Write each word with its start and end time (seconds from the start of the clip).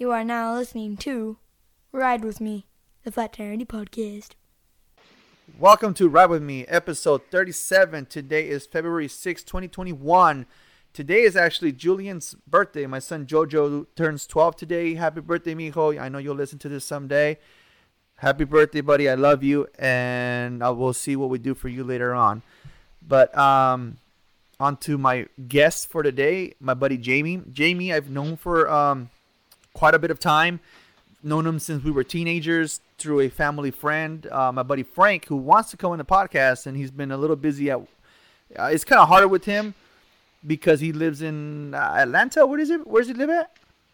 You 0.00 0.12
are 0.12 0.24
now 0.24 0.54
listening 0.54 0.96
to 0.96 1.36
Ride 1.92 2.24
With 2.24 2.40
Me, 2.40 2.64
the 3.04 3.12
Flat 3.12 3.34
Tire 3.34 3.54
podcast. 3.58 4.30
Welcome 5.58 5.92
to 5.92 6.08
Ride 6.08 6.30
With 6.30 6.42
Me, 6.42 6.64
episode 6.68 7.20
37. 7.30 8.06
Today 8.06 8.48
is 8.48 8.64
February 8.64 9.08
6, 9.08 9.44
2021. 9.44 10.46
Today 10.94 11.20
is 11.20 11.36
actually 11.36 11.72
Julian's 11.72 12.34
birthday. 12.46 12.86
My 12.86 12.98
son 12.98 13.26
Jojo 13.26 13.88
turns 13.94 14.26
12 14.26 14.56
today. 14.56 14.94
Happy 14.94 15.20
birthday, 15.20 15.54
mijo. 15.54 16.00
I 16.00 16.08
know 16.08 16.16
you'll 16.16 16.34
listen 16.34 16.58
to 16.60 16.70
this 16.70 16.86
someday. 16.86 17.36
Happy 18.16 18.44
birthday, 18.44 18.80
buddy. 18.80 19.06
I 19.06 19.16
love 19.16 19.42
you, 19.42 19.68
and 19.78 20.64
I 20.64 20.70
will 20.70 20.94
see 20.94 21.14
what 21.14 21.28
we 21.28 21.36
do 21.36 21.54
for 21.54 21.68
you 21.68 21.84
later 21.84 22.14
on. 22.14 22.40
But 23.06 23.36
um, 23.36 23.98
on 24.58 24.78
to 24.78 24.96
my 24.96 25.26
guest 25.46 25.90
for 25.90 26.02
today, 26.02 26.54
my 26.58 26.72
buddy 26.72 26.96
Jamie. 26.96 27.42
Jamie, 27.52 27.92
I've 27.92 28.08
known 28.08 28.38
for 28.38 28.66
um, 28.70 29.10
quite 29.74 29.94
a 29.94 29.98
bit 29.98 30.10
of 30.10 30.18
time. 30.18 30.60
Known 31.22 31.46
him 31.46 31.58
since 31.58 31.84
we 31.84 31.90
were 31.90 32.04
teenagers 32.04 32.80
through 32.96 33.20
a 33.20 33.28
family 33.28 33.70
friend, 33.70 34.26
uh, 34.28 34.52
my 34.52 34.62
buddy 34.62 34.82
Frank, 34.82 35.26
who 35.26 35.36
wants 35.36 35.70
to 35.70 35.76
come 35.76 35.92
on 35.92 35.98
the 35.98 36.04
podcast, 36.04 36.66
and 36.66 36.76
he's 36.76 36.90
been 36.90 37.10
a 37.10 37.16
little 37.16 37.36
busy 37.36 37.70
at. 37.70 37.78
Uh, 38.58 38.64
it's 38.72 38.84
kind 38.84 39.00
of 39.00 39.08
harder 39.08 39.28
with 39.28 39.44
him 39.44 39.74
because 40.46 40.80
he 40.80 40.92
lives 40.92 41.20
in 41.22 41.74
uh, 41.74 41.94
Atlanta. 41.98 42.46
What 42.46 42.58
is 42.58 42.70
it? 42.70 42.86
Where 42.86 43.02
does 43.02 43.08
he 43.08 43.14
live 43.14 43.30
at? 43.30 43.50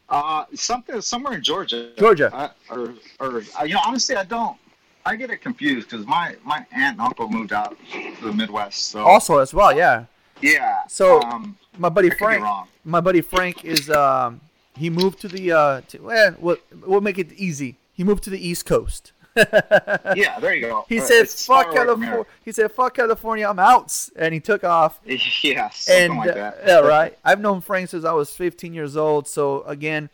Uh, 0.09 0.45
something 0.55 1.01
somewhere 1.01 1.35
in 1.35 1.43
Georgia. 1.43 1.91
Georgia. 1.99 2.31
I, 2.33 2.51
or, 2.73 2.95
or 3.19 3.43
uh, 3.59 3.65
you 3.65 3.75
know, 3.75 3.81
honestly, 3.85 4.15
I 4.15 4.25
don't. 4.25 4.57
I 5.05 5.15
get 5.15 5.31
it 5.31 5.39
confused 5.39 5.89
because 5.91 6.07
my 6.07 6.37
my 6.45 6.59
aunt 6.73 6.99
and 6.99 7.01
uncle 7.01 7.29
moved 7.29 7.53
out 7.53 7.77
to 7.93 8.15
the 8.23 8.33
Midwest. 8.33 8.91
So 8.91 9.05
Also, 9.05 9.39
as 9.39 9.55
well, 9.55 9.77
yeah. 9.77 10.05
yeah. 10.41 10.81
So 10.89 11.21
um, 11.23 11.57
my 11.79 11.89
buddy 11.89 12.09
I 12.09 12.11
could 12.11 12.19
be 12.19 12.25
Frank, 12.25 12.69
my 12.85 13.01
buddy 13.01 13.21
Frank 13.21 13.65
is 13.65 13.89
um 13.91 14.41
he 14.77 14.91
moved 14.91 15.21
to 15.21 15.29
the 15.29 15.53
uh 15.53 15.81
to, 15.89 15.99
well, 15.99 16.35
we'll 16.39 16.57
we'll 16.87 17.01
make 17.01 17.19
it 17.19 17.33
easy. 17.33 17.77
He 17.93 18.05
moved 18.05 18.23
to 18.25 18.31
the 18.31 18.39
East 18.49 18.67
Coast. 18.67 19.13
yeah, 19.37 20.39
there 20.41 20.55
you 20.55 20.63
go. 20.63 20.85
He 20.89 20.99
Uh, 20.99 21.05
said, 21.05 21.29
"Fuck 21.29 21.73
California." 21.75 22.25
He 22.45 22.53
said, 22.53 22.73
"Fuck 22.73 22.95
California, 22.97 23.47
I'm 23.49 23.59
out," 23.59 24.09
and 24.17 24.33
he 24.33 24.41
took 24.41 24.65
off. 24.65 24.99
Yeah, 25.43 25.69
something 25.71 26.11
and 26.11 26.19
like 26.19 26.31
uh, 26.31 26.35
that. 26.35 26.59
yeah, 26.67 26.79
right. 26.81 27.19
I've 27.25 27.41
known 27.41 27.61
Frank 27.61 27.91
since 27.91 28.05
I 28.05 28.13
was 28.13 28.31
15 28.31 28.73
years 28.73 28.97
old. 28.97 29.29
So 29.29 29.63
again, 29.65 30.09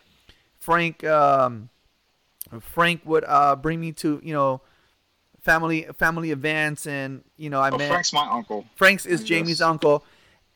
Frank, 0.58 1.04
um, 1.04 1.68
Frank 2.60 3.02
would 3.04 3.24
uh, 3.26 3.54
bring 3.56 3.80
me 3.80 3.92
to 3.92 4.20
you 4.24 4.34
know 4.34 4.60
family 5.42 5.86
family 5.98 6.30
events, 6.32 6.86
and 6.86 7.22
you 7.36 7.48
know 7.50 7.60
I 7.60 7.70
Oh, 7.70 7.78
met 7.78 7.88
Frank's 7.90 8.12
my 8.12 8.28
uncle. 8.28 8.66
Frank's 8.74 9.06
is 9.06 9.22
Jamie's 9.22 9.62
uncle, 9.62 10.04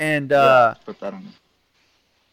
and 0.01 0.33
uh, 0.33 0.75
yeah, 0.77 0.84
put 0.84 0.99
that 1.01 1.15
in. 1.15 1.29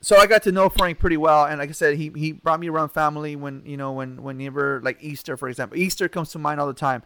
So 0.04 0.18
I 0.18 0.28
got 0.28 0.44
to 0.44 0.52
know 0.52 0.70
Frank 0.70 1.00
pretty 1.00 1.18
well. 1.18 1.46
And 1.46 1.60
like 1.60 1.70
I 1.70 1.74
said, 1.74 1.98
he 1.98 2.12
he 2.16 2.34
brought 2.34 2.60
me 2.60 2.70
around 2.70 2.90
family 2.90 3.36
when 3.36 3.64
you 3.66 3.78
know 3.78 3.94
when 3.94 4.22
whenever 4.22 4.82
like 4.84 4.98
Easter, 5.02 5.38
for 5.38 5.50
example, 5.50 5.78
Easter 5.78 6.08
comes 6.10 6.32
to 6.32 6.40
mind 6.40 6.60
all 6.60 6.68
the 6.68 6.74
time. 6.74 7.04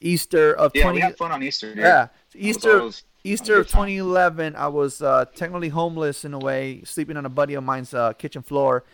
Easter 0.00 0.52
of 0.52 0.72
Yeah, 0.74 0.82
20 0.82 0.94
we 0.96 1.00
had 1.00 1.16
fun 1.16 1.32
on 1.32 1.42
Easter. 1.42 1.74
Dude. 1.74 1.78
yeah, 1.78 2.08
Easter 2.34 2.80
always 2.80 3.04
Easter 3.26 3.56
of 3.56 3.66
good 3.66 3.72
time. 3.72 3.86
2011, 3.88 4.56
I 4.56 4.68
was 4.68 5.02
uh, 5.02 5.24
technically 5.34 5.70
homeless 5.70 6.24
in 6.24 6.32
a 6.32 6.38
way, 6.38 6.82
sleeping 6.84 7.16
on 7.16 7.26
a 7.26 7.28
buddy 7.28 7.54
of 7.54 7.64
mine's 7.64 7.92
uh, 7.92 8.12
kitchen 8.12 8.42
floor, 8.42 8.84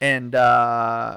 and 0.00 0.34
uh, 0.34 1.16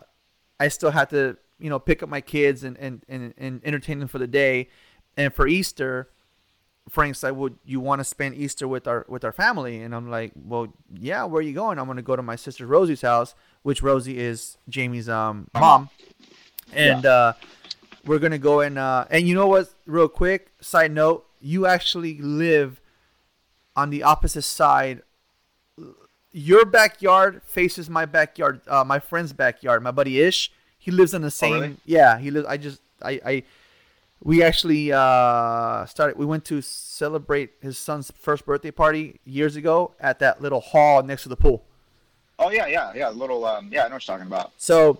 I 0.59 0.67
still 0.69 0.91
had 0.91 1.09
to, 1.11 1.37
you 1.59 1.69
know, 1.69 1.77
pick 1.77 2.01
up 2.01 2.09
my 2.09 2.21
kids 2.21 2.63
and, 2.63 2.75
and, 2.77 3.03
and, 3.07 3.33
and 3.37 3.61
entertain 3.63 3.99
them 3.99 4.07
for 4.07 4.17
the 4.17 4.27
day. 4.27 4.69
And 5.15 5.33
for 5.33 5.47
Easter, 5.47 6.09
Frank 6.89 7.15
said, 7.15 7.31
"Would 7.31 7.57
you 7.65 7.79
want 7.79 7.99
to 7.99 8.03
spend 8.03 8.35
Easter 8.35 8.67
with 8.67 8.87
our 8.87 9.05
with 9.07 9.23
our 9.23 9.31
family?" 9.31 9.81
And 9.81 9.95
I'm 9.95 10.09
like, 10.09 10.31
"Well, 10.35 10.73
yeah. 10.93 11.23
Where 11.23 11.39
are 11.39 11.43
you 11.43 11.53
going?" 11.53 11.79
I'm 11.79 11.85
going 11.85 11.97
to 11.97 12.03
go 12.03 12.15
to 12.15 12.21
my 12.21 12.35
sister 12.35 12.65
Rosie's 12.65 13.01
house, 13.01 13.35
which 13.63 13.81
Rosie 13.81 14.19
is 14.19 14.57
Jamie's 14.69 15.09
um 15.09 15.49
mom, 15.53 15.89
and 16.73 17.05
uh, 17.05 17.33
we're 18.05 18.19
gonna 18.19 18.37
go 18.37 18.61
and 18.61 18.77
uh, 18.77 19.05
and 19.09 19.27
you 19.27 19.33
know 19.33 19.47
what? 19.47 19.73
Real 19.85 20.07
quick, 20.07 20.51
side 20.61 20.91
note: 20.91 21.25
you 21.41 21.65
actually 21.65 22.19
live 22.19 22.81
on 23.75 23.89
the 23.89 24.03
opposite 24.03 24.43
side. 24.43 25.01
Your 26.31 26.65
backyard 26.65 27.41
faces 27.43 27.89
my 27.89 28.05
backyard, 28.05 28.61
uh, 28.67 28.83
my 28.83 28.99
friend's 28.99 29.31
backyard. 29.31 29.81
My 29.81 29.91
buddy 29.91 30.19
Ish, 30.19 30.51
he 30.77 30.91
lives 30.91 31.13
in 31.13 31.21
the 31.21 31.31
same. 31.31 31.53
really? 31.53 31.77
Yeah, 31.85 32.17
he 32.17 32.29
lives. 32.29 32.45
I 32.47 32.57
just, 32.57 32.81
I, 33.01 33.21
I, 33.25 33.43
we 34.25 34.41
actually 34.41 34.91
uh, 34.91 35.85
started. 35.85 36.17
We 36.17 36.25
went 36.25 36.43
to 36.45 36.59
celebrate 36.61 37.51
his 37.61 37.77
son's 37.77 38.11
first 38.19 38.43
birthday 38.45 38.71
party 38.71 39.19
years 39.23 39.55
ago 39.55 39.93
at 39.99 40.17
that 40.19 40.41
little 40.41 40.59
hall 40.59 41.03
next 41.03 41.23
to 41.23 41.29
the 41.29 41.37
pool. 41.37 41.63
Oh 42.39 42.49
yeah, 42.49 42.65
yeah, 42.65 42.91
yeah. 42.95 43.09
Little. 43.09 43.45
Um, 43.45 43.69
yeah, 43.71 43.81
I 43.85 43.87
know 43.87 43.95
what 43.95 44.07
you're 44.07 44.17
talking 44.17 44.27
about. 44.27 44.51
So 44.57 44.97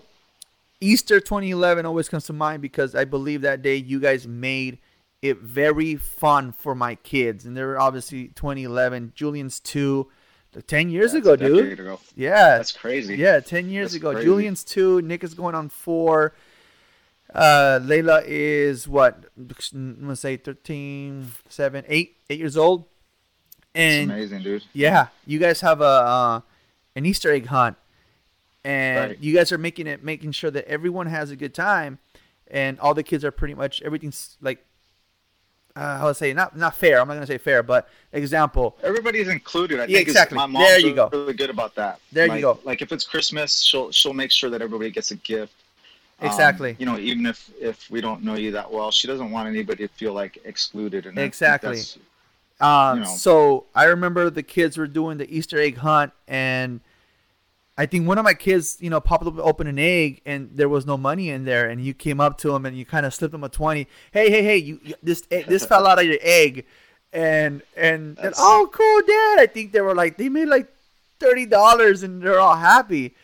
Easter 0.80 1.18
2011 1.18 1.84
always 1.84 2.08
comes 2.08 2.24
to 2.26 2.32
mind 2.32 2.62
because 2.62 2.94
I 2.94 3.04
believe 3.04 3.42
that 3.42 3.62
day 3.62 3.74
you 3.74 3.98
guys 3.98 4.28
made 4.28 4.78
it 5.22 5.38
very 5.38 5.96
fun 5.96 6.52
for 6.52 6.76
my 6.76 6.94
kids, 6.94 7.46
and 7.46 7.56
they're 7.56 7.80
obviously 7.80 8.28
2011. 8.28 9.12
Julian's 9.16 9.58
two, 9.58 10.08
the 10.52 10.62
10 10.62 10.88
years 10.88 11.12
That's 11.12 11.26
ago, 11.26 11.34
dude. 11.34 11.80
ago. 11.80 11.98
Yeah, 12.14 12.58
That's 12.58 12.70
crazy. 12.70 13.16
yeah, 13.16 13.40
10 13.40 13.70
years 13.70 13.86
That's 13.90 13.96
ago. 13.96 14.12
crazy. 14.12 14.24
Julian's 14.24 14.62
two, 14.62 15.02
Nick 15.02 15.24
is 15.24 15.34
going 15.34 15.56
on 15.56 15.68
four. 15.68 16.32
Uh, 17.36 17.78
Layla 17.82 18.22
is 18.26 18.88
what? 18.88 19.24
I'm 19.36 19.96
gonna 20.00 20.16
say 20.16 20.36
13, 20.38 21.30
7, 21.48 21.84
8, 21.86 22.16
8 22.30 22.38
years 22.38 22.56
old. 22.56 22.86
And 23.74 24.10
amazing, 24.10 24.42
dude. 24.42 24.64
yeah, 24.72 25.08
you 25.26 25.38
guys 25.38 25.60
have 25.60 25.82
a 25.82 25.84
uh, 25.84 26.40
an 26.94 27.04
Easter 27.04 27.30
egg 27.30 27.44
hunt, 27.46 27.76
and 28.64 29.10
Right. 29.10 29.18
you 29.20 29.34
guys 29.34 29.52
are 29.52 29.58
making 29.58 29.86
it 29.86 30.02
making 30.02 30.32
sure 30.32 30.50
that 30.50 30.66
everyone 30.66 31.08
has 31.08 31.30
a 31.30 31.36
good 31.36 31.52
time, 31.52 31.98
and 32.50 32.80
all 32.80 32.94
the 32.94 33.02
kids 33.02 33.22
are 33.22 33.30
pretty 33.30 33.54
much 33.54 33.82
everything's 33.82 34.38
like. 34.40 34.64
Uh, 35.76 35.98
how 35.98 36.08
to 36.08 36.14
say 36.14 36.32
not 36.32 36.56
not 36.56 36.74
fair. 36.74 36.98
I'm 37.02 37.06
not 37.06 37.12
gonna 37.14 37.26
say 37.26 37.36
fair, 37.36 37.62
but 37.62 37.86
example. 38.14 38.78
Everybody's 38.82 39.28
included. 39.28 39.78
I 39.78 39.82
Yeah, 39.84 39.98
think 39.98 40.08
exactly. 40.08 40.36
My 40.36 40.46
mom's 40.46 40.66
There 40.68 40.78
you 40.78 40.94
go. 40.94 41.10
really 41.12 41.34
good 41.34 41.50
about 41.50 41.74
that. 41.74 42.00
There 42.12 42.34
you 42.34 42.40
go. 42.40 42.58
Like 42.64 42.80
if 42.80 42.92
it's 42.92 43.04
Christmas, 43.04 43.60
she'll 43.60 43.90
she'll 43.92 44.14
make 44.14 44.30
sure 44.30 44.48
that 44.48 44.62
everybody 44.62 44.90
gets 44.90 45.10
a 45.10 45.16
gift. 45.16 45.52
Um, 46.20 46.28
Exactly. 46.28 46.76
you 46.78 46.86
know, 46.86 46.98
even 46.98 47.26
if 47.26 47.50
if 47.60 47.90
we 47.90 48.00
don't 48.00 48.22
know 48.22 48.34
you 48.34 48.52
that 48.52 48.70
well, 48.70 48.90
she 48.90 49.06
doesn't 49.06 49.30
want 49.30 49.48
anybody 49.48 49.86
to 49.86 49.92
feel 49.94 50.12
like 50.12 50.38
excluded. 50.44 51.06
And 51.06 51.18
Exactly. 51.18 51.80
Um, 52.60 52.98
you 52.98 53.04
know. 53.04 53.10
So 53.10 53.66
I 53.74 53.84
remember 53.84 54.30
the 54.30 54.42
kids 54.42 54.78
were 54.78 54.86
doing 54.86 55.18
the 55.18 55.30
Easter 55.30 55.58
egg 55.60 55.76
hunt, 55.76 56.12
and 56.26 56.80
I 57.78 57.84
think 57.84 58.08
one 58.08 58.16
of 58.16 58.24
my 58.24 58.32
kids, 58.32 58.78
you 58.80 58.88
know, 58.88 59.00
popped 59.00 59.26
up 59.26 59.38
open 59.38 59.66
an 59.66 59.78
egg, 59.78 60.22
and 60.24 60.50
there 60.54 60.68
was 60.68 60.86
no 60.86 60.96
money 60.96 61.28
in 61.28 61.44
there, 61.44 61.68
and 61.68 61.84
you 61.84 61.92
came 61.92 62.20
up 62.20 62.38
to 62.38 62.54
him 62.54 62.64
and 62.64 62.76
you 62.76 62.86
kind 62.86 63.04
of 63.04 63.12
slipped 63.12 63.34
him 63.34 63.44
a 63.44 63.50
twenty. 63.50 63.86
Hey, 64.12 64.30
hey, 64.30 64.42
hey! 64.42 64.56
You, 64.56 64.80
you 64.82 64.94
this 65.02 65.20
this 65.28 65.66
fell 65.66 65.86
out 65.86 65.98
of 65.98 66.06
your 66.06 66.18
egg, 66.22 66.64
and 67.12 67.60
and, 67.76 68.18
and 68.18 68.34
oh, 68.38 68.70
cool, 68.72 69.00
Dad! 69.06 69.38
I 69.40 69.46
think 69.52 69.72
they 69.72 69.82
were 69.82 69.94
like 69.94 70.16
they 70.16 70.30
made 70.30 70.48
like 70.48 70.72
thirty 71.20 71.44
dollars, 71.44 72.02
and 72.02 72.22
they're 72.22 72.40
all 72.40 72.56
happy, 72.56 73.14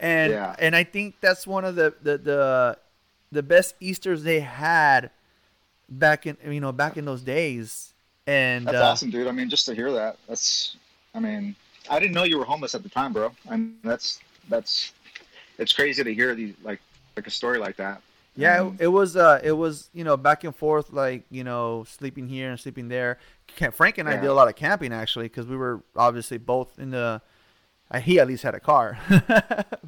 and 0.00 0.32
Yeah. 0.32 0.56
and 0.58 0.74
I 0.76 0.84
think 0.84 1.16
that's 1.20 1.46
one 1.46 1.64
of 1.64 1.74
the 1.74 1.94
the 2.02 2.18
the 2.18 2.78
the 3.32 3.42
best 3.42 3.74
Easter's 3.80 4.22
they 4.22 4.40
had 4.40 5.10
back 5.88 6.26
in 6.26 6.36
you 6.50 6.60
know 6.60 6.72
back 6.72 6.96
in 6.96 7.04
those 7.04 7.22
days. 7.22 7.94
And 8.26 8.66
That's 8.66 8.76
uh, 8.76 8.84
awesome, 8.84 9.10
dude. 9.10 9.26
I 9.26 9.32
mean, 9.32 9.48
just 9.48 9.64
to 9.66 9.74
hear 9.74 9.90
that, 9.92 10.18
that's. 10.28 10.76
I 11.14 11.20
mean, 11.20 11.56
I 11.88 11.98
didn't 11.98 12.12
know 12.12 12.24
you 12.24 12.38
were 12.38 12.44
homeless 12.44 12.74
at 12.74 12.82
the 12.82 12.90
time, 12.90 13.12
bro. 13.14 13.32
And 13.48 13.74
that's 13.82 14.20
that's. 14.50 14.92
It's 15.58 15.72
crazy 15.72 16.04
to 16.04 16.14
hear 16.14 16.34
these 16.34 16.54
like 16.62 16.80
like 17.16 17.26
a 17.26 17.30
story 17.30 17.58
like 17.58 17.76
that. 17.76 18.02
Yeah, 18.36 18.66
it, 18.66 18.82
it 18.82 18.86
was 18.88 19.16
uh 19.16 19.40
it 19.42 19.52
was, 19.52 19.88
you 19.94 20.04
know, 20.04 20.16
back 20.16 20.44
and 20.44 20.54
forth 20.54 20.92
like, 20.92 21.24
you 21.30 21.42
know, 21.42 21.84
sleeping 21.88 22.28
here 22.28 22.50
and 22.50 22.60
sleeping 22.60 22.88
there. 22.88 23.18
Frank 23.72 23.98
and 23.98 24.08
I 24.08 24.12
Yeah. 24.12 24.20
did 24.20 24.26
a 24.30 24.34
lot 24.34 24.46
of 24.46 24.54
camping 24.54 24.92
actually 24.92 25.28
cuz 25.28 25.46
we 25.46 25.56
were 25.56 25.80
obviously 25.96 26.38
both 26.38 26.78
in 26.78 26.90
the 26.90 27.20
he 27.96 28.20
at 28.20 28.26
least 28.26 28.42
had 28.42 28.54
a 28.54 28.60
car. 28.60 28.98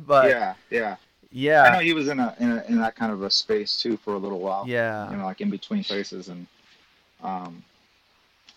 but 0.06 0.28
yeah. 0.30 0.54
yeah, 0.70 0.96
yeah. 1.30 1.62
I 1.62 1.72
know 1.72 1.80
he 1.80 1.92
was 1.92 2.08
in 2.08 2.18
a, 2.18 2.34
in 2.38 2.50
a 2.50 2.64
in 2.68 2.78
that 2.78 2.96
kind 2.96 3.12
of 3.12 3.22
a 3.22 3.30
space 3.30 3.80
too 3.80 3.96
for 3.96 4.14
a 4.14 4.18
little 4.18 4.40
while. 4.40 4.64
Yeah. 4.66 5.10
You 5.10 5.16
know, 5.16 5.24
like 5.24 5.40
in 5.40 5.50
between 5.50 5.84
places, 5.84 6.28
and 6.28 6.46
um, 7.22 7.62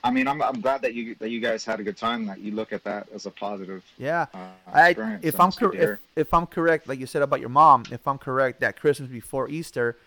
I 0.04 0.12
mean, 0.12 0.28
I'm 0.28 0.42
I'm 0.42 0.62
glad 0.62 0.82
that 0.82 0.94
you 0.94 1.16
that 1.16 1.30
you 1.30 1.40
guys 1.40 1.66
had 1.66 1.80
a 1.80 1.84
good 1.84 1.98
time. 1.98 2.26
That 2.26 2.40
you 2.40 2.54
look 2.54 2.72
at 2.72 2.84
that 2.86 3.08
as 3.14 3.26
a 3.26 3.32
positive. 3.32 3.84
Yeah. 3.98 4.28
Uh, 4.34 4.50
I 4.68 5.20
if 5.22 5.40
I'm 5.40 5.52
cor- 5.52 5.76
if, 5.76 6.00
if 6.16 6.34
I'm 6.34 6.48
correct 6.48 6.88
like 6.88 7.00
you 7.00 7.06
said 7.06 7.22
about 7.22 7.40
your 7.40 7.50
mom, 7.50 7.84
if 7.92 8.08
I'm 8.08 8.18
correct 8.18 8.62
that 8.62 8.80
Christmas 8.80 9.10
before 9.10 9.50
Easter, 9.50 9.98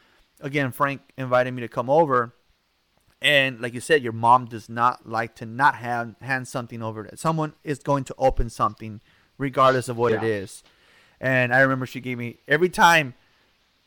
again 0.41 0.73
Frank 0.73 1.03
invited 1.19 1.53
me 1.53 1.61
to 1.61 1.69
come 1.69 1.91
over 1.91 2.33
and 3.23 3.61
like 3.61 3.75
you 3.75 3.81
said 3.81 4.03
your 4.03 4.13
mom 4.13 4.47
does 4.47 4.69
not 4.69 5.09
like 5.09 5.35
to 5.35 5.47
not 5.47 5.77
have 5.77 6.15
hand 6.21 6.47
something 6.47 6.83
over 6.83 7.05
that 7.05 7.19
someone 7.19 7.55
is 7.65 7.79
going 7.79 8.05
to 8.05 8.15
open 8.19 8.51
something 8.51 9.01
regardless 9.39 9.89
of 9.89 9.97
what 9.97 10.13
it 10.13 10.23
Yeah. 10.23 10.29
is 10.29 10.63
and 11.21 11.55
i 11.55 11.61
remember 11.61 11.87
she 11.87 12.01
gave 12.01 12.19
me 12.19 12.39
every 12.49 12.69
time 12.69 13.15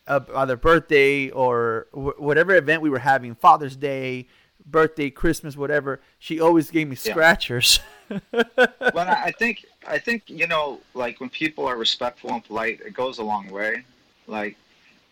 uh, 0.07 0.19
either 0.35 0.55
birthday 0.57 1.29
or 1.29 1.87
wh- 1.91 2.19
whatever 2.19 2.55
event 2.55 2.81
we 2.81 2.89
were 2.89 2.99
having 2.99 3.35
father's 3.35 3.75
day 3.75 4.27
birthday, 4.65 5.09
Christmas, 5.09 5.57
whatever, 5.57 5.99
she 6.19 6.39
always 6.39 6.69
gave 6.69 6.87
me 6.87 6.95
Yeah. 7.03 7.11
scratchers. 7.13 7.79
But 8.27 9.07
I 9.07 9.23
I 9.25 9.31
think 9.31 9.65
I 9.87 9.97
think 9.97 10.23
you 10.27 10.45
know, 10.47 10.79
like 10.93 11.19
when 11.19 11.29
people 11.29 11.65
are 11.65 11.75
respectful 11.77 12.31
and 12.31 12.43
polite, 12.43 12.81
it 12.81 12.93
goes 12.93 13.17
a 13.19 13.23
long 13.23 13.49
way. 13.49 13.83
Like, 14.27 14.57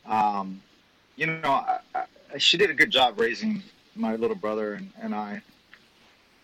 um, 0.05 0.61
you 1.15 1.27
know, 1.27 1.51
I, 1.51 1.79
I, 1.95 2.37
she 2.37 2.57
did 2.57 2.69
a 2.69 2.73
good 2.73 2.91
job 2.91 3.19
raising 3.19 3.63
my 3.95 4.15
little 4.15 4.35
brother 4.35 4.73
and 4.73 4.91
and 5.01 5.15
I. 5.15 5.41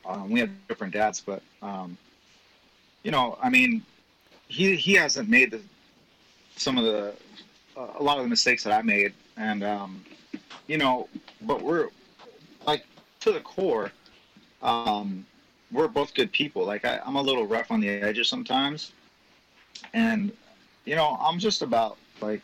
Um, 0.06 0.30
we 0.32 0.40
had 0.40 0.50
different 0.68 0.94
dads, 0.94 1.22
but 1.22 1.42
um, 1.62 1.98
you 3.04 3.12
know, 3.12 3.38
I 3.42 3.50
mean, 3.50 3.84
he 4.48 4.76
he 4.76 4.94
hasn't 4.94 5.30
made 5.30 5.52
the 5.52 5.62
some 6.56 6.78
of 6.78 6.84
the 6.84 7.14
uh, 7.78 7.88
a 8.00 8.04
lot 8.04 8.18
of 8.18 8.24
the 8.24 8.30
mistakes 8.30 8.64
that 8.64 8.74
I 8.74 8.82
made, 8.82 9.14
and 9.38 9.64
um, 9.64 10.04
you 10.68 10.78
know, 10.78 11.08
but 11.42 11.62
we're 11.62 11.90
like 12.66 12.86
to 13.22 13.32
the 13.32 13.42
core. 13.42 13.92
Um, 14.62 15.26
we're 15.72 15.88
both 15.88 16.14
good 16.14 16.32
people. 16.32 16.66
Like 16.66 16.86
I, 16.86 17.00
I'm 17.06 17.16
a 17.16 17.22
little 17.22 17.46
rough 17.46 17.72
on 17.72 17.82
the 17.82 17.90
edges 17.90 18.30
sometimes, 18.30 18.92
and 19.94 20.32
you 20.86 20.96
know, 20.96 21.18
I'm 21.20 21.40
just 21.40 21.62
about 21.62 21.98
like, 22.22 22.42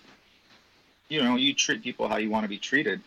you 1.09 1.21
know, 1.21 1.35
you 1.35 1.53
treat 1.53 1.83
people 1.83 2.07
how 2.07 2.17
you 2.17 2.29
want 2.29 2.43
to 2.43 2.49
be 2.49 2.57
treated, 2.57 3.01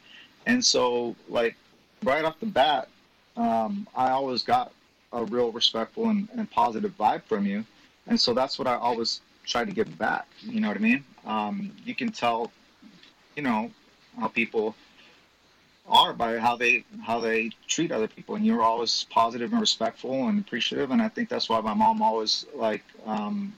and 0.47 0.65
so 0.65 1.15
like 1.29 1.57
right 2.03 2.25
off 2.25 2.39
the 2.41 2.47
bat, 2.47 2.89
um, 3.37 3.87
I 3.95 4.11
always 4.11 4.43
got 4.43 4.73
a 5.13 5.25
real 5.25 5.53
respectful 5.53 6.09
and, 6.09 6.29
and 6.37 6.51
positive 6.51 6.97
vibe 6.99 7.23
from 7.25 7.47
you, 7.47 7.65
and 8.07 8.21
so 8.21 8.35
that's 8.35 8.59
what 8.59 8.67
I 8.67 8.75
always 8.77 9.21
try 9.45 9.65
to 9.65 9.73
give 9.73 9.99
back. 9.99 10.27
You 10.43 10.61
know 10.61 10.69
what 10.69 10.77
I 10.77 10.81
mean? 10.81 11.05
Um, 11.27 11.73
you 11.85 11.95
can 11.95 12.11
tell, 12.11 12.53
you 13.37 13.43
know, 13.43 13.71
how 14.19 14.29
people 14.29 14.75
are 15.89 16.13
by 16.13 16.39
how 16.39 16.57
they 16.57 16.85
how 17.03 17.19
they 17.21 17.51
treat 17.67 17.91
other 17.91 18.09
people. 18.09 18.35
And 18.37 18.47
you're 18.47 18.63
always 18.63 19.05
positive 19.11 19.53
and 19.53 19.61
respectful 19.61 20.29
and 20.29 20.39
appreciative. 20.39 20.91
And 20.91 21.03
i 21.03 21.09
think 21.09 21.29
that's 21.29 21.49
why 21.49 21.61
my 21.61 21.75
mom 21.75 22.03
always 22.03 22.47
like 22.55 22.85
um, 23.05 23.53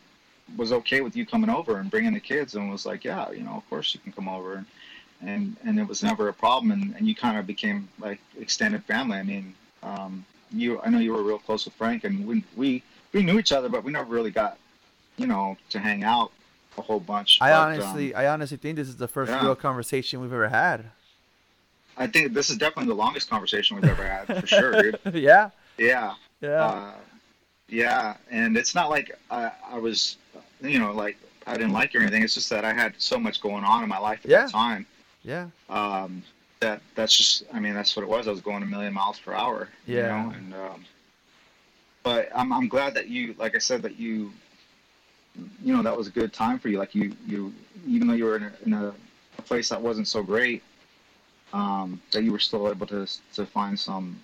was 0.57 0.73
okay 0.73 1.00
with 1.00 1.17
you 1.17 1.27
coming 1.27 1.50
over 1.50 1.79
and 1.79 1.91
bringing 1.91 2.15
the 2.15 2.21
kids 2.21 2.55
and 2.55 2.71
was 2.71 2.87
like 2.87 3.05
yeah 3.05 3.31
you 3.31 3.43
know 3.43 3.53
of 3.53 3.69
course 3.69 3.95
you 3.95 4.00
can 4.00 4.12
come 4.12 4.29
over. 4.29 4.55
And 4.55 4.67
and, 5.23 5.57
and 5.65 5.79
it 5.79 5.89
was 5.89 6.03
never 6.03 6.29
a 6.29 6.35
problem. 6.35 6.71
And, 6.71 6.95
and 6.97 7.07
you 7.07 7.15
kind 7.15 7.39
of 7.39 7.47
became 7.47 7.89
like 7.99 8.21
extended 8.39 8.85
family. 8.85 9.19
I 9.19 9.23
mean 9.23 9.55
um, 9.83 10.25
you 10.55 10.81
i 10.83 10.89
know 10.89 10.99
you 10.99 11.12
were 11.12 11.23
real 11.23 11.39
close 11.39 11.65
with 11.65 11.75
frank 11.75 12.05
and 12.05 12.27
we 12.27 12.45
we, 12.56 12.83
we 13.12 13.23
knew 13.23 13.39
each 13.39 13.53
other 13.53 13.69
but 13.69 13.85
we 13.85 13.93
never 13.93 14.11
really 14.11 14.31
got 14.31 14.56
you 15.17 15.27
know 15.27 15.56
to 15.71 15.79
hang 15.79 16.05
out 16.05 16.31
a 16.79 16.83
whole 16.83 17.01
bunch 17.01 17.39
I 17.41 17.51
But, 17.51 17.55
um, 17.55 17.65
honestly, 17.83 18.15
I 18.15 18.27
honestly 18.33 18.56
think 18.56 18.77
this 18.77 18.89
is 18.89 18.97
the 18.97 19.09
first 19.09 19.31
yeah. 19.31 19.43
real 19.45 19.55
conversation 19.55 20.21
we've 20.21 20.33
ever 20.33 20.49
had. 20.49 20.85
i 21.97 22.06
think 22.06 22.33
this 22.35 22.51
is 22.51 22.56
definitely 22.56 22.89
the 22.89 22.95
longest 23.05 23.31
conversation 23.31 23.77
we've 23.77 23.85
ever 23.91 24.05
had 24.05 24.25
for 24.41 24.47
sure 24.47 24.83
dude 24.83 24.99
yeah, 25.15 25.51
yeah 25.79 26.15
yeah, 26.41 26.65
Uh, 26.65 26.93
yeah, 27.69 28.17
and 28.31 28.57
it's 28.57 28.75
not 28.75 28.91
like 28.91 29.17
I, 29.31 29.50
I 29.71 29.79
was, 29.79 30.19
you 30.61 30.79
know, 30.79 30.93
like 30.93 31.17
I 31.47 31.55
didn't 31.55 31.73
like 31.73 31.95
you 31.95 32.00
or 32.00 32.03
anything. 32.03 32.23
It's 32.23 32.35
just 32.35 32.50
that 32.50 32.62
I 32.65 32.75
had 32.75 32.93
so 32.99 33.19
much 33.19 33.41
going 33.41 33.65
on 33.65 33.83
in 33.83 33.89
my 33.89 33.97
life 33.99 34.21
at 34.25 34.31
Yeah. 34.31 34.43
that 34.43 34.50
time. 34.50 34.85
yeah, 35.23 35.47
Um, 35.71 36.23
that 36.61 36.81
that's 36.95 37.17
just, 37.17 37.45
I 37.53 37.61
mean, 37.61 37.75
that's 37.75 37.95
what 37.97 38.03
it 38.03 38.09
was. 38.09 38.27
I 38.29 38.31
was 38.31 38.41
going 38.41 38.62
a 38.62 38.67
million 38.67 38.93
miles 38.93 39.19
per 39.19 39.33
hour. 39.33 39.69
You 39.87 39.97
Yeah. 39.97 40.09
know? 40.09 40.31
And 40.31 40.55
um, 40.55 40.85
but 42.03 42.29
I'm 42.35 42.53
I'm 42.53 42.69
glad 42.69 42.95
that 42.95 43.09
you, 43.09 43.35
like 43.39 43.55
I 43.55 43.59
said, 43.59 43.83
that 43.83 43.99
you, 43.99 44.33
you 45.62 45.75
know, 45.75 45.83
that 45.83 45.97
was 45.97 46.06
a 46.06 46.11
good 46.11 46.33
time 46.33 46.59
for 46.59 46.69
you. 46.69 46.79
Like 46.79 46.95
you 46.95 47.17
you, 47.27 47.53
even 47.87 48.06
though 48.06 48.15
you 48.15 48.25
were 48.25 48.37
in 48.37 48.43
a, 48.45 48.53
in 48.67 48.73
a, 48.73 48.95
place 49.47 49.69
that 49.69 49.83
wasn't 49.83 50.09
so 50.09 50.23
great, 50.23 50.62
um, 51.53 52.01
that 52.12 52.23
you 52.23 52.33
were 52.33 52.39
still 52.39 52.71
able 52.71 52.87
to 52.87 53.07
to 53.35 53.45
find 53.45 53.79
some, 53.79 54.19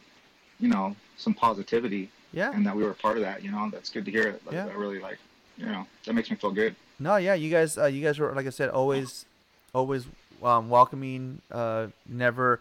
you 0.61 0.69
know, 0.69 0.94
some 1.17 1.35
positivity 1.35 2.11
yeah. 2.33 2.53
and 2.55 2.65
that 2.67 2.75
we 2.75 2.83
were 2.83 2.91
a 2.91 2.94
part 2.94 3.17
of 3.17 3.23
that. 3.23 3.43
You 3.43 3.50
know, 3.50 3.69
that's 3.71 3.91
good 3.91 4.05
to 4.05 4.11
hear. 4.11 4.38
Like, 4.47 4.55
Yeah. 4.55 4.67
I 4.67 4.73
really 4.73 5.00
like, 5.00 5.19
you 5.56 5.67
know, 5.67 5.87
that 6.05 6.15
makes 6.15 6.31
me 6.31 6.37
feel 6.37 6.53
good. 6.53 6.75
No, 6.99 7.17
yeah, 7.17 7.35
you 7.35 7.50
guys, 7.50 7.76
uh, 7.76 7.87
you 7.87 8.03
guys 8.03 8.19
were 8.19 8.33
like 8.35 8.47
I 8.47 8.50
said, 8.50 8.69
always, 8.71 9.26
always 9.75 10.06
um, 10.42 10.69
welcoming. 10.69 11.42
Uh, 11.50 11.88
never, 12.08 12.60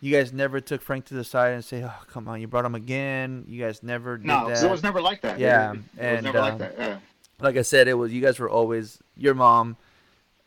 you 0.00 0.16
guys 0.16 0.32
never 0.32 0.60
took 0.60 0.82
Frank 0.82 1.06
to 1.06 1.14
the 1.14 1.24
side 1.24 1.52
and 1.52 1.64
say, 1.64 1.82
"Oh, 1.84 1.94
come 2.08 2.28
on, 2.28 2.40
you 2.40 2.48
brought 2.48 2.64
him 2.64 2.74
again." 2.74 3.44
You 3.48 3.62
guys 3.62 3.82
never 3.82 4.16
did 4.16 4.26
No, 4.26 4.48
that. 4.48 4.62
it 4.62 4.70
was 4.70 4.82
never 4.82 5.00
like 5.00 5.20
that. 5.22 5.38
Yeah, 5.38 5.72
it, 5.72 5.76
it 5.76 5.82
and, 5.98 6.16
was 6.16 6.24
never 6.24 6.38
um, 6.38 6.44
like 6.44 6.58
that. 6.58 6.74
Yeah. 6.78 6.98
like 7.40 7.56
I 7.56 7.62
said, 7.62 7.88
it 7.88 7.94
was 7.94 8.12
you 8.12 8.20
guys 8.20 8.38
were 8.38 8.50
always 8.50 8.98
your 9.16 9.34
mom. 9.34 9.76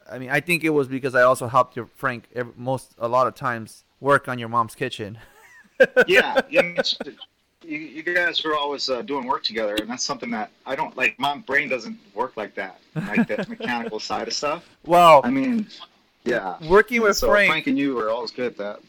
I 0.10 0.20
mean, 0.20 0.30
I 0.30 0.40
think 0.42 0.64
it 0.64 0.70
was 0.70 0.88
because 0.88 1.16
I 1.16 1.24
also 1.24 1.48
helped 1.48 1.76
your 1.76 1.86
Frank 1.86 2.28
ev 2.36 2.58
most 2.58 2.94
a 2.98 3.08
lot 3.08 3.28
of 3.28 3.36
times 3.36 3.84
work 4.00 4.28
on 4.28 4.38
your 4.38 4.50
mom's 4.50 4.76
kitchen. 4.76 5.18
yeah, 6.08 6.42
yeah. 6.50 6.82
You, 7.66 7.78
you 7.78 8.04
guys 8.04 8.44
were 8.44 8.56
always 8.56 8.90
uh, 8.90 9.02
doing 9.04 9.26
work 9.26 9.44
together, 9.44 9.76
and 9.76 9.90
that's 9.90 10.04
something 10.04 10.30
that 10.32 10.52
I 10.66 10.76
don't 10.76 10.96
like. 10.98 11.18
My 11.18 11.38
brain 11.38 11.70
doesn't 11.70 11.98
work 12.14 12.36
like 12.36 12.54
that, 12.56 12.80
like 12.94 13.28
that 13.30 13.48
mechanical 13.50 14.02
side 14.02 14.28
of 14.28 14.34
stuff. 14.34 14.68
Well, 14.86 15.22
I 15.24 15.30
mean, 15.30 15.68
yeah. 16.26 16.58
working 16.68 17.02
with 17.02 17.18
so 17.18 17.28
Frank, 17.28 17.50
Frank 17.50 17.68
and 17.68 17.78
you 17.78 17.96
were 17.96 18.10
always 18.10 18.32
good 18.32 18.48
at 18.48 18.58
that. 18.58 18.80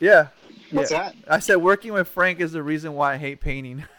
yeah, 0.00 0.28
What's 0.70 0.90
yeah. 0.90 1.10
that? 1.10 1.16
I 1.28 1.38
said 1.38 1.56
working 1.56 1.92
with 1.92 2.08
Frank 2.08 2.40
is 2.40 2.52
the 2.52 2.62
reason 2.62 2.94
why 2.94 3.14
I 3.14 3.16
hate 3.16 3.40
painting. 3.40 3.84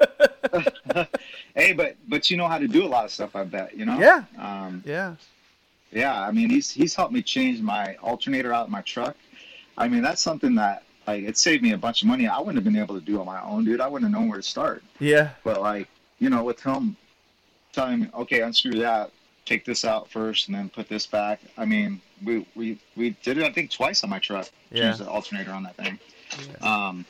hey, 1.54 1.72
but 1.72 1.96
but 2.06 2.30
you 2.30 2.36
know 2.36 2.46
how 2.46 2.58
to 2.58 2.68
do 2.68 2.84
a 2.84 2.88
lot 2.88 3.04
of 3.04 3.10
stuff. 3.10 3.34
I 3.34 3.44
bet 3.44 3.76
you 3.76 3.84
know. 3.84 3.98
Yeah. 3.98 4.24
Um, 4.38 4.82
yeah, 4.86 5.16
Yeah, 5.90 6.20
I 6.20 6.30
mean 6.30 6.50
he's 6.50 6.70
he's 6.70 6.94
helped 6.94 7.12
me 7.12 7.22
change 7.22 7.60
my 7.60 7.96
alternator 7.96 8.52
out 8.52 8.66
in 8.66 8.72
my 8.72 8.82
truck. 8.82 9.16
I 9.76 9.88
mean 9.88 10.02
that's 10.02 10.22
something 10.22 10.54
that 10.54 10.84
like 11.06 11.24
it 11.24 11.36
saved 11.36 11.62
me 11.62 11.72
a 11.72 11.78
bunch 11.78 12.02
of 12.02 12.08
money. 12.08 12.28
I 12.28 12.38
wouldn't 12.38 12.56
have 12.56 12.64
been 12.64 12.80
able 12.80 12.94
to 12.94 13.04
do 13.04 13.18
on 13.18 13.26
my 13.26 13.42
own, 13.42 13.64
dude. 13.64 13.80
I 13.80 13.88
wouldn't 13.88 14.10
have 14.10 14.20
known 14.20 14.28
where 14.28 14.38
to 14.38 14.42
start. 14.42 14.82
yeah, 15.00 15.30
But 15.42 15.60
like 15.60 15.88
you 16.20 16.30
know, 16.30 16.44
with 16.44 16.60
him 16.60 16.96
telling 17.72 18.00
me, 18.00 18.08
okay, 18.14 18.40
unscrew 18.40 18.78
that, 18.80 19.10
take 19.48 19.64
this 19.64 19.84
out 19.84 20.08
first, 20.10 20.48
and 20.48 20.56
then 20.56 20.68
put 20.68 20.88
this 20.88 21.06
back. 21.06 21.40
I 21.56 21.64
mean, 21.64 22.00
we 22.24 22.46
we 22.54 22.78
we 22.96 23.10
did 23.22 23.38
it 23.38 23.44
I 23.44 23.52
think 23.52 23.70
twice 23.70 24.04
on 24.04 24.10
my 24.10 24.18
truck. 24.18 24.48
Yeah. 24.70 24.84
Changed 24.84 25.00
the 25.00 25.08
alternator 25.08 25.50
on 25.50 25.62
that 25.64 25.76
thing. 25.76 25.98
yeah. 26.60 26.86
Um, 26.86 27.04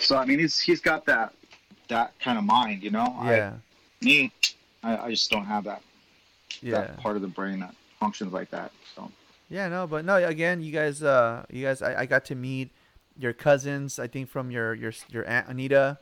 so 0.00 0.16
I 0.16 0.24
mean 0.24 0.38
he's 0.38 0.58
he's 0.58 0.80
got 0.80 1.06
that 1.06 1.32
that 1.88 2.18
kind 2.18 2.38
of 2.38 2.44
mind, 2.44 2.82
you 2.82 2.90
know. 2.90 3.14
yeah. 3.24 3.54
I, 3.54 4.04
me, 4.04 4.32
I, 4.82 4.96
I 4.96 5.10
just 5.10 5.30
don't 5.30 5.44
have 5.44 5.64
that 5.64 5.82
yeah. 6.60 6.72
that 6.72 6.96
part 6.98 7.16
of 7.16 7.22
the 7.22 7.28
brain 7.28 7.60
that 7.60 7.74
functions 8.00 8.32
like 8.32 8.50
that. 8.50 8.72
So. 8.94 9.10
Yeah, 9.48 9.68
no, 9.68 9.86
but 9.86 10.04
no. 10.04 10.16
Again, 10.16 10.60
you 10.60 10.72
guys, 10.72 11.02
uh, 11.02 11.44
you 11.50 11.64
guys, 11.64 11.80
I, 11.80 12.00
I 12.00 12.06
got 12.06 12.24
to 12.26 12.34
meet 12.34 12.72
your 13.16 13.32
cousins. 13.32 13.98
I 13.98 14.08
think 14.08 14.28
from 14.28 14.50
your 14.50 14.74
your 14.74 14.92
your 15.08 15.26
aunt 15.28 15.48
Anita. 15.48 15.98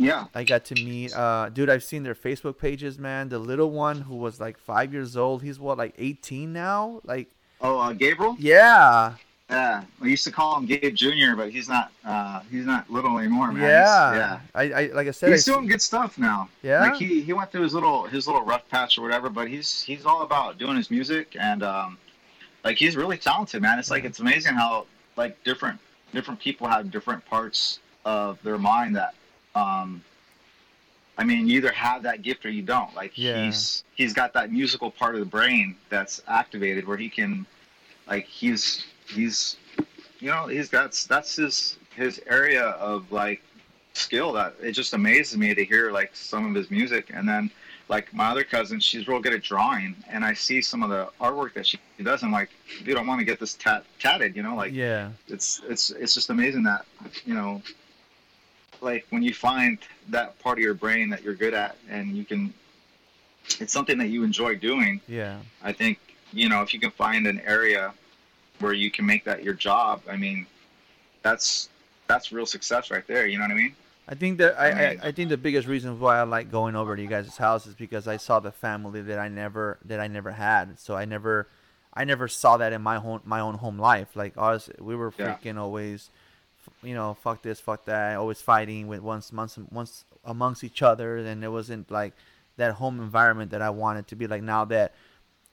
Yeah. 0.00 0.26
I 0.34 0.44
got 0.44 0.64
to 0.66 0.74
meet. 0.74 1.14
Uh, 1.14 1.48
dude, 1.50 1.68
I've 1.70 1.84
seen 1.84 2.02
their 2.02 2.14
Facebook 2.14 2.58
pages, 2.58 2.98
man. 2.98 3.28
The 3.28 3.38
little 3.38 3.70
one 3.70 4.00
who 4.00 4.16
was 4.16 4.40
like 4.40 4.58
five 4.58 4.92
years 4.92 5.16
old. 5.16 5.42
He's 5.42 5.58
what, 5.60 5.78
like 5.78 5.94
eighteen 5.98 6.52
now? 6.52 7.00
Like, 7.04 7.28
Oh, 7.60 7.78
uh, 7.78 7.92
Gabriel. 7.92 8.36
yeah, 8.38 9.14
Yeah. 9.50 9.82
We 10.00 10.10
used 10.10 10.24
to 10.24 10.30
call 10.32 10.56
him 10.56 10.64
Gabe 10.64 10.94
Junior, 10.94 11.36
but 11.36 11.50
he's 11.50 11.68
not. 11.68 11.92
Uh, 12.04 12.40
he's 12.50 12.64
not 12.64 12.88
little 12.90 13.18
anymore, 13.18 13.52
man. 13.52 13.62
yeah, 13.68 14.12
He's- 14.12 14.18
yeah. 14.20 14.40
I, 14.54 14.62
I, 14.82 14.86
like 14.94 15.08
I 15.08 15.10
said, 15.10 15.30
He's 15.30 15.46
I, 15.48 15.52
doing 15.52 15.66
good 15.66 15.82
stuff 15.82 16.16
now. 16.18 16.48
yeah, 16.62 16.80
Like 16.80 16.94
he, 16.96 17.20
he 17.20 17.32
went 17.34 17.52
through 17.52 17.62
his 17.62 17.74
little 17.74 18.06
his 18.06 18.26
little 18.26 18.42
rough 18.42 18.66
patch 18.70 18.96
or 18.96 19.02
whatever, 19.02 19.28
but 19.28 19.48
he's 19.48 19.82
he's 19.82 20.06
all 20.06 20.22
about 20.22 20.56
doing 20.56 20.76
his 20.76 20.90
music 20.90 21.36
and 21.38 21.62
um, 21.62 21.98
like 22.64 22.78
he's 22.78 22.96
really 22.96 23.18
talented, 23.18 23.60
man. 23.60 23.78
It's 23.78 23.90
like 23.90 24.04
it's 24.04 24.20
amazing 24.20 24.54
how 24.54 24.86
like 25.16 25.42
different 25.44 25.78
different 26.14 26.40
people 26.40 26.66
have 26.66 26.90
different 26.90 27.24
parts 27.26 27.80
of 28.06 28.42
their 28.42 28.56
mind 28.58 28.96
that 28.96 29.14
um, 29.54 30.02
I 31.18 31.24
mean, 31.24 31.46
you 31.46 31.58
either 31.58 31.72
have 31.72 32.02
that 32.04 32.22
gift 32.22 32.46
or 32.46 32.50
you 32.50 32.62
don't. 32.62 32.94
Like 32.94 33.12
Yeah. 33.16 33.44
he's 33.44 33.84
he's 33.94 34.14
got 34.14 34.32
that 34.32 34.50
musical 34.50 34.90
part 34.90 35.14
of 35.14 35.20
the 35.20 35.26
brain 35.26 35.76
that's 35.88 36.22
activated 36.26 36.86
where 36.86 36.96
he 36.96 37.08
can 37.08 37.46
like 38.06 38.26
he's 38.26 38.86
he's 39.06 39.56
you 40.18 40.30
know 40.30 40.46
he's 40.46 40.68
got 40.68 40.92
that's 41.08 41.36
his 41.36 41.76
his 41.94 42.20
area 42.26 42.64
of 42.64 43.10
like 43.12 43.42
skill 43.92 44.32
that 44.32 44.54
it 44.62 44.72
just 44.72 44.94
amazes 44.94 45.36
me 45.36 45.54
to 45.54 45.64
hear 45.64 45.90
like 45.90 46.14
some 46.14 46.46
of 46.46 46.54
his 46.54 46.70
music 46.70 47.10
and 47.12 47.28
then 47.28 47.50
like 47.88 48.12
my 48.14 48.30
other 48.30 48.44
cousin 48.44 48.78
she's 48.78 49.08
real 49.08 49.20
good 49.20 49.34
at 49.34 49.42
drawing 49.42 49.96
and 50.08 50.24
i 50.24 50.32
see 50.32 50.62
some 50.62 50.82
of 50.82 50.90
the 50.90 51.08
artwork 51.20 51.52
that 51.54 51.66
she 51.66 51.78
does 52.02 52.22
i'm 52.22 52.30
like 52.30 52.50
dude 52.84 52.96
i 52.96 53.02
want 53.02 53.18
to 53.18 53.24
get 53.24 53.40
this 53.40 53.54
tat 53.54 53.84
tatted 53.98 54.36
you 54.36 54.42
know 54.42 54.54
like 54.54 54.72
yeah, 54.72 55.10
it's 55.26 55.60
it's 55.68 55.90
it's 55.90 56.14
just 56.14 56.30
amazing 56.30 56.62
that 56.62 56.84
you 57.24 57.34
know 57.34 57.60
like 58.82 59.06
when 59.10 59.22
you 59.22 59.34
find 59.34 59.78
that 60.08 60.38
part 60.38 60.58
of 60.58 60.62
your 60.62 60.74
brain 60.74 61.10
that 61.10 61.22
you're 61.22 61.34
good 61.34 61.54
at 61.54 61.76
and 61.88 62.16
you 62.16 62.24
can 62.24 62.52
it's 63.58 63.72
something 63.72 63.98
that 63.98 64.08
you 64.08 64.22
enjoy 64.22 64.54
doing 64.54 65.00
yeah, 65.08 65.38
i 65.62 65.72
think 65.72 65.98
you 66.32 66.48
know 66.48 66.62
if 66.62 66.72
you 66.72 66.80
can 66.80 66.90
find 66.90 67.26
an 67.26 67.40
area 67.40 67.92
where 68.60 68.72
you 68.72 68.90
can 68.90 69.06
make 69.06 69.24
that 69.24 69.42
your 69.42 69.54
job 69.54 70.02
i 70.08 70.16
mean 70.16 70.46
that's 71.22 71.68
that's 72.06 72.32
real 72.32 72.46
success 72.46 72.90
right 72.90 73.06
there 73.06 73.26
you 73.26 73.38
know 73.38 73.44
what 73.44 73.52
i 73.52 73.54
mean 73.54 73.74
I 74.08 74.16
think 74.16 74.38
that 74.38 74.58
I, 74.58 74.70
I 74.70 74.96
I, 75.04 75.12
think 75.12 75.28
the 75.28 75.36
biggest 75.36 75.68
reason 75.68 76.00
why 76.00 76.18
I 76.18 76.24
like 76.24 76.50
going 76.50 76.74
over 76.74 76.96
to 76.96 77.02
you 77.02 77.06
guys' 77.06 77.36
house 77.36 77.64
is 77.68 77.76
because 77.76 78.08
I 78.08 78.16
saw 78.16 78.40
the 78.40 78.50
family 78.50 79.02
that 79.02 79.20
I 79.20 79.28
never 79.28 79.78
that 79.84 80.00
I 80.00 80.08
never 80.08 80.32
had. 80.32 80.80
So 80.80 80.96
I 80.96 81.04
never 81.04 81.46
I 81.94 82.04
never 82.04 82.26
saw 82.26 82.56
that 82.56 82.72
in 82.72 82.82
my 82.82 82.98
home 82.98 83.20
my 83.24 83.38
own 83.38 83.54
home 83.54 83.78
life. 83.78 84.16
Like 84.16 84.34
us, 84.36 84.68
we 84.80 84.96
were 84.96 85.12
Yeah. 85.16 85.36
freaking 85.36 85.58
always 85.58 86.10
you 86.82 86.94
know, 86.94 87.14
fuck 87.14 87.42
this, 87.42 87.60
fuck 87.60 87.84
that, 87.84 88.16
always 88.16 88.40
fighting 88.40 88.88
with 88.88 89.00
once, 89.00 89.32
once, 89.32 89.58
once 89.70 90.04
amongst 90.24 90.64
each 90.64 90.82
other, 90.82 91.18
and 91.18 91.42
it 91.44 91.48
wasn't 91.48 91.90
like 91.90 92.12
that 92.56 92.74
home 92.74 93.00
environment 93.00 93.50
that 93.50 93.62
I 93.62 93.70
wanted 93.70 94.06
to 94.08 94.16
be 94.16 94.26
like. 94.26 94.42
Now 94.42 94.64
that 94.66 94.94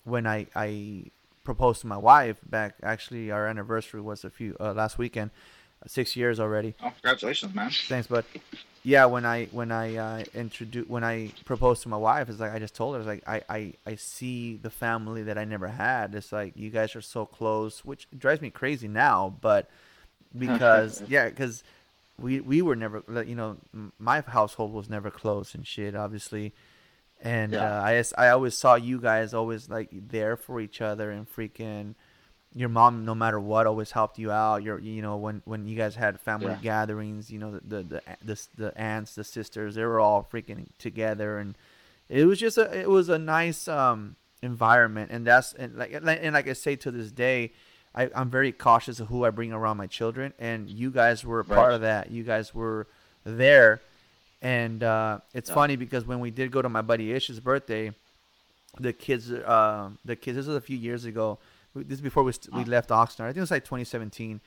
when 0.04 0.28
I 0.28 0.48
I 0.56 1.04
proposed 1.44 1.82
to 1.82 1.88
my 1.88 1.98
wife 1.98 2.38
back, 2.50 2.76
actually 2.84 3.32
our 3.32 3.48
anniversary 3.48 4.02
was 4.02 4.24
a 4.24 4.30
few 4.30 4.56
uh, 4.60 4.74
last 4.74 4.98
weekend, 4.98 5.32
six 5.86 6.16
years 6.16 6.40
already. 6.40 6.76
Oh, 6.84 6.92
congratulations, 7.02 7.54
man. 7.56 7.72
Thanks, 7.72 8.08
bud. 8.08 8.26
Yeah, 8.84 9.06
when 9.06 9.26
I 9.26 9.46
when 9.48 9.72
I 9.72 9.96
uh, 9.96 10.24
introduced 10.34 10.90
when 10.90 11.04
I 11.04 11.32
proposed 11.46 11.84
to 11.84 11.90
my 11.90 11.98
wife, 11.98 12.30
it's 12.30 12.40
like 12.40 12.54
I 12.54 12.60
just 12.60 12.76
told 12.76 12.96
her, 12.96 13.02
it's 13.02 13.08
like 13.08 13.24
I, 13.28 13.42
I 13.50 13.74
I 13.86 13.96
see 13.96 14.56
the 14.56 14.70
family 14.70 15.24
that 15.24 15.38
I 15.38 15.46
never 15.46 15.68
had. 15.68 16.16
It's 16.16 16.32
like 16.32 16.56
you 16.56 16.70
guys 16.70 16.96
are 16.96 17.02
so 17.02 17.26
close, 17.26 17.84
which 17.84 18.08
drives 18.18 18.42
me 18.42 18.50
crazy 18.50 18.88
now, 18.88 19.36
but 19.42 19.70
because 20.38 21.02
yeah, 21.08 21.30
because 21.30 21.64
we 22.20 22.40
we 22.42 22.62
were 22.62 22.76
never 22.76 23.04
you 23.26 23.36
know 23.36 23.58
my 24.00 24.22
household 24.22 24.74
was 24.74 24.90
never 24.90 25.10
close 25.12 25.54
and 25.56 25.66
shit, 25.66 25.96
obviously. 25.96 26.54
And 27.22 27.54
Yeah. 27.54 27.80
uh, 27.80 27.82
I 27.84 28.04
I 28.18 28.30
always 28.30 28.56
saw 28.56 28.76
you 28.76 29.00
guys 29.00 29.34
always 29.34 29.70
like 29.70 29.90
there 29.92 30.38
for 30.38 30.60
each 30.62 30.82
other 30.82 31.10
and 31.12 31.28
freaking 31.28 31.96
your 32.56 32.70
mom 32.70 33.06
no 33.06 33.14
matter 33.14 33.40
what 33.40 33.68
always 33.68 33.92
helped 33.92 34.18
you 34.18 34.32
out 34.32 34.64
your 34.64 34.80
you 34.80 35.02
know 35.02 35.18
when 35.18 35.42
when 35.46 35.68
you 35.68 35.76
guys 35.76 35.96
had 35.96 36.20
family 36.20 36.54
Yeah. 36.54 36.60
gatherings 36.62 37.30
you 37.30 37.38
know 37.40 37.52
the 37.52 37.62
the, 37.62 37.84
the 37.84 38.02
the 38.24 38.48
the 38.56 38.78
aunts 38.80 39.16
the 39.16 39.24
sisters 39.24 39.76
they 39.76 39.84
were 39.84 40.00
all 40.00 40.24
freaking 40.32 40.66
together 40.80 41.38
and 41.40 41.56
it 42.08 42.26
was 42.26 42.40
just 42.40 42.58
a 42.58 42.72
it 42.76 42.90
was 42.90 43.10
a 43.10 43.20
nice 43.20 43.68
um 43.68 44.16
environment 44.42 45.12
and 45.12 45.28
that's 45.28 45.54
and 45.54 45.76
like 45.76 45.92
and 45.94 46.06
like- 46.06 46.20
and 46.22 46.34
like 46.34 46.48
I 46.48 46.54
say 46.54 46.76
to 46.78 46.90
this 46.90 47.12
day 47.12 47.52
I, 47.98 48.10
I'm 48.16 48.30
very 48.30 48.52
cautious 48.52 49.00
of 49.00 49.08
who 49.08 49.26
I 49.26 49.32
bring 49.32 49.52
around 49.52 49.78
my 49.78 49.88
children 49.88 50.34
and 50.40 50.70
you 50.70 50.92
guys 50.92 51.26
were 51.26 51.40
a 51.40 51.46
part 51.46 51.74
of 51.74 51.82
that. 51.82 52.12
You 52.12 52.24
guys 52.24 52.54
were 52.54 52.86
there. 53.24 53.82
And 54.42 54.84
uh, 54.84 55.20
it's 55.34 55.50
Yeah. 55.50 55.56
funny 55.56 55.76
because 55.78 56.06
when 56.06 56.20
we 56.20 56.30
did 56.32 56.52
go 56.52 56.62
to 56.62 56.70
my 56.70 56.82
buddy 56.82 57.12
Ish's 57.12 57.40
birthday 57.40 57.92
the 58.80 58.94
kids 58.94 59.32
uh, 59.32 59.90
the 60.06 60.16
kids 60.16 60.36
this 60.38 60.46
was 60.46 60.56
a 60.56 60.62
few 60.62 60.78
years 60.78 61.06
ago. 61.06 61.40
This 61.76 61.98
is 61.98 62.02
before 62.02 62.24
we, 62.24 62.32
st- 62.32 62.54
we 62.54 62.64
left 62.64 62.90
Oxnard. 62.90 63.22
I 63.22 63.28
think 63.30 63.38
it 63.38 63.42
was 63.42 63.52
like 63.52 63.64
2017 63.66 64.40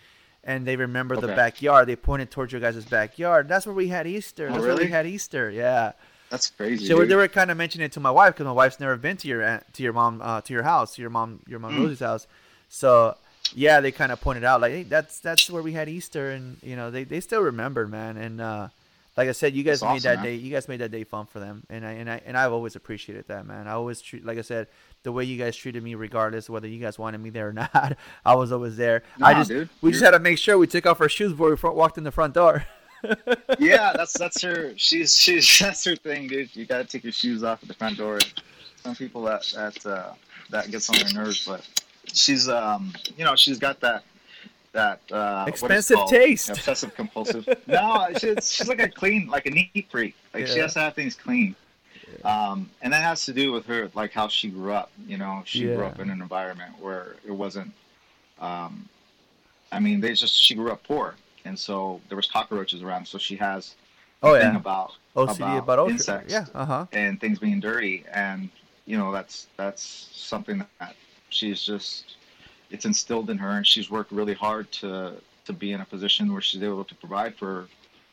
and 0.45 0.65
they 0.67 0.77
remember 0.77 1.17
the 1.17 1.27
backyard. 1.29 1.89
They 1.89 1.97
pointed 1.97 2.31
towards 2.31 2.53
your 2.53 2.61
guys' 2.61 2.85
backyard. 2.85 3.49
That's 3.49 3.67
where 3.67 3.75
we 3.75 3.89
had 3.89 4.07
Easter. 4.07 4.47
Oh, 4.49 4.53
that's 4.53 4.65
where 4.65 4.77
we 4.77 4.87
had 4.87 5.07
Easter. 5.07 5.51
Yeah. 5.51 5.93
That's 6.31 6.49
crazy. 6.51 6.87
so 6.87 6.99
dude. 7.01 7.09
they 7.09 7.17
were 7.17 7.27
kind 7.29 7.51
of 7.51 7.57
mentioning 7.57 7.87
it 7.87 7.93
to 7.93 8.01
my 8.01 8.11
wife 8.13 8.35
because 8.35 8.47
my 8.47 8.53
wife's 8.53 8.79
never 8.79 8.97
been 8.97 9.17
to 9.19 9.27
your 9.29 9.43
aunt, 9.43 9.65
to 9.75 9.83
your 9.83 9.93
mom 9.93 10.21
uh, 10.23 10.41
to 10.43 10.53
your 10.53 10.63
house 10.63 10.95
to 10.95 11.01
your 11.03 11.11
mom 11.11 11.41
your 11.49 11.59
mom 11.59 11.73
Mm. 11.75 11.79
Rosie's 11.81 11.99
house. 12.01 12.29
So 12.69 13.17
yeah, 13.55 13.81
they 13.81 13.93
kind 13.93 14.13
of 14.13 14.21
pointed 14.21 14.45
out 14.45 14.61
like 14.61 14.73
hey, 14.73 14.83
that's 14.85 15.21
that's 15.21 15.51
where 15.51 15.63
we 15.63 15.73
had 15.73 15.89
Easter, 15.89 16.31
and 16.31 16.57
you 16.63 16.77
know 16.77 16.91
they, 16.91 17.05
they 17.05 17.21
still 17.21 17.41
remembered, 17.43 17.91
man. 17.91 18.17
And 18.17 18.41
uh, 18.41 18.69
like 19.17 19.29
I 19.29 19.33
said, 19.33 19.55
you 19.55 19.63
guys 19.63 19.81
That's 19.81 19.93
made 19.93 20.03
that 20.03 20.19
awesome, 20.19 20.25
day 20.25 20.35
you 20.37 20.51
guys 20.51 20.69
made 20.69 20.81
that 20.81 20.91
day 20.91 21.05
fun 21.05 21.27
for 21.27 21.41
them, 21.41 21.65
and 21.69 21.85
I 21.85 21.93
and 21.93 22.11
I 22.11 22.21
and 22.25 22.37
I've 22.37 22.53
always 22.53 22.77
appreciated 22.77 23.27
that, 23.29 23.47
man. 23.47 23.67
I 23.67 23.73
always 23.73 24.01
treat 24.01 24.25
like 24.25 24.39
I 24.39 24.43
said 24.43 24.69
the 25.03 25.13
way 25.13 25.25
you 25.25 25.37
guys 25.39 25.57
treated 25.57 25.83
me, 25.83 25.95
regardless 25.95 26.49
whether 26.51 26.69
you 26.69 26.79
guys 26.79 26.99
wanted 26.99 27.19
me 27.21 27.31
there 27.31 27.49
or 27.49 27.53
not. 27.75 27.97
I 28.25 28.35
was 28.35 28.53
always 28.53 28.77
there. 28.77 29.03
I 29.21 29.35
just 29.35 29.49
dude. 29.49 29.69
we 29.83 29.91
just 29.91 30.01
You're- 30.03 30.13
had 30.13 30.19
to 30.19 30.23
make 30.23 30.39
sure 30.39 30.57
we 30.59 30.67
took 30.67 30.87
off 30.87 31.01
our 31.01 31.09
shoes 31.09 31.33
before 31.33 31.51
we 31.51 31.57
front, 31.57 31.77
walked 31.77 31.99
in 31.99 32.05
the 32.05 32.13
front 32.13 32.35
door. 32.35 32.65
yeah, 33.59 33.93
that's 33.97 34.13
that's 34.19 34.43
her. 34.43 34.73
She's 34.77 35.17
she's 35.17 35.59
that's 35.61 35.85
her 35.85 35.97
thing, 35.97 36.29
dude. 36.29 36.55
You 36.55 36.67
gotta 36.67 36.85
take 36.85 37.03
your 37.03 37.13
shoes 37.13 37.43
off 37.43 37.63
at 37.63 37.69
the 37.69 37.75
front 37.75 37.97
door. 37.99 38.21
Some 38.85 38.95
people 38.95 39.23
that 39.23 39.43
that 39.55 39.87
uh, 39.87 40.13
that 40.51 40.71
gets 40.71 40.89
on 40.91 40.97
their 40.97 41.13
nerves, 41.25 41.45
but 41.47 41.67
she's 42.15 42.49
um 42.49 42.93
you 43.17 43.25
know 43.25 43.37
she's 43.37 43.59
got 43.59 43.81
that 43.81 44.05
that 44.73 45.01
uh, 45.11 45.47
Expensive 45.49 45.99
taste. 46.09 46.49
obsessive 46.51 46.95
compulsive. 46.95 47.49
no, 47.67 48.07
she's 48.17 48.53
she's 48.53 48.69
like 48.69 48.81
a 48.81 48.89
clean 48.89 49.27
like 49.27 49.47
a 49.47 49.51
neat 49.51 49.89
freak. 49.91 50.15
Like 50.33 50.47
she 50.47 50.61
has 50.61 50.75
to 50.75 50.81
have 50.81 50.95
things 50.95 51.15
clean. 51.15 51.57
Um, 52.25 52.71
and 52.83 52.93
that 52.93 53.03
has 53.03 53.25
to 53.27 53.33
do 53.33 53.51
with 53.53 53.67
her, 53.67 53.91
like 53.95 54.13
how 54.13 54.29
she 54.29 54.49
grew 54.49 54.73
up. 54.73 54.91
You 55.07 55.19
know, 55.19 55.43
she 55.45 55.65
grew 55.65 55.85
up 55.85 55.99
in 55.99 56.11
an 56.11 56.21
environment 56.21 56.75
where 56.81 57.17
it 57.27 57.33
wasn't. 57.33 57.73
Um, 58.41 58.89
I 59.73 59.81
mean, 59.81 60.01
they 60.01 60.13
just 60.15 60.41
she 60.41 60.55
grew 60.55 60.71
up 60.71 60.83
poor, 60.85 61.17
and 61.45 61.59
so 61.59 62.01
there 62.09 62.17
was 62.17 62.27
cockroaches 62.27 62.83
around. 62.83 63.07
So 63.07 63.19
she 63.19 63.37
has 63.37 63.75
Oh 64.23 64.35
thing 64.35 64.53
yeah, 64.53 64.57
about 64.57 64.93
OCD 65.17 65.59
about 65.59 65.79
about, 65.79 65.91
insects. 65.91 66.33
Yeah, 66.33 66.45
uh 66.55 66.67
huh. 66.67 66.87
and 66.93 67.21
things 67.21 67.39
being 67.39 67.61
dirty, 67.61 68.05
and 68.13 68.51
you 68.85 68.99
know 68.99 69.13
that's 69.13 69.47
that's 69.57 69.83
something 70.13 70.65
that 70.81 70.95
she's 71.31 71.63
just 71.63 72.17
it's 72.71 72.85
instilled 72.85 73.31
in 73.31 73.39
her, 73.39 73.51
and 73.51 73.67
she's 73.67 73.91
worked 73.91 74.13
really 74.13 74.35
hard 74.35 74.71
to 74.73 75.15
to 75.47 75.53
be 75.53 75.73
in 75.73 75.81
a 75.81 75.85
position 75.85 76.33
where 76.33 76.43
she's 76.43 76.63
able 76.63 76.85
to 76.85 76.95
provide 76.97 77.35
for 77.37 77.67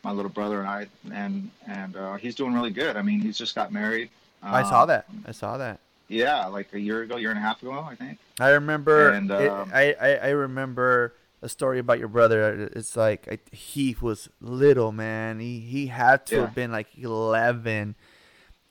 my 0.04 0.12
little 0.12 0.32
brother 0.32 0.60
and 0.60 0.68
I, 0.70 0.88
and 1.14 1.50
and 1.68 1.96
uh, 1.96 2.16
he's 2.16 2.36
doing 2.36 2.54
really 2.54 2.72
good. 2.72 2.96
I 2.98 3.02
mean, 3.02 3.20
he's 3.20 3.38
just 3.38 3.54
got 3.56 3.72
married. 3.72 4.10
I 4.42 4.64
saw 4.64 4.84
Um, 4.84 4.88
that. 4.90 5.06
I 5.26 5.32
saw 5.32 5.58
that. 5.58 5.80
Yeah, 6.08 6.46
like 6.46 6.72
a 6.74 6.80
year 6.80 7.02
ago, 7.02 7.18
year 7.18 7.32
and 7.32 7.38
a 7.40 7.42
half 7.42 7.62
ago, 7.62 7.72
I 7.74 7.96
think. 7.96 8.18
I 8.40 8.50
remember. 8.50 9.10
And, 9.10 9.30
it- 9.30 9.52
um, 9.52 9.70
I, 9.74 9.94
I 10.00 10.16
I 10.16 10.30
remember 10.30 11.14
a 11.42 11.50
story 11.50 11.78
about 11.80 12.00
your 12.00 12.08
brother. 12.08 12.70
It's 12.76 12.96
like 12.96 13.28
I, 13.30 13.40
he 13.56 13.96
was 14.02 14.30
little 14.42 14.92
man. 14.92 15.40
He 15.40 15.60
he 15.60 15.88
had 15.88 16.26
to 16.28 16.36
Yeah. 16.36 16.42
have 16.42 16.56
been 16.56 16.72
like 16.72 16.88
eleven, 16.98 17.96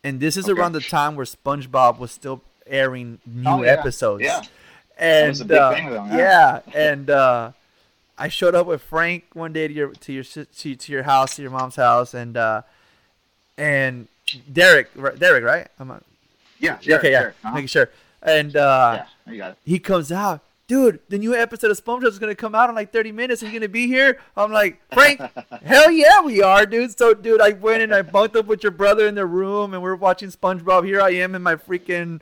and 0.02 0.18
this 0.18 0.36
is 0.36 0.48
Okay. 0.48 0.58
around 0.58 0.72
the 0.72 0.80
time 0.80 1.14
where 1.14 1.26
SpongeBob 1.26 1.98
was 1.98 2.10
still 2.10 2.42
airing 2.66 3.18
new 3.26 3.48
Oh, 3.48 3.62
yeah. 3.62 3.70
episodes. 3.72 4.22
Yeah. 4.24 4.42
and 4.98 5.28
was 5.28 5.40
a 5.40 5.44
big 5.44 5.58
uh, 5.58 5.72
with 5.74 5.92
yeah. 5.92 6.16
yeah, 6.16 6.60
and 6.74 7.10
uh, 7.10 7.52
I 8.18 8.28
showed 8.28 8.54
up 8.54 8.66
with 8.66 8.80
Frank 8.82 9.24
one 9.34 9.52
day 9.52 9.68
to 9.68 9.74
your 9.74 9.88
to 9.92 10.12
your 10.12 10.24
to, 10.24 10.44
to 10.76 10.92
your 10.92 11.02
house, 11.02 11.36
to 11.36 11.42
your 11.42 11.50
mom's 11.50 11.76
house, 11.76 12.14
and 12.14 12.36
uh, 12.36 12.62
and 13.58 14.08
Derek, 14.52 14.90
right- 14.94 15.18
Derek, 15.18 15.44
right? 15.44 15.68
I'm 15.78 15.88
Yeah. 16.58 16.78
yeah, 16.82 16.96
okay, 16.96 17.12
yeah, 17.12 17.20
Sure, 17.20 17.34
uh-huh. 17.44 17.54
making 17.54 17.68
sure. 17.68 17.90
And 18.22 18.56
uh, 18.56 19.04
yeah, 19.26 19.32
you 19.32 19.38
got 19.38 19.50
it. 19.52 19.58
he 19.64 19.78
comes 19.78 20.10
out, 20.10 20.40
dude. 20.66 20.98
The 21.08 21.18
new 21.18 21.34
episode 21.34 21.70
of 21.70 21.82
SpongeBob 21.82 22.06
is 22.08 22.18
gonna 22.18 22.34
come 22.34 22.54
out 22.54 22.68
in 22.70 22.74
like 22.74 22.92
30 22.92 23.12
minutes. 23.12 23.42
Are 23.42 23.46
you 23.46 23.52
gonna 23.52 23.68
be 23.68 23.86
here? 23.86 24.18
I'm 24.36 24.50
like, 24.50 24.80
Frank, 24.92 25.20
hell 25.62 25.90
yeah, 25.90 26.20
we 26.22 26.42
are, 26.42 26.66
dude. 26.66 26.96
So, 26.98 27.14
dude, 27.14 27.40
I 27.40 27.50
went 27.50 27.82
and 27.82 27.94
I 27.94 28.02
bunked 28.02 28.34
up 28.34 28.46
with 28.46 28.62
your 28.64 28.72
brother 28.72 29.06
in 29.06 29.14
the 29.14 29.26
room, 29.26 29.74
and 29.74 29.82
we're 29.82 29.94
watching 29.94 30.30
SpongeBob. 30.30 30.84
Here 30.86 31.00
I 31.00 31.10
am 31.10 31.34
in 31.34 31.42
my 31.42 31.54
freaking 31.54 32.20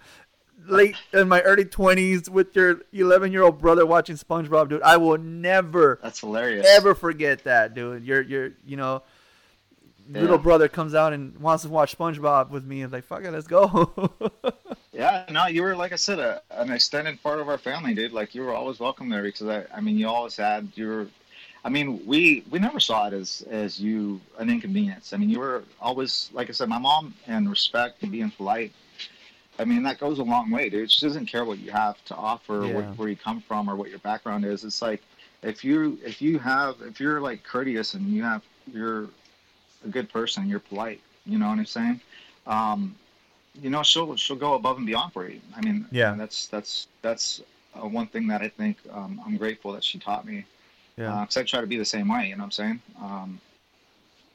late 0.67 0.97
in 1.13 1.29
my 1.29 1.41
early 1.43 1.65
20s 1.65 2.29
with 2.29 2.55
your 2.57 2.81
11 2.93 3.33
year 3.33 3.43
old 3.43 3.61
brother 3.61 3.85
watching 3.87 4.17
SpongeBob, 4.17 4.69
dude. 4.69 4.83
I 4.83 4.97
will 4.97 5.19
never 5.19 5.99
That's 6.03 6.21
hilarious. 6.21 6.67
ever 6.69 6.95
forget 6.95 7.45
that, 7.45 7.75
dude. 7.75 8.05
Your 8.05 8.23
your 8.23 8.51
you 8.67 8.77
know. 8.77 9.03
Little 10.11 10.37
brother 10.37 10.69
comes 10.69 10.95
out 10.95 11.15
and 11.15 11.35
wants 11.39 11.63
to 11.65 11.71
watch 11.71 11.97
SpongeBob 11.97 12.51
with 12.51 12.63
me, 12.63 12.83
and 12.83 12.93
like, 12.93 13.05
fuck 13.05 13.25
it, 13.25 13.31
let's 13.31 13.47
go. 13.47 14.13
Yeah, 14.93 15.25
no, 15.29 15.47
you 15.47 15.63
were 15.63 15.75
like 15.75 15.93
I 15.93 15.97
said, 15.97 16.21
a, 16.21 16.41
an 16.51 16.71
extended 16.71 17.21
part 17.21 17.41
of 17.41 17.49
our 17.49 17.59
family, 17.59 17.95
dude. 17.95 18.13
Like 18.13 18.33
you 18.35 18.43
were 18.43 18.55
always 18.55 18.79
welcome 18.79 19.09
there 19.09 19.23
because 19.23 19.49
I, 19.49 19.65
I 19.75 19.81
mean, 19.81 19.99
you 19.99 20.09
always 20.09 20.37
had 20.37 20.69
your. 20.77 21.09
I 21.65 21.69
mean, 21.69 22.07
we 22.07 22.45
we 22.49 22.61
never 22.61 22.79
saw 22.79 23.09
it 23.09 23.13
as 23.13 23.45
as 23.51 23.81
you 23.81 24.21
an 24.39 24.49
inconvenience. 24.51 25.13
I 25.13 25.17
mean, 25.17 25.31
you 25.31 25.41
were 25.41 25.65
always 25.81 26.31
like 26.33 26.49
I 26.49 26.53
said, 26.53 26.69
my 26.69 26.79
mom 26.79 27.13
and 27.27 27.51
respect 27.51 28.03
and 28.05 28.13
being 28.13 28.31
polite. 28.31 28.73
I 29.59 29.65
mean, 29.65 29.83
that 29.85 29.99
goes 30.01 30.19
a 30.19 30.23
long 30.23 30.51
way, 30.51 30.69
dude. 30.69 30.91
She 30.91 31.07
doesn't 31.07 31.27
care 31.27 31.45
what 31.45 31.59
you 31.59 31.71
have 31.71 32.03
to 32.07 32.17
offer, 32.17 32.65
or 32.65 32.67
Yeah. 32.69 32.75
what, 32.75 32.85
where 32.99 33.09
you 33.09 33.17
come 33.17 33.41
from, 33.41 33.69
or 33.71 33.77
what 33.77 33.91
your 33.91 34.01
background 34.01 34.45
is. 34.45 34.65
It's 34.65 34.83
like 34.83 35.03
if 35.43 35.65
you 35.65 35.99
if 36.05 36.21
you 36.21 36.39
have 36.39 36.77
if 36.83 37.01
you're 37.01 37.21
like 37.21 37.45
courteous 37.45 37.95
and 37.95 38.07
you 38.09 38.23
have 38.23 38.43
you're 38.73 39.05
a 39.85 39.89
good 39.89 40.11
person, 40.13 40.49
you're 40.49 40.61
polite. 40.61 41.01
You 41.27 41.39
know 41.39 41.49
what 41.49 41.59
I'm 41.59 41.67
saying? 41.67 42.01
Um, 42.47 42.95
you 43.63 43.71
know, 43.71 43.83
she'll 43.83 44.17
she'll 44.17 44.37
go 44.37 44.55
above 44.55 44.79
and 44.79 44.87
beyond 44.87 45.13
for 45.13 45.29
you. 45.29 45.41
I 45.57 45.61
mean, 45.61 45.87
Yeah. 45.93 46.15
that's 46.17 46.49
that's 46.49 46.89
that's 47.03 47.41
uh, 47.77 47.87
one 47.87 48.07
thing 48.09 48.27
that 48.29 48.43
I 48.43 48.49
think 48.49 48.79
um, 48.93 49.21
I'm 49.25 49.37
grateful 49.37 49.73
that 49.73 49.85
she 49.85 49.99
taught 49.99 50.27
me. 50.27 50.45
yeah, 50.97 51.21
Because 51.23 51.37
I 51.37 51.43
try 51.45 51.61
to 51.61 51.67
be 51.67 51.77
the 51.77 51.85
same 51.85 52.09
way. 52.09 52.29
You 52.29 52.37
know 52.37 52.41
what 52.41 52.47
I'm 52.47 52.51
saying? 52.53 52.83
Um, 53.01 53.41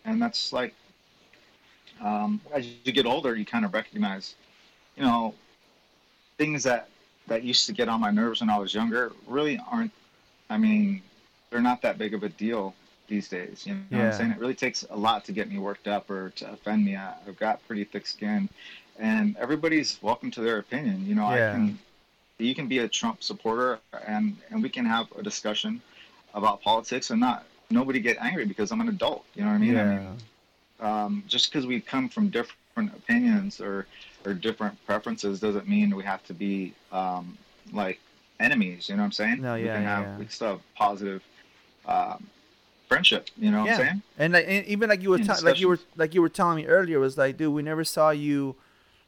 and 0.06 0.22
that's 0.22 0.54
like, 0.54 0.74
um, 2.02 2.42
as 2.54 2.66
you 2.84 2.92
get 2.92 3.06
older, 3.06 3.36
you 3.36 3.46
kind 3.46 3.66
of 3.66 3.74
recognize, 3.74 4.36
you 5.00 5.06
know, 5.06 5.34
things 6.38 6.64
that 6.64 6.90
that 7.28 7.44
used 7.44 7.66
to 7.68 7.74
get 7.74 7.88
on 7.88 8.02
my 8.02 8.12
nerves 8.12 8.42
when 8.42 8.50
I 8.50 8.58
was 8.58 8.74
younger 8.74 9.12
really 9.28 9.60
aren't. 9.72 9.92
I 10.50 10.58
mean, 10.58 11.02
they're 11.50 11.62
not 11.62 11.82
that 11.84 11.98
big 11.98 12.14
of 12.14 12.24
a 12.24 12.30
deal 12.30 12.74
these 13.08 13.30
days. 13.30 13.66
You 13.66 13.76
know 13.76 13.82
what 13.90 14.02
I'm 14.02 14.14
saying? 14.14 14.32
It 14.32 14.40
really 14.40 14.56
takes 14.56 14.86
a 14.90 14.96
lot 14.98 15.26
to 15.26 15.32
get 15.32 15.50
me 15.50 15.58
worked 15.58 15.88
up 15.88 16.10
or 16.10 16.32
to 16.32 16.52
offend 16.52 16.86
me. 16.86 16.96
I, 16.96 17.14
I've 17.28 17.38
got 17.38 17.66
pretty 17.66 17.86
thick 17.86 18.06
skin, 18.06 18.50
and 18.98 19.38
everybody's 19.38 20.00
welcome 20.02 20.32
to 20.32 20.42
their 20.42 20.58
opinion. 20.58 21.06
You 21.06 21.16
know, 21.16 21.30
Yeah. 21.34 21.50
I 21.50 21.54
can. 21.54 21.80
You 22.38 22.56
can 22.56 22.68
be 22.68 22.80
a 22.80 22.88
Trump 22.88 23.22
supporter, 23.22 23.80
and 24.06 24.36
and 24.50 24.62
we 24.62 24.70
can 24.70 24.86
have 24.86 25.08
a 25.18 25.24
discussion 25.24 25.82
about 26.34 26.62
politics 26.62 27.10
and 27.10 27.20
not 27.20 27.46
nobody 27.70 28.00
get 28.00 28.18
angry 28.22 28.46
because 28.46 28.72
I'm 28.72 28.82
an 28.82 28.90
adult. 28.90 29.26
You 29.36 29.44
know 29.44 29.50
what 29.50 29.56
I 29.56 29.60
mean? 29.60 29.78
I 29.78 29.84
yeah. 29.84 30.00
mean 30.00 30.18
um, 30.80 31.24
just 31.28 31.52
because 31.52 31.66
we 31.66 31.80
come 31.80 32.10
from 32.10 32.30
different 32.30 32.94
opinions 32.96 33.60
or 33.60 33.86
or 34.26 34.34
different 34.34 34.84
preferences 34.86 35.40
doesn't 35.40 35.68
mean 35.68 35.96
we 35.96 36.04
have 36.04 36.24
to 36.26 36.34
be 36.34 36.74
um, 36.92 37.38
like 37.72 38.00
enemies. 38.40 38.90
You 38.90 38.96
know 38.96 39.02
what 39.02 39.08
I'm 39.08 39.12
saying? 39.12 39.42
No, 39.42 39.56
yeah, 39.56 39.62
we 39.62 39.68
yeah, 39.68 39.76
can 39.76 39.84
have 39.84 40.04
yeah. 40.04 40.18
we 40.18 40.24
can 40.26 40.32
still 40.32 40.48
have 40.50 40.76
positive 40.76 41.24
um, 41.86 42.28
friendship. 42.88 43.30
You 43.38 43.52
know 43.52 43.60
what 43.60 43.68
yeah. 43.68 43.74
I'm 43.74 43.80
saying? 43.80 44.02
And, 44.18 44.34
like, 44.34 44.46
and 44.48 44.66
even 44.66 44.90
like 44.90 45.02
you 45.02 45.12
were 45.12 45.20
ta- 45.20 45.40
like 45.44 45.60
you 45.60 45.70
were 45.70 45.80
like 45.96 46.14
you 46.14 46.22
were 46.22 46.30
telling 46.30 46.58
me 46.58 46.66
earlier 46.66 47.00
was 47.00 47.18
like, 47.18 47.38
dude, 47.38 47.54
we 47.54 47.62
never 47.62 47.84
saw 47.84 48.10
you. 48.10 48.56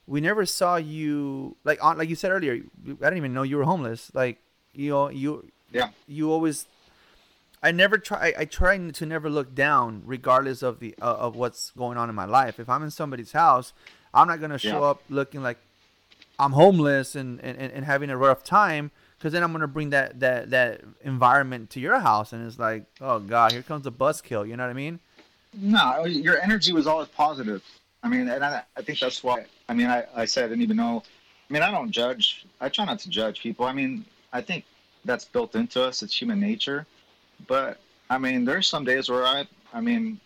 We 0.08 0.22
never 0.22 0.46
saw 0.46 0.75
you 0.77 1.56
like 1.63 1.84
on 1.84 1.98
like 1.98 2.10
you 2.10 2.15
said 2.15 2.32
earlier. 2.32 2.53
I 2.53 2.88
didn't 2.88 3.18
even 3.18 3.34
know 3.34 3.44
you 3.44 3.58
were 3.58 3.63
homeless. 3.63 4.12
Like 4.13 4.39
you 4.74 4.91
know 4.91 5.10
you 5.10 5.51
Yeah. 5.72 5.89
you 6.08 6.32
always. 6.32 6.68
I 7.63 7.72
never 7.72 8.00
try. 8.00 8.30
I, 8.30 8.41
I 8.41 8.46
try 8.46 8.75
to 8.75 9.06
never 9.06 9.30
look 9.30 9.53
down, 9.53 10.01
regardless 10.03 10.63
of 10.63 10.80
the 10.80 10.96
uh, 11.00 11.06
of 11.06 11.36
what's 11.36 11.70
going 11.77 11.96
on 11.96 12.10
in 12.10 12.15
my 12.15 12.25
life. 12.25 12.60
If 12.60 12.68
I'm 12.68 12.82
in 12.82 12.89
somebody's 12.89 13.34
house, 13.34 13.72
I'm 14.13 14.27
not 14.27 14.39
gonna 14.41 14.58
show 14.58 14.82
Yeah. 14.82 14.89
up 14.91 15.01
looking 15.10 15.41
like 15.41 15.58
I'm 16.39 16.51
homeless 16.53 17.15
and, 17.15 17.39
and, 17.41 17.58
and 17.58 17.86
having 17.86 18.10
a 18.10 18.18
rough 18.18 18.44
time, 18.44 18.91
because 19.18 19.32
then 19.34 19.44
I'm 19.44 19.51
gonna 19.51 19.68
bring 19.68 19.91
that 19.91 20.20
that 20.22 20.50
that 20.50 20.82
environment 21.03 21.70
to 21.72 21.80
your 21.80 22.00
house, 22.00 22.34
and 22.34 22.46
it's 22.48 22.58
like, 22.60 22.86
oh 23.00 23.20
god, 23.20 23.51
here 23.51 23.62
comes 23.62 23.86
a 23.86 23.91
buzzkill. 23.91 24.48
You 24.48 24.58
know 24.58 24.63
what 24.63 24.70
I 24.72 24.74
mean? 24.74 25.00
No, 25.53 26.06
your 26.06 26.41
energy 26.41 26.72
was 26.74 26.88
always 26.88 27.10
positive. 27.10 27.62
I 28.03 28.08
mean, 28.08 28.27
and 28.30 28.44
I, 28.44 28.63
I 28.75 28.82
think 28.82 29.00
that's 29.00 29.24
why. 29.24 29.46
I 29.70 29.74
mean, 29.74 29.88
I, 29.88 30.06
I 30.15 30.25
said 30.25 30.46
I 30.46 30.48
didn't 30.48 30.63
even 30.63 30.77
know. 30.77 31.03
I 31.50 31.53
mean, 31.53 31.62
I 31.62 31.70
don't 31.70 31.91
judge. 31.91 32.46
I 32.60 32.70
try 32.70 32.86
not 32.86 33.00
to 33.00 33.10
judge 33.10 33.41
people. 33.41 33.65
I 33.65 33.74
mean, 33.74 34.06
I 34.34 34.41
think 34.41 34.63
that's 35.06 35.25
built 35.25 35.56
into 35.56 35.84
us. 35.84 36.01
It's 36.01 36.20
human 36.20 36.39
nature. 36.39 36.88
But 37.48 37.80
I 38.10 38.18
mean, 38.18 38.46
there's 38.46 38.68
some 38.68 38.84
days 38.86 39.10
where 39.10 39.25
I, 39.25 39.46
I 39.74 39.82
mean, 39.82 40.20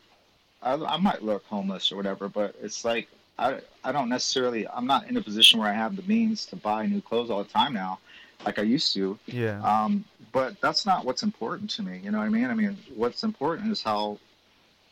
I, 0.61 0.73
I 0.75 0.97
might 0.97 1.23
look 1.23 1.43
homeless 1.45 1.91
or 1.91 1.97
whatever. 1.97 2.29
But 2.29 2.55
it's 2.61 2.85
like 2.85 3.07
I, 3.37 3.59
I 3.83 3.91
don't 3.91 4.09
necessarily. 4.09 4.67
I'm 4.67 4.85
not 4.85 5.09
in 5.09 5.17
a 5.17 5.21
position 5.21 5.59
where 5.59 5.69
I 5.69 5.73
have 5.73 5.95
the 5.95 6.03
means 6.03 6.45
to 6.47 6.55
buy 6.55 6.85
new 6.85 7.01
clothes 7.01 7.29
all 7.29 7.43
the 7.43 7.49
time 7.49 7.73
now, 7.73 7.99
like 8.45 8.59
I 8.59 8.61
used 8.61 8.93
to. 8.93 9.17
Yeah. 9.25 9.61
Um, 9.61 10.05
but 10.31 10.59
that's 10.61 10.85
not 10.85 11.05
what's 11.05 11.23
important 11.23 11.69
to 11.71 11.83
me. 11.83 11.99
You 12.03 12.11
know 12.11 12.19
what 12.19 12.25
I 12.25 12.29
mean? 12.29 12.45
I 12.45 12.53
mean, 12.53 12.77
what's 12.95 13.23
important 13.23 13.71
is 13.71 13.81
how, 13.81 14.19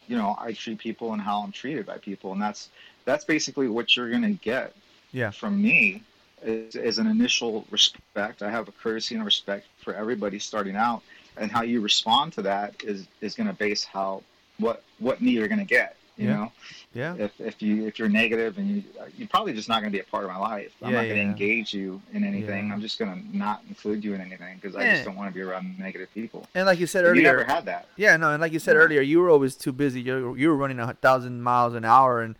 you 0.07 0.17
know, 0.17 0.35
I 0.39 0.53
treat 0.53 0.79
people 0.79 1.13
and 1.13 1.21
how 1.21 1.41
I'm 1.41 1.51
treated 1.51 1.85
by 1.85 1.97
people, 1.97 2.33
and 2.33 2.41
that's 2.41 2.69
that's 3.05 3.25
basically 3.25 3.67
what 3.67 3.95
you're 3.95 4.09
gonna 4.09 4.31
get 4.31 4.73
Yeah. 5.11 5.31
from 5.31 5.61
me 5.61 6.03
is, 6.41 6.75
is 6.75 6.97
an 6.99 7.07
initial 7.07 7.65
respect. 7.71 8.41
I 8.41 8.49
have 8.49 8.67
a 8.67 8.71
courtesy 8.73 9.15
and 9.15 9.21
a 9.21 9.25
respect 9.25 9.67
for 9.77 9.93
everybody 9.93 10.39
starting 10.39 10.75
out, 10.75 11.01
and 11.37 11.51
how 11.51 11.61
you 11.63 11.79
respond 11.81 12.33
to 12.33 12.41
that 12.43 12.75
is 12.83 13.07
is 13.21 13.35
gonna 13.35 13.53
base 13.53 13.85
how 13.85 14.21
what 14.57 14.83
what 14.99 15.21
me 15.21 15.31
you're 15.31 15.47
gonna 15.47 15.63
get. 15.65 15.95
You 16.17 16.27
Yeah. 16.27 16.35
know, 16.35 16.51
Yeah. 16.93 17.15
if 17.17 17.31
if 17.39 17.61
you 17.61 17.87
if 17.87 17.97
you're 17.97 18.07
negative 18.09 18.57
and 18.59 18.67
you 18.69 18.83
you're 19.17 19.27
probably 19.27 19.53
just 19.53 19.67
not 19.67 19.81
going 19.81 19.91
to 19.91 19.97
be 19.97 19.99
a 19.99 20.03
part 20.03 20.23
of 20.25 20.29
my 20.29 20.37
life. 20.37 20.71
I'm 20.81 20.91
Yeah, 20.91 20.97
not 21.01 21.07
going 21.07 21.15
to 21.17 21.23
yeah. 21.23 21.29
engage 21.31 21.73
you 21.73 21.99
in 22.13 22.23
anything. 22.23 22.71
I'm 22.71 22.81
just 22.81 22.99
going 22.99 23.11
to 23.11 23.37
not 23.37 23.61
include 23.67 24.03
you 24.03 24.13
in 24.13 24.21
anything 24.21 24.57
because 24.61 24.75
I 24.75 24.89
just 24.91 25.05
don't 25.05 25.15
want 25.15 25.29
to 25.29 25.33
be 25.33 25.41
around 25.41 25.77
negative 25.79 26.09
people. 26.13 26.47
And 26.53 26.65
like 26.67 26.79
you 26.79 26.85
said 26.85 27.03
And 27.05 27.15
you 27.15 27.21
earlier, 27.23 27.37
never 27.37 27.51
had 27.51 27.65
that. 27.65 27.87
yeah, 27.95 28.15
no, 28.17 28.31
and 28.31 28.39
like 28.41 28.53
you 28.53 28.59
said 28.59 28.75
earlier, 28.75 29.01
you 29.01 29.19
were 29.21 29.29
always 29.31 29.55
too 29.55 29.71
busy. 29.71 30.01
You 30.01 30.35
you 30.35 30.49
were 30.49 30.55
running 30.55 30.79
a 30.79 30.93
thousand 30.93 31.41
miles 31.41 31.73
an 31.73 31.83
hour, 31.83 32.21
and 32.21 32.35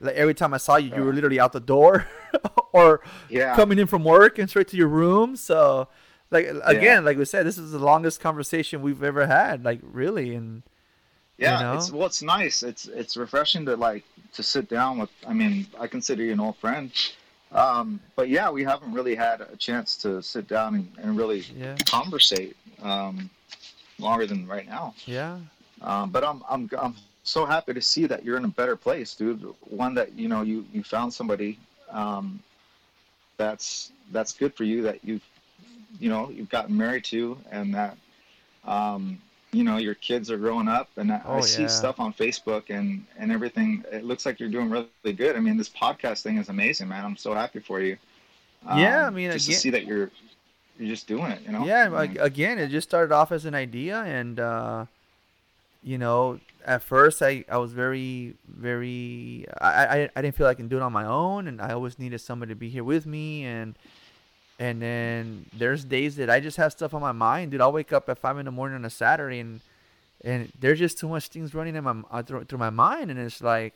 like 0.00 0.14
every 0.14 0.34
time 0.34 0.54
I 0.54 0.58
saw 0.58 0.76
you, 0.76 0.94
you 0.96 1.02
were 1.04 1.12
literally 1.12 1.38
out 1.38 1.52
the 1.52 1.60
door, 1.60 2.06
or 2.72 3.00
Yeah. 3.28 3.54
coming 3.56 3.78
in 3.78 3.86
from 3.88 4.04
work 4.04 4.38
and 4.38 4.48
straight 4.48 4.68
to 4.68 4.76
your 4.78 4.88
room. 4.88 5.36
So, 5.36 5.88
like 6.30 6.46
again, 6.64 7.04
like 7.04 7.18
we 7.18 7.26
said, 7.26 7.44
this 7.46 7.58
is 7.58 7.72
the 7.72 7.78
longest 7.78 8.20
conversation 8.20 8.80
we've 8.80 9.02
ever 9.02 9.26
had. 9.26 9.64
Like 9.64 9.80
really, 9.82 10.34
and 10.34 10.62
Yeah, 11.38 11.62
know? 11.62 11.74
it's 11.74 11.90
well, 11.92 12.06
it's 12.06 12.22
nice. 12.22 12.62
It's 12.62 12.86
it's 12.86 13.16
refreshing 13.16 13.64
to 13.66 13.76
like 13.76 14.04
to 14.34 14.42
sit 14.42 14.68
down 14.68 14.98
with. 14.98 15.10
I 15.26 15.32
mean, 15.32 15.66
I 15.78 15.86
consider 15.86 16.24
you 16.24 16.32
an 16.32 16.40
old 16.40 16.56
friend, 16.56 16.90
um, 17.52 18.00
but 18.16 18.28
yeah, 18.28 18.50
we 18.50 18.64
haven't 18.64 18.92
really 18.92 19.14
had 19.14 19.40
a 19.40 19.56
chance 19.56 19.96
to 19.98 20.20
sit 20.20 20.48
down 20.48 20.74
and, 20.74 20.92
and 21.00 21.16
really 21.16 21.40
yeah, 21.56 21.76
conversate 21.86 22.56
um, 22.82 23.30
longer 24.00 24.26
than 24.26 24.48
right 24.48 24.66
now. 24.66 24.94
yeah, 25.06 25.38
Um, 25.80 26.10
but 26.10 26.24
I'm 26.24 26.42
I'm 26.50 26.68
I'm 26.76 26.96
so 27.22 27.46
happy 27.46 27.72
to 27.72 27.82
see 27.82 28.06
that 28.06 28.24
you're 28.24 28.36
in 28.36 28.44
a 28.44 28.48
better 28.48 28.74
place, 28.74 29.14
dude. 29.14 29.42
One 29.60 29.94
that 29.94 30.18
you 30.18 30.26
know 30.28 30.42
you 30.42 30.66
you 30.72 30.82
found 30.82 31.14
somebody 31.14 31.58
um, 31.90 32.40
that's 33.36 33.92
that's 34.10 34.32
good 34.32 34.54
for 34.54 34.64
you 34.64 34.82
that 34.82 35.04
you've 35.04 35.24
you 36.00 36.08
know 36.08 36.30
you've 36.30 36.50
gotten 36.50 36.76
married 36.76 37.04
to, 37.04 37.38
and 37.52 37.74
that 37.74 37.96
um, 38.64 39.20
you 39.52 39.64
know 39.64 39.76
your 39.78 39.94
kids 39.94 40.30
are 40.30 40.36
growing 40.38 40.68
up. 40.68 40.88
And 40.96 41.10
I, 41.12 41.20
Oh, 41.24 41.38
I 41.38 41.40
see 41.40 41.62
yeah. 41.62 41.68
stuff 41.68 42.00
on 42.00 42.12
Facebook 42.12 42.64
and 42.70 43.04
and 43.18 43.32
everything. 43.32 43.84
It 43.90 44.04
looks 44.04 44.26
like 44.26 44.38
you're 44.40 44.48
doing 44.50 44.70
really 44.70 45.12
good. 45.14 45.36
I 45.36 45.40
mean, 45.40 45.56
this 45.56 45.68
podcast 45.70 46.22
thing 46.22 46.36
is 46.38 46.48
amazing, 46.48 46.88
man. 46.88 47.04
I'm 47.04 47.16
so 47.16 47.34
happy 47.34 47.60
for 47.60 47.80
you. 47.80 47.96
Yeah, 48.76 49.04
I 49.04 49.06
Um, 49.08 49.14
mean, 49.14 49.30
just 49.32 49.46
again- 49.46 49.54
to 49.54 49.60
see 49.60 49.70
that 49.70 49.84
you're 49.86 50.10
you're 50.78 50.88
just 50.88 51.06
doing 51.08 51.30
it. 51.32 51.42
You 51.44 51.52
know. 51.52 51.66
yeah. 51.66 51.90
I 51.92 52.06
mean, 52.08 52.18
again, 52.20 52.58
it 52.58 52.68
just 52.68 52.88
started 52.88 53.12
off 53.12 53.32
as 53.32 53.44
an 53.46 53.54
idea, 53.54 54.00
and 54.02 54.38
uh, 54.38 54.86
you 55.82 55.96
know, 55.98 56.38
at 56.66 56.82
first 56.82 57.22
I, 57.22 57.44
I 57.50 57.56
was 57.58 57.72
very 57.72 58.34
very 58.48 59.46
I, 59.60 59.68
I 60.02 60.10
I 60.16 60.22
didn't 60.22 60.36
feel 60.36 60.46
like 60.46 60.56
I 60.56 60.60
can 60.60 60.68
do 60.68 60.76
it 60.76 60.82
on 60.82 60.92
my 60.92 61.04
own, 61.06 61.48
and 61.48 61.60
I 61.60 61.72
always 61.72 61.98
needed 61.98 62.20
somebody 62.20 62.50
to 62.52 62.56
be 62.56 62.68
here 62.68 62.84
with 62.84 63.06
me, 63.06 63.44
and 63.44 63.74
and 64.58 64.82
then 64.82 65.46
there's 65.56 65.84
days 65.84 66.16
that 66.16 66.28
I 66.28 66.40
just 66.40 66.56
have 66.56 66.72
stuff 66.72 66.94
on 66.94 67.00
my 67.00 67.12
mind, 67.12 67.50
dude. 67.52 67.60
I'll 67.60 67.72
wake 67.72 67.92
up 67.92 68.08
at 68.08 68.18
five 68.18 68.38
in 68.38 68.44
the 68.44 68.50
morning 68.50 68.76
on 68.76 68.84
a 68.84 68.90
Saturday, 68.90 69.40
and 69.40 69.60
and 70.24 70.50
there's 70.58 70.78
just 70.78 70.98
too 70.98 71.08
much 71.08 71.28
things 71.28 71.54
running 71.54 71.76
in 71.76 71.84
my 71.84 71.94
uh, 72.10 72.22
through, 72.22 72.44
through 72.44 72.58
my 72.58 72.70
mind, 72.70 73.10
and 73.10 73.18
it's 73.20 73.40
like 73.42 73.74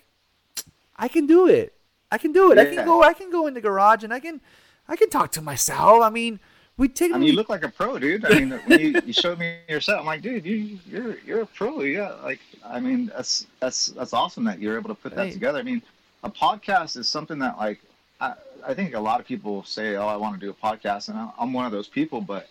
I 0.97 1.09
can 1.09 1.27
do 1.27 1.47
it. 1.47 1.73
I 2.11 2.19
can 2.19 2.33
do 2.33 2.53
it. 2.53 2.59
I 2.59 2.67
can 2.67 2.85
go. 2.85 3.03
I 3.03 3.13
can 3.13 3.31
go 3.31 3.47
in 3.47 3.55
the 3.55 3.61
garage, 3.61 4.05
and 4.05 4.13
I 4.13 4.21
can 4.21 4.41
I 4.89 4.97
can 4.97 5.09
talk 5.09 5.33
to 5.33 5.41
myself. 5.41 6.03
I 6.03 6.11
mean, 6.11 6.41
we 6.77 6.89
take. 6.89 7.13
I 7.13 7.19
mean, 7.19 7.29
you 7.29 7.35
look 7.35 7.49
like 7.49 7.63
a 7.65 7.69
pro, 7.69 7.99
dude. 7.99 8.25
I 8.25 8.41
mean, 8.41 8.51
when 8.67 8.81
you, 8.81 9.01
you 9.07 9.13
showed 9.13 9.39
me 9.39 9.57
your 9.69 9.81
set, 9.81 9.99
I'm 9.99 10.05
like, 10.07 10.21
dude, 10.23 10.45
you 10.45 10.79
you're 10.87 11.19
you're 11.21 11.43
a 11.43 11.47
pro. 11.47 11.81
Yeah, 11.83 12.11
like 12.23 12.41
I 12.65 12.81
mean, 12.81 13.07
that's 13.15 13.47
that's 13.61 13.87
that's 13.87 14.13
awesome 14.13 14.45
that 14.45 14.59
you're 14.59 14.77
able 14.77 14.89
to 14.89 14.95
put 14.95 15.15
that 15.15 15.27
Hey. 15.27 15.33
together. 15.33 15.59
I 15.59 15.63
mean, 15.63 15.81
a 16.25 16.31
podcast 16.31 16.97
is 16.97 17.09
something 17.09 17.39
that 17.39 17.57
like 17.57 17.81
I 18.21 18.35
I 18.67 18.75
think 18.75 18.95
a 18.95 19.01
lot 19.01 19.21
of 19.21 19.27
people 19.27 19.65
say, 19.65 19.97
oh, 19.97 20.07
I 20.07 20.17
want 20.17 20.39
to 20.39 20.41
do 20.41 20.51
a 20.51 20.55
podcast, 20.55 21.09
and 21.09 21.31
I'm 21.39 21.53
one 21.53 21.67
of 21.67 21.73
those 21.73 21.89
people, 21.89 22.21
but 22.21 22.49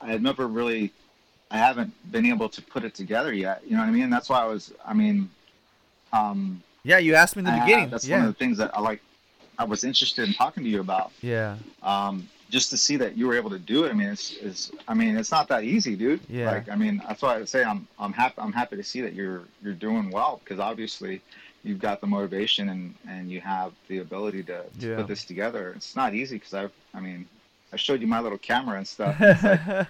I've 0.00 0.22
never 0.22 0.46
really, 0.46 0.92
I 1.50 1.58
haven't 1.58 1.92
been 2.10 2.26
able 2.26 2.48
to 2.50 2.62
put 2.62 2.84
it 2.84 2.94
together 2.94 3.32
yet. 3.32 3.62
You 3.64 3.72
know 3.72 3.82
what 3.82 3.88
I 3.88 3.92
mean? 3.92 4.10
That's 4.10 4.28
why 4.28 4.40
I 4.40 4.46
was, 4.46 4.72
I 4.84 4.94
mean, 4.94 5.30
um, 6.12 6.62
yeah, 6.84 6.98
you 6.98 7.14
asked 7.14 7.36
me 7.36 7.40
in 7.40 7.46
the 7.46 7.52
I- 7.52 7.64
beginning. 7.64 7.90
that's 7.90 8.06
yeah. 8.06 8.18
one 8.18 8.26
of 8.26 8.34
the 8.34 8.38
things 8.38 8.58
that 8.58 8.76
I 8.76 8.80
like. 8.80 9.00
I 9.58 9.64
was 9.64 9.84
interested 9.84 10.28
in 10.28 10.34
talking 10.34 10.64
to 10.64 10.68
you 10.68 10.80
about 10.80 11.12
yeah. 11.22 11.56
um, 11.82 12.28
just 12.50 12.68
to 12.70 12.76
see 12.76 12.98
that 12.98 13.16
you 13.16 13.26
were 13.26 13.34
able 13.34 13.48
to 13.48 13.58
do 13.58 13.84
it. 13.84 13.90
I 13.90 13.94
mean, 13.94 14.08
it's, 14.08 14.36
it's 14.36 14.70
I 14.86 14.92
mean, 14.92 15.16
it's 15.16 15.30
not 15.30 15.48
that 15.48 15.64
easy, 15.64 15.96
dude. 15.96 16.20
Yeah. 16.28 16.50
Like, 16.50 16.68
I 16.68 16.76
mean, 16.76 17.02
that's 17.08 17.22
why 17.22 17.36
I 17.36 17.44
say 17.46 17.64
I'm, 17.64 17.88
I'm 17.98 18.12
happy. 18.12 18.34
I'm 18.36 18.52
happy 18.52 18.76
to 18.76 18.84
see 18.84 19.00
that 19.00 19.14
you're, 19.14 19.44
you're 19.62 19.72
doing 19.72 20.10
well 20.10 20.42
because 20.44 20.60
obviously, 20.60 21.22
you've 21.66 21.78
got 21.80 22.00
the 22.00 22.06
motivation 22.06 22.68
and, 22.70 22.94
and 23.08 23.30
you 23.30 23.40
have 23.40 23.72
the 23.88 23.98
ability 23.98 24.42
to, 24.44 24.62
to 24.80 24.88
Yeah. 24.88 24.96
put 24.96 25.08
this 25.08 25.24
together. 25.24 25.72
It's 25.76 25.96
not 25.96 26.14
easy 26.14 26.36
because 26.36 26.54
I've, 26.54 26.72
I 26.94 27.00
mean, 27.00 27.26
I 27.72 27.76
showed 27.76 28.00
you 28.00 28.06
my 28.06 28.20
little 28.20 28.38
camera 28.38 28.76
and 28.78 28.86
stuff. 28.86 29.16
Like, 29.42 29.88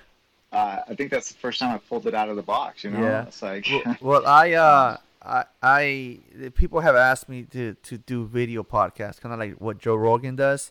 uh, 0.52 0.82
I 0.88 0.94
think 0.94 1.10
that's 1.10 1.28
the 1.32 1.38
first 1.38 1.58
time 1.58 1.74
I 1.74 1.78
pulled 1.78 2.06
it 2.06 2.14
out 2.14 2.28
of 2.28 2.36
the 2.36 2.42
box. 2.42 2.84
You 2.84 2.90
know, 2.92 3.02
Yeah. 3.02 3.26
it's 3.26 3.42
like, 3.42 3.66
well, 3.68 3.96
well, 4.00 4.26
I 4.26 4.52
uh, 4.52 4.96
I, 5.22 5.44
I 5.60 6.18
people 6.54 6.80
have 6.80 6.94
asked 6.94 7.28
me 7.28 7.42
to 7.50 7.74
to 7.74 7.98
do 7.98 8.24
video 8.26 8.62
podcasts, 8.62 9.20
kind 9.20 9.32
of 9.32 9.38
like 9.40 9.54
what 9.60 9.78
Joe 9.78 9.96
Rogan 9.96 10.36
does. 10.36 10.70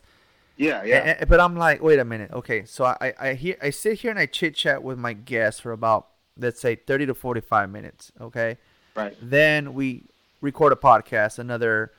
yeah, 0.56 0.82
yeah, 0.82 1.16
A- 1.18 1.22
a- 1.22 1.26
but 1.26 1.40
I'm 1.40 1.56
like, 1.56 1.82
wait 1.82 1.98
a 2.00 2.04
minute, 2.06 2.32
okay. 2.32 2.64
So 2.64 2.84
I 2.86 2.96
I 3.00 3.14
I, 3.28 3.34
hear, 3.34 3.56
I 3.62 3.70
sit 3.70 4.00
here 4.00 4.10
and 4.10 4.18
I 4.18 4.24
chit 4.26 4.54
chat 4.54 4.82
with 4.82 4.98
my 4.98 5.12
guests 5.12 5.60
for 5.60 5.72
about 5.72 6.08
let's 6.38 6.60
say 6.60 6.74
30 6.74 7.06
to 7.06 7.14
45 7.14 7.70
minutes, 7.70 8.10
okay. 8.20 8.56
right. 8.96 9.14
Then 9.20 9.74
we 9.74 10.04
record 10.40 10.72
a 10.72 10.76
podcast, 10.76 11.38
another 11.38 11.92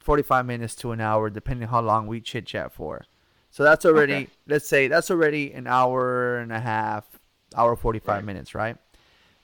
45 0.00 0.46
minutes 0.46 0.74
to 0.76 0.92
an 0.92 1.00
hour, 1.00 1.30
depending 1.30 1.68
how 1.68 1.80
long 1.80 2.06
we 2.06 2.20
chit 2.20 2.46
chat 2.46 2.72
for. 2.72 3.04
So 3.50 3.62
that's 3.62 3.84
already, 3.84 4.14
Okay. 4.14 4.28
let's 4.46 4.66
say, 4.66 4.88
that's 4.88 5.10
already 5.10 5.52
an 5.52 5.66
hour 5.66 6.38
and 6.38 6.50
a 6.52 6.60
half, 6.60 7.04
hour 7.56 7.76
45 7.76 8.08
Right. 8.16 8.24
minutes, 8.24 8.54
right? 8.54 8.76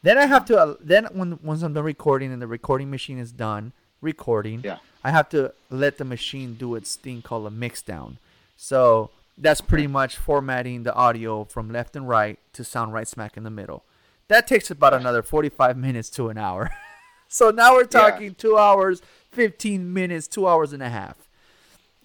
Then 0.03 0.17
I 0.17 0.27
have 0.27 0.45
to, 0.47 0.57
uh, 0.59 0.75
then 0.81 1.07
when 1.13 1.39
once 1.43 1.63
I'm 1.63 1.75
done 1.75 1.85
recording 1.85 2.33
and 2.33 2.41
the 2.41 2.47
recording 2.47 2.91
machine 2.91 3.19
is 3.19 3.33
done 3.33 3.73
recording, 4.01 4.63
Yeah. 4.65 4.79
I 5.05 5.11
have 5.11 5.29
to 5.31 5.53
let 5.71 5.99
the 5.99 6.05
machine 6.05 6.55
do 6.55 6.75
its 6.75 6.97
thing 6.97 7.21
called 7.23 7.47
a 7.47 7.51
mix 7.51 7.83
down. 7.83 8.19
So 8.57 9.11
that's 9.37 9.61
pretty 9.61 9.87
much 9.87 10.17
formatting 10.17 10.83
the 10.85 10.95
audio 10.95 11.45
from 11.45 11.71
left 11.71 11.95
and 11.95 12.09
right 12.09 12.39
to 12.55 12.65
sound 12.65 12.93
right 12.93 13.07
smack 13.07 13.37
in 13.37 13.43
the 13.45 13.51
middle. 13.51 13.85
That 14.29 14.47
takes 14.47 14.71
about 14.71 14.93
Right. 14.93 15.01
another 15.01 15.23
45 15.23 15.77
minutes 15.77 16.11
to 16.11 16.29
an 16.31 16.39
hour. 16.39 16.71
so 17.29 17.51
now 17.51 17.75
we're 17.75 17.85
talking 17.85 18.35
two 18.35 18.57
hours, 18.59 19.03
15 19.31 19.93
minutes, 19.93 20.27
two 20.27 20.49
hours 20.49 20.73
and 20.73 20.83
a 20.83 20.89
half. 20.89 21.17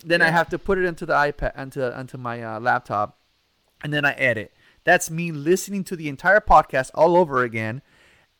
Then 0.05 0.21
I 0.21 0.29
have 0.31 0.49
to 0.49 0.59
put 0.59 0.77
it 0.77 0.85
into 0.85 1.05
the 1.05 1.13
iPad, 1.13 1.57
onto, 1.57 1.81
onto 1.81 2.17
my 2.17 2.43
uh, 2.43 2.59
laptop, 2.59 3.17
and 3.83 3.93
then 3.93 4.03
I 4.05 4.11
edit. 4.13 4.51
That's 4.83 5.09
me 5.09 5.31
listening 5.31 5.85
to 5.85 5.95
the 5.95 6.09
entire 6.09 6.41
podcast 6.41 6.91
all 6.93 7.15
over 7.15 7.43
again 7.43 7.81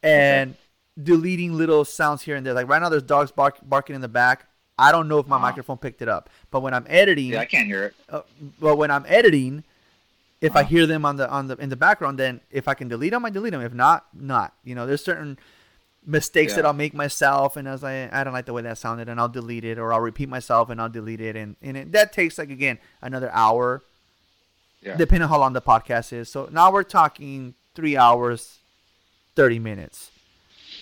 and 0.02 0.56
deleting 1.02 1.54
little 1.54 1.86
sounds 1.86 2.24
here 2.24 2.36
and 2.36 2.46
there. 2.46 2.54
Like 2.54 2.67
right 2.67 2.82
now, 2.82 2.89
there's 2.89 3.04
dogs 3.04 3.32
bark, 3.32 3.58
barking 3.63 3.96
in 3.96 4.02
the 4.02 4.10
back. 4.10 4.46
I 4.78 4.91
don't 4.91 5.08
know 5.08 5.19
if 5.19 5.28
my 5.28 5.38
Uh-huh. 5.38 5.43
microphone 5.48 5.78
picked 5.78 6.02
it 6.02 6.10
up, 6.10 6.30
but 6.52 6.62
when 6.62 6.74
I'm 6.74 6.86
editing, 6.89 7.30
Yeah, 7.32 7.39
I 7.41 7.46
can't 7.46 7.67
hear 7.67 7.84
it. 7.86 7.96
uh, 8.10 8.22
well, 8.60 8.76
when 8.76 8.91
I'm 8.91 9.06
editing, 9.08 9.63
if 10.41 10.56
I 10.58 10.62
Uh-huh. 10.62 10.69
hear 10.69 10.86
them 10.86 11.06
on 11.06 11.15
the 11.15 11.30
on 11.30 11.48
the 11.48 11.56
in 11.58 11.69
the 11.69 11.78
background, 11.78 12.19
then 12.19 12.41
if 12.52 12.67
I 12.67 12.74
can 12.74 12.89
delete 12.89 13.12
them, 13.12 13.24
I 13.24 13.30
delete 13.30 13.52
them. 13.54 13.62
If 13.62 13.74
not, 13.74 14.08
not. 14.13 14.54
You 14.65 14.76
know, 14.76 14.86
there's 14.86 15.04
certain 15.04 15.39
mistakes 16.06 16.52
Yeah. 16.52 16.58
that 16.58 16.66
I'll 16.66 16.74
make 16.74 16.94
myself, 16.94 17.56
and 17.58 17.68
as 17.68 17.84
I 17.84 18.04
was 18.04 18.04
like, 18.06 18.13
I 18.13 18.24
don't 18.24 18.34
like 18.34 18.46
the 18.46 18.54
way 18.54 18.62
that 18.63 18.78
sounded, 18.78 19.10
and 19.10 19.20
I'll 19.20 19.30
delete 19.30 19.63
it, 19.66 19.78
or 19.78 19.94
I'll 19.94 20.00
repeat 20.02 20.30
myself 20.30 20.70
and 20.70 20.82
I'll 20.82 20.89
delete 20.89 21.22
it, 21.22 21.36
and 21.36 21.56
and 21.62 21.78
it, 21.78 21.92
that 21.94 22.12
takes 22.13 22.38
like 22.38 22.50
again 22.50 22.78
another 23.02 23.32
hour, 23.34 23.84
Yeah. 24.82 24.96
depending 24.98 25.24
on 25.24 25.30
how 25.30 25.39
long 25.39 25.54
the 25.54 25.62
podcast 25.62 26.12
is. 26.13 26.30
So 26.30 26.50
now 26.52 26.72
we're 26.72 26.84
talking 26.84 27.54
three 27.76 27.96
hours, 27.98 28.60
thirty 29.36 29.60
minutes. 29.60 30.10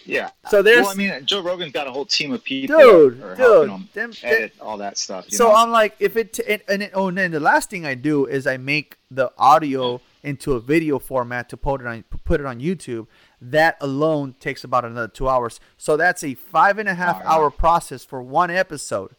Yeah. 0.04 0.32
So 0.50 0.64
there's- 0.64 0.82
Well, 0.84 0.94
I 0.94 0.96
mean, 0.96 1.26
Joe 1.28 1.42
Rogan's 1.42 1.72
got 1.74 1.86
a 1.88 1.92
whole 1.92 2.06
team 2.06 2.32
of 2.32 2.44
people 2.44 2.76
Dude, 2.80 3.22
are 3.22 3.36
dude, 3.36 3.94
them- 3.94 4.14
edit 4.24 4.54
all 4.60 4.78
that 4.78 4.98
stuff. 4.98 5.26
You 5.30 5.38
so 5.38 5.50
know? 5.50 5.56
I'm 5.56 5.70
like, 5.70 5.96
if 6.00 6.18
it, 6.18 6.40
and, 6.48 6.62
and, 6.68 6.82
it, 6.84 6.92
oh, 6.96 7.10
and 7.10 7.18
then 7.20 7.30
the 7.30 7.40
last 7.40 7.70
thing 7.70 7.86
I 7.86 7.94
do 7.94 8.26
is 8.26 8.48
I 8.48 8.58
make 8.58 8.98
the 9.12 9.32
audio 9.38 10.02
into 10.24 10.54
a 10.54 10.60
video 10.60 10.98
format 10.98 11.50
to 11.50 11.58
put 11.58 11.82
it 11.82 11.88
on 11.88 12.04
put 12.26 12.40
it 12.40 12.46
on 12.48 12.60
YouTube. 12.60 13.06
That 13.42 13.78
alone 13.82 14.36
takes 14.40 14.64
about 14.64 14.86
another 14.86 15.08
two 15.08 15.28
hours. 15.28 15.60
So 15.78 15.98
that's 15.98 16.24
a 16.24 16.36
five 16.36 16.78
and 16.78 16.88
a 16.88 16.94
half 16.94 17.24
hour 17.26 17.50
process 17.50 18.06
for 18.06 18.22
one 18.22 18.52
episode. 18.52 19.16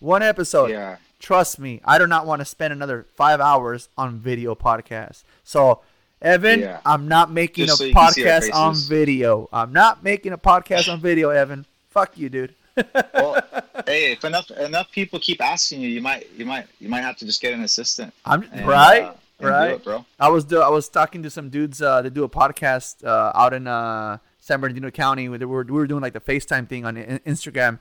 One 0.00 0.22
episode. 0.22 0.70
yeah. 0.70 0.96
Trust 1.20 1.60
me, 1.60 1.80
I 1.84 1.98
do 1.98 2.06
not 2.08 2.26
want 2.26 2.40
to 2.40 2.44
spend 2.44 2.72
another 2.72 3.06
five 3.14 3.40
hours 3.40 3.88
on 3.96 4.18
video 4.18 4.56
podcast. 4.56 5.22
So, 5.44 5.80
Evan, 6.20 6.60
Yeah. 6.60 6.80
I'm 6.84 7.06
not 7.06 7.30
making 7.30 7.66
Just 7.66 7.74
a 7.74 7.76
so 7.76 7.84
you 7.84 7.94
can 7.94 8.12
see 8.12 8.28
our 8.28 8.40
podcast 8.40 8.52
on 8.54 8.74
video. 8.74 9.48
I'm 9.52 9.72
not 9.72 10.02
making 10.02 10.32
a 10.32 10.38
podcast 10.38 10.92
on 10.92 10.98
video, 11.00 11.30
Evan. 11.30 11.64
Fuck 11.90 12.18
you, 12.18 12.28
dude. 12.28 12.54
Well, 13.14 13.40
hey, 13.86 14.12
if 14.12 14.24
enough 14.24 14.50
enough 14.52 14.90
people 14.90 15.18
keep 15.20 15.40
asking 15.42 15.82
you, 15.82 15.88
you 15.88 16.00
might 16.00 16.26
you 16.36 16.46
might 16.46 16.66
you 16.80 16.88
might 16.88 17.02
have 17.02 17.16
to 17.18 17.26
just 17.26 17.40
get 17.42 17.52
an 17.52 17.62
assistant. 17.62 18.14
I'm 18.24 18.48
and, 18.50 18.66
right, 18.66 19.02
uh, 19.02 19.14
right. 19.50 19.72
it, 19.72 19.84
bro. 19.84 20.04
I 20.20 20.28
was 20.28 20.44
do, 20.44 20.60
I 20.60 20.68
was 20.68 20.88
talking 20.88 21.22
to 21.22 21.30
some 21.30 21.48
dudes 21.50 21.80
uh, 21.82 22.02
that 22.02 22.12
do 22.14 22.24
a 22.24 22.28
podcast 22.28 23.04
uh, 23.04 23.32
out 23.34 23.52
in 23.54 23.66
uh, 23.66 24.18
San 24.38 24.60
Bernardino 24.60 24.90
County. 24.90 25.26
They 25.28 25.44
were, 25.44 25.64
we 25.64 25.72
were 25.72 25.86
doing 25.86 26.02
like 26.02 26.12
the 26.12 26.20
FaceTime 26.20 26.68
thing 26.68 26.84
on 26.84 26.96
Instagram, 26.96 27.78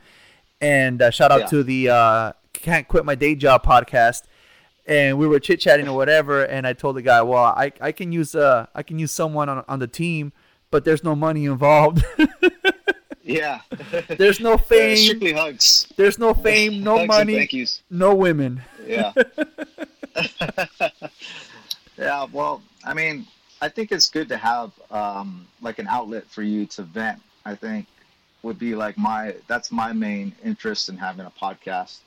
and 0.59 1.01
uh, 1.01 1.09
shout 1.11 1.31
out 1.31 1.41
Yeah. 1.41 1.45
to 1.47 1.63
the 1.63 1.89
uh, 1.89 2.31
Can't 2.53 2.87
Quit 2.87 3.05
My 3.05 3.15
Day 3.15 3.35
Job 3.35 3.63
podcast. 3.65 4.23
And 4.87 5.19
we 5.19 5.27
were 5.27 5.39
chit 5.39 5.59
chatting 5.59 5.87
or 5.87 5.95
whatever, 5.95 6.43
and 6.43 6.65
I 6.65 6.73
told 6.73 6.95
the 6.95 7.03
guy, 7.03 7.21
"Well, 7.21 7.43
I, 7.43 7.71
I 7.79 7.91
can 7.91 8.11
use 8.11 8.33
uh 8.33 8.65
I 8.73 8.81
can 8.81 8.97
use 8.97 9.11
someone 9.11 9.47
on 9.47 9.63
on 9.67 9.77
the 9.77 9.87
team, 9.87 10.33
but 10.71 10.83
there's 10.85 11.03
no 11.03 11.15
money 11.15 11.45
involved. 11.45 12.03
Yeah. 13.23 13.61
there's 14.17 14.39
no 14.39 14.53
Uh, 14.55 14.57
fame. 14.57 14.97
strictly 14.97 15.31
hugs. 15.31 15.87
There's 15.95 16.17
no 16.17 16.33
fame, 16.33 16.83
no 16.83 16.97
Hugs 16.97 17.07
money, 17.07 17.67
no 17.89 18.15
women. 18.15 18.63
Yeah. 18.85 19.13
yeah. 22.01 22.25
Well, 22.31 22.61
I 22.83 22.93
mean, 22.93 23.27
I 23.61 23.69
think 23.69 23.91
it's 23.91 24.09
good 24.09 24.27
to 24.29 24.37
have 24.37 24.71
um, 24.89 25.47
like 25.61 25.79
an 25.79 25.87
outlet 25.87 26.25
for 26.25 26.41
you 26.41 26.65
to 26.67 26.83
vent. 26.83 27.21
I 27.45 27.55
think 27.55 27.87
would 28.43 28.57
be 28.57 28.73
like 28.73 28.97
my 28.97 29.35
that's 29.47 29.71
my 29.71 29.93
main 29.93 30.33
interest 30.43 30.89
in 30.89 30.97
having 30.97 31.25
a 31.25 31.31
podcast. 31.31 31.99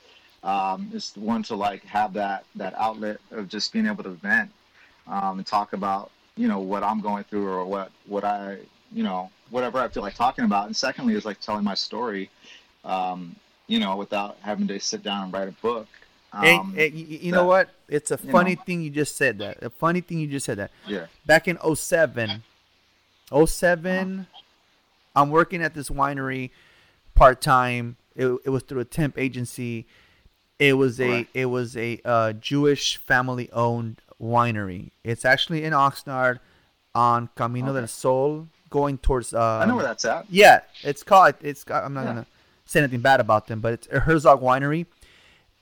Um, 0.43 0.91
is 0.93 1.13
one 1.15 1.43
to 1.45 1.57
like 1.57 1.85
have 1.85 2.13
that 2.15 2.45
that 2.57 2.75
outlet 2.75 3.19
of 3.31 3.49
just 3.49 3.73
being 3.73 3.87
able 3.87 4.03
to 4.05 4.11
vent 4.11 4.51
um, 5.07 5.39
and 5.39 5.47
talk 5.47 5.73
about 5.73 6.11
you 6.37 6.49
know 6.49 6.59
what 6.59 6.83
I'm 6.83 7.01
going 7.01 7.25
through 7.25 7.49
or 7.49 7.65
what 7.65 7.93
what 8.07 8.25
I 8.25 8.59
you 8.93 9.05
know 9.05 9.31
whatever 9.51 9.79
I 9.79 9.89
feel 9.89 10.03
like 10.03 10.15
talking 10.15 10.45
about. 10.45 10.67
And 10.67 10.77
secondly, 10.77 11.15
is 11.15 11.25
like 11.25 11.41
telling 11.41 11.65
my 11.65 11.75
story. 11.75 12.31
Um, 12.85 13.37
you 13.67 13.79
know, 13.79 13.97
without 13.97 14.37
having 14.43 14.69
to 14.69 14.79
sit 14.79 15.03
down 15.03 15.25
and 15.25 15.33
write 15.33 15.49
a 15.49 15.53
book. 15.53 15.87
Hey, 16.41 16.57
Um, 16.57 16.73
hey, 16.75 16.89
you, 16.91 17.19
you 17.19 17.33
know 17.33 17.39
that- 17.43 17.45
what? 17.47 17.69
It's 17.89 18.11
a 18.11 18.19
you 18.23 18.31
funny 18.33 18.55
know. 18.57 18.63
thing 18.65 18.83
you 18.83 18.91
just 18.91 19.17
said 19.17 19.39
that. 19.39 19.63
A 19.63 19.71
funny 19.71 20.01
thing 20.01 20.19
you 20.19 20.27
just 20.27 20.47
said 20.47 20.59
that. 20.59 20.71
Yeah. 20.87 21.07
Back 21.27 21.47
in 21.49 21.59
07, 21.59 22.43
07, 23.33 24.27
I'm 25.17 25.31
working 25.31 25.63
at 25.63 25.75
this 25.75 25.91
winery 25.91 26.51
part 27.15 27.41
time. 27.41 27.97
It, 28.17 28.27
it 28.45 28.51
was 28.51 28.63
through 28.63 28.81
a 28.81 28.85
temp 28.85 29.19
agency. 29.19 29.87
It 30.59 30.75
was 30.75 31.01
a 31.01 31.09
Right. 31.11 31.29
it 31.35 31.47
was 31.47 31.77
a 31.77 32.01
uh, 32.05 32.33
Jewish 32.33 32.97
family 32.99 33.51
owned 33.53 34.01
winery. 34.21 34.91
It's 35.03 35.25
actually 35.25 35.65
in 35.65 35.73
Oxnard 35.73 36.39
on 36.95 37.29
Camino 37.35 37.75
del 37.75 37.87
Sol, 37.89 38.47
going 38.71 38.99
towards. 38.99 39.35
Uh, 39.35 39.59
I 39.59 39.67
know 39.67 39.75
where 39.77 39.85
that's 39.85 40.05
at. 40.05 40.27
yeah, 40.31 40.61
it's 40.83 41.03
called. 41.03 41.35
It's. 41.43 41.65
I'm 41.71 41.93
not 41.95 42.03
Yeah. 42.03 42.07
gonna 42.07 42.27
say 42.67 42.81
anything 42.81 43.01
bad 43.01 43.19
about 43.21 43.49
them, 43.49 43.61
but 43.61 43.73
it's 43.73 43.89
a 43.89 44.01
Herzog 44.01 44.41
Winery, 44.41 44.87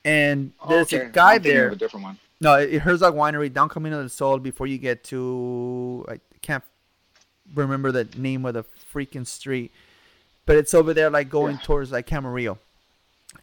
and 0.05 0.53
there's 0.69 0.93
Okay, 0.93 1.07
a 1.07 1.09
guy 1.09 1.35
I'm 1.35 1.43
there. 1.43 1.67
Of 1.69 1.73
a 1.75 1.77
different 1.77 2.05
one. 2.05 2.19
No, 2.41 2.55
it, 2.55 2.81
Herzog 2.83 3.15
Winery 3.15 3.53
down 3.53 3.69
Camino 3.69 4.01
del 4.01 4.09
Sol 4.09 4.39
before 4.39 4.67
you 4.67 4.79
get 4.79 5.05
to 5.05 6.05
I 6.09 6.19
can't 6.41 6.65
remember 7.55 7.93
the 7.93 8.05
name 8.17 8.45
of 8.47 8.55
the 8.55 8.65
freaking 8.93 9.27
street, 9.27 9.71
but 10.47 10.57
it's 10.57 10.75
over 10.75 10.93
there 10.95 11.11
like 11.11 11.29
going 11.29 11.57
Yeah. 11.57 11.63
towards 11.63 11.93
like 11.93 12.07
Camarillo. 12.07 12.59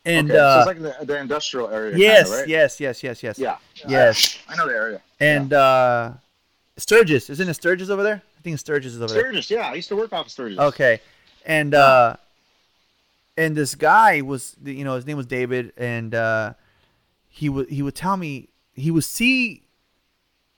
And 0.05 0.29
okay, 0.29 0.37
so 0.37 0.45
uh, 0.45 0.57
it's 0.59 0.67
like 0.67 0.81
the, 0.99 1.05
the 1.05 1.17
industrial 1.19 1.69
area. 1.69 1.97
yes, 1.97 2.27
kinda, 2.27 2.39
right? 2.41 2.47
yes, 2.47 2.79
yes, 2.79 3.01
yes, 3.03 3.23
yes, 3.23 3.39
Yeah. 3.39 3.57
Yes. 3.87 4.37
I 4.47 4.55
know 4.55 4.67
the 4.67 4.75
area. 4.75 5.01
And 5.19 5.51
uh, 5.53 6.11
Sturgis 6.77 7.29
isn't 7.29 7.47
it 7.49 7.53
Sturgis 7.55 7.89
over 7.89 8.03
there? 8.03 8.21
I 8.37 8.41
think 8.41 8.59
Sturgis 8.59 8.93
is 8.93 9.01
over 9.01 9.13
there. 9.13 9.23
Sturgis. 9.23 9.49
Yeah, 9.49 9.69
I 9.69 9.73
used 9.73 9.89
to 9.89 9.95
work 9.95 10.13
off 10.13 10.27
of 10.27 10.31
Sturgis. 10.31 10.59
Okay, 10.59 11.01
and 11.45 11.73
uh, 11.73 12.15
and 13.39 13.55
this 13.55 13.73
guy 13.75 14.21
was, 14.21 14.55
you 14.63 14.83
know, 14.83 14.95
his 14.95 15.05
name 15.07 15.17
was 15.17 15.25
David, 15.25 15.71
and 15.77 16.13
uh, 16.13 16.53
he 17.27 17.47
would 17.49 17.69
he 17.69 17.81
would 17.81 17.95
tell 17.95 18.17
me 18.17 18.49
he 18.73 18.91
would 18.91 19.03
see, 19.05 19.63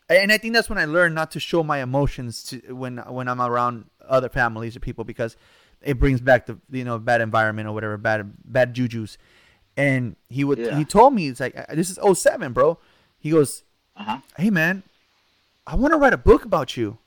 and 0.10 0.32
I 0.32 0.38
think 0.38 0.54
that's 0.54 0.70
when 0.70 0.78
I 0.80 0.86
learned 0.86 1.16
not 1.16 1.32
to 1.32 1.40
show 1.40 1.64
my 1.64 1.80
emotions 1.82 2.44
to 2.50 2.56
when 2.74 2.98
when 2.98 3.28
I'm 3.28 3.42
around 3.42 3.86
other 4.08 4.30
families 4.30 4.76
or 4.76 4.80
people 4.80 5.04
because 5.04 5.38
it 5.82 6.00
brings 6.00 6.22
back 6.22 6.46
the 6.48 6.58
you 6.72 6.84
know 6.84 6.98
bad 7.00 7.22
environment 7.22 7.68
or 7.68 7.74
whatever 7.74 7.98
bad 7.98 8.34
bad 8.46 8.74
juju's, 8.74 9.18
and 9.78 10.16
he 10.30 10.44
would 10.44 10.60
Yeah. 10.60 10.78
he 10.78 10.86
told 10.86 11.14
me 11.14 11.28
it's 11.28 11.40
like 11.40 11.56
this 11.70 11.90
is 11.90 12.00
07, 12.02 12.54
bro. 12.54 12.78
He 13.20 13.30
goes, 13.30 13.64
Uh 13.96 14.04
huh. 14.04 14.18
hey 14.38 14.50
man, 14.50 14.84
I 15.68 15.76
want 15.76 15.94
to 15.94 15.98
write 15.98 16.14
a 16.14 16.18
book 16.32 16.46
about 16.46 16.76
you. 16.78 16.98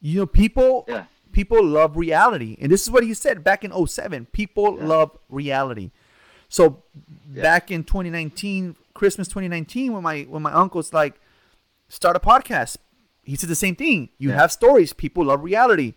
You 0.00 0.20
know, 0.20 0.26
people 0.26 0.84
Yeah. 0.88 1.04
People 1.36 1.62
love 1.62 1.98
reality. 1.98 2.56
And 2.62 2.72
this 2.72 2.80
is 2.82 2.90
what 2.90 3.04
he 3.04 3.12
said 3.12 3.44
back 3.44 3.62
in 3.62 3.70
07. 3.70 4.24
People 4.32 4.78
Yeah. 4.78 4.86
love 4.86 5.10
reality. 5.28 5.90
So 6.48 6.82
Yeah. 7.30 7.42
back 7.42 7.70
in 7.70 7.84
2019, 7.84 8.74
Christmas 8.94 9.28
2019, 9.28 9.92
when 9.92 10.02
my 10.02 10.22
when 10.30 10.40
my 10.42 10.52
uncle's 10.62 10.94
like, 10.94 11.20
start 11.90 12.16
a 12.16 12.20
podcast, 12.20 12.78
he 13.22 13.36
said 13.36 13.50
the 13.50 13.54
same 13.66 13.76
thing. 13.76 14.08
You 14.16 14.30
Yeah. 14.30 14.36
have 14.40 14.50
stories, 14.50 14.94
people 14.94 15.26
love 15.26 15.44
reality. 15.44 15.94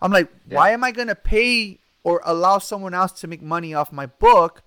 I'm 0.00 0.10
like, 0.10 0.28
why 0.48 0.70
am 0.70 0.82
I 0.84 0.90
gonna 0.90 1.14
pay 1.14 1.78
or 2.02 2.22
allow 2.24 2.56
someone 2.58 2.94
else 2.94 3.12
to 3.20 3.26
make 3.28 3.42
money 3.42 3.74
off 3.74 3.92
my 3.92 4.06
book 4.06 4.62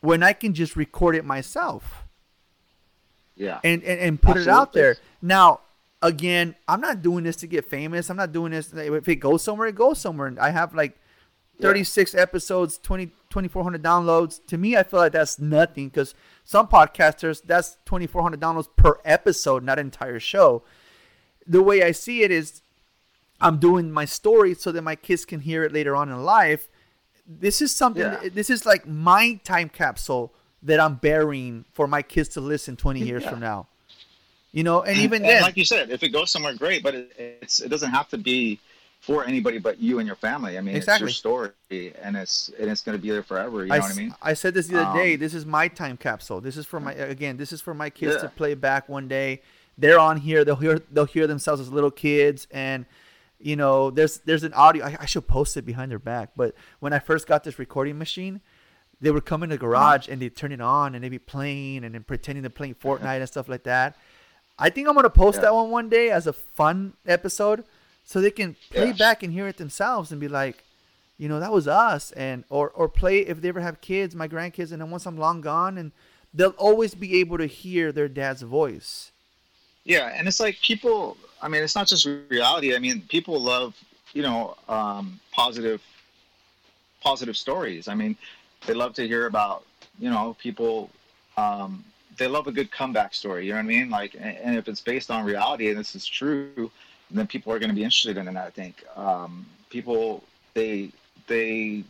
when 0.00 0.22
I 0.22 0.34
can 0.34 0.54
just 0.54 0.76
record 0.76 1.16
it 1.16 1.24
myself? 1.24 2.04
Yeah. 3.34 3.58
and 3.64 3.82
and, 3.82 3.98
and 4.06 4.22
put 4.22 4.36
it 4.36 4.46
out 4.46 4.72
there. 4.72 4.96
Now, 5.20 5.60
again, 6.02 6.54
I'm 6.68 6.80
not 6.80 7.02
doing 7.02 7.24
this 7.24 7.36
to 7.36 7.46
get 7.46 7.64
famous. 7.64 8.10
I'm 8.10 8.16
not 8.16 8.32
doing 8.32 8.52
this. 8.52 8.72
If 8.72 9.08
it 9.08 9.16
goes 9.16 9.42
somewhere, 9.42 9.68
it 9.68 9.74
goes 9.74 10.00
somewhere. 10.00 10.26
And 10.26 10.38
I 10.38 10.50
have 10.50 10.74
like 10.74 10.98
36 11.60 12.14
episodes, 12.14 12.78
20, 12.78 13.06
2,400 13.30 13.82
downloads. 13.82 14.40
To 14.48 14.58
me, 14.58 14.76
I 14.76 14.82
feel 14.82 15.00
like 15.00 15.12
that's 15.12 15.38
nothing 15.38 15.88
because 15.88 16.14
some 16.44 16.66
podcasters, 16.66 17.42
that's 17.42 17.76
2,400 17.86 18.40
downloads 18.40 18.68
per 18.76 18.98
episode, 19.04 19.62
not 19.62 19.78
entire 19.78 20.18
show. 20.18 20.62
The 21.46 21.62
way 21.62 21.82
I 21.82 21.92
see 21.92 22.22
it 22.22 22.30
is 22.30 22.62
I'm 23.40 23.58
doing 23.58 23.90
my 23.90 24.04
story 24.04 24.54
so 24.54 24.72
that 24.72 24.82
my 24.82 24.96
kids 24.96 25.24
can 25.24 25.40
hear 25.40 25.64
it 25.64 25.72
later 25.72 25.94
on 25.96 26.08
in 26.08 26.22
life. 26.24 26.68
This 27.26 27.62
is 27.62 27.74
something, 27.74 28.02
Yeah. 28.02 28.28
this 28.32 28.50
is 28.50 28.66
like 28.66 28.86
my 28.86 29.40
time 29.44 29.68
capsule 29.68 30.34
that 30.62 30.78
I'm 30.78 30.96
burying 30.96 31.64
for 31.72 31.86
my 31.86 32.02
kids 32.02 32.28
to 32.30 32.40
listen 32.40 32.76
20 32.76 33.00
years 33.00 33.22
Yeah. 33.24 33.30
from 33.30 33.40
now. 33.40 33.68
You 34.52 34.64
know, 34.64 34.82
and 34.82 34.98
even 34.98 35.22
And 35.22 35.30
then, 35.30 35.42
like 35.42 35.56
you 35.56 35.64
said, 35.64 35.90
if 35.90 36.02
it 36.02 36.10
goes 36.10 36.30
somewhere, 36.30 36.54
great. 36.54 36.82
But 36.82 36.94
it, 36.94 37.12
it's 37.18 37.60
it 37.60 37.68
doesn't 37.68 37.90
have 37.90 38.08
to 38.10 38.18
be 38.18 38.60
for 39.00 39.24
anybody 39.24 39.58
but 39.58 39.80
you 39.80 39.98
and 39.98 40.06
your 40.06 40.16
family. 40.16 40.56
I 40.58 40.60
mean, 40.60 40.76
Exactly. 40.76 41.08
it's 41.08 41.24
your 41.24 41.50
story, 41.70 41.94
and 42.00 42.16
it's 42.16 42.50
and 42.60 42.70
it's 42.70 42.82
going 42.82 42.96
to 42.96 43.02
be 43.02 43.10
there 43.10 43.22
forever. 43.22 43.62
You 43.62 43.70
know 43.70 43.78
what 43.78 43.90
I, 43.90 43.94
I 43.94 43.96
mean? 43.96 44.14
I 44.22 44.34
said 44.34 44.54
this 44.54 44.68
the 44.68 44.80
other 44.80 44.98
day. 44.98 45.14
Um, 45.14 45.20
This 45.20 45.34
is 45.34 45.46
my 45.46 45.68
time 45.68 45.96
capsule. 45.96 46.40
This 46.40 46.56
is 46.56 46.66
for 46.66 46.80
my 46.80 46.92
again. 46.92 47.36
This 47.36 47.52
is 47.52 47.60
for 47.60 47.74
my 47.74 47.90
kids 47.90 48.20
to 48.22 48.28
play 48.28 48.54
back 48.54 48.88
one 48.88 49.08
day. 49.08 49.42
They're 49.78 49.98
on 49.98 50.18
here. 50.18 50.44
They'll 50.44 50.56
hear. 50.56 50.80
They'll 50.90 51.06
hear 51.06 51.26
themselves 51.26 51.60
as 51.60 51.72
little 51.72 51.90
kids, 51.90 52.46
and 52.50 52.84
you 53.40 53.56
know, 53.56 53.90
there's 53.90 54.18
there's 54.18 54.44
an 54.44 54.54
audio. 54.54 54.84
I, 54.84 54.98
I 55.00 55.06
should 55.06 55.26
post 55.26 55.56
it 55.56 55.62
behind 55.66 55.90
their 55.90 55.98
back. 55.98 56.30
But 56.36 56.54
when 56.80 56.92
I 56.92 56.98
first 56.98 57.26
got 57.26 57.42
this 57.42 57.58
recording 57.58 57.98
machine, 57.98 58.40
they 59.00 59.10
would 59.10 59.24
come 59.24 59.42
in 59.42 59.50
the 59.50 59.58
garage 59.58 60.08
and 60.08 60.22
they'd 60.22 60.36
turn 60.36 60.52
it 60.52 60.60
on 60.60 60.94
and 60.94 61.02
they'd 61.02 61.08
be 61.08 61.18
playing 61.18 61.84
and 61.84 61.94
then 61.94 62.04
pretending 62.04 62.42
they're 62.42 62.50
playing 62.50 62.76
Fortnite 62.76 63.18
and 63.18 63.26
stuff 63.26 63.48
like 63.48 63.64
that. 63.64 63.96
I 64.58 64.70
think 64.70 64.88
I'm 64.88 64.94
gonna 64.94 65.10
post 65.10 65.36
Yeah. 65.36 65.42
that 65.42 65.54
one 65.54 65.70
one 65.70 65.88
day 65.88 66.10
as 66.10 66.26
a 66.26 66.32
fun 66.32 66.94
episode, 67.06 67.64
so 68.04 68.20
they 68.20 68.30
can 68.30 68.56
play 68.70 68.88
Yeah. 68.88 68.92
back 68.92 69.22
and 69.22 69.32
hear 69.32 69.46
it 69.48 69.56
themselves 69.56 70.10
and 70.12 70.20
be 70.20 70.28
like, 70.28 70.64
you 71.18 71.28
know, 71.28 71.40
that 71.40 71.52
was 71.52 71.66
us, 71.68 72.12
and 72.12 72.44
or 72.48 72.70
or 72.70 72.88
play 72.88 73.20
if 73.20 73.40
they 73.40 73.48
ever 73.48 73.60
have 73.60 73.80
kids, 73.80 74.14
my 74.14 74.28
grandkids, 74.28 74.72
and 74.72 74.80
then 74.80 74.90
once 74.90 75.06
I'm 75.06 75.16
long 75.16 75.40
gone, 75.40 75.78
and 75.78 75.92
they'll 76.34 76.50
always 76.58 76.94
be 76.94 77.18
able 77.20 77.38
to 77.38 77.46
hear 77.46 77.92
their 77.92 78.08
dad's 78.08 78.42
voice. 78.42 79.10
Yeah, 79.84 80.06
and 80.14 80.28
it's 80.28 80.40
like 80.40 80.60
people. 80.60 81.16
I 81.40 81.48
mean, 81.48 81.62
it's 81.62 81.74
not 81.74 81.88
just 81.88 82.06
reality. 82.28 82.74
I 82.76 82.78
mean, 82.78 83.02
people 83.08 83.40
love 83.40 83.74
you 84.14 84.22
know, 84.22 84.54
um, 84.68 85.18
positive, 85.32 85.80
positive 87.00 87.36
stories. 87.36 87.88
I 87.88 87.94
mean, 87.94 88.16
they 88.66 88.74
love 88.74 88.92
to 88.94 89.06
hear 89.06 89.24
about, 89.26 89.64
you 89.98 90.10
know, 90.10 90.36
people. 90.38 90.90
Um, 91.38 91.82
they 92.16 92.26
love 92.26 92.46
a 92.46 92.52
good 92.52 92.70
comeback 92.70 93.14
story. 93.14 93.46
You 93.46 93.52
know 93.52 93.58
what 93.58 93.64
I 93.64 93.68
mean? 93.68 93.90
Like, 93.90 94.16
and, 94.18 94.56
if 94.56 94.68
it's 94.68 94.80
based 94.80 95.10
on 95.10 95.24
reality 95.24 95.68
and 95.70 95.78
this 95.78 95.94
is 95.94 96.06
true, 96.06 96.70
then 97.10 97.26
people 97.26 97.52
are 97.52 97.58
going 97.58 97.70
to 97.70 97.74
be 97.74 97.84
interested 97.84 98.16
in 98.16 98.28
it. 98.28 98.36
I 98.36 98.50
think 98.50 98.84
um, 98.96 99.46
people 99.70 100.22
they 100.54 100.90
they 101.26 101.84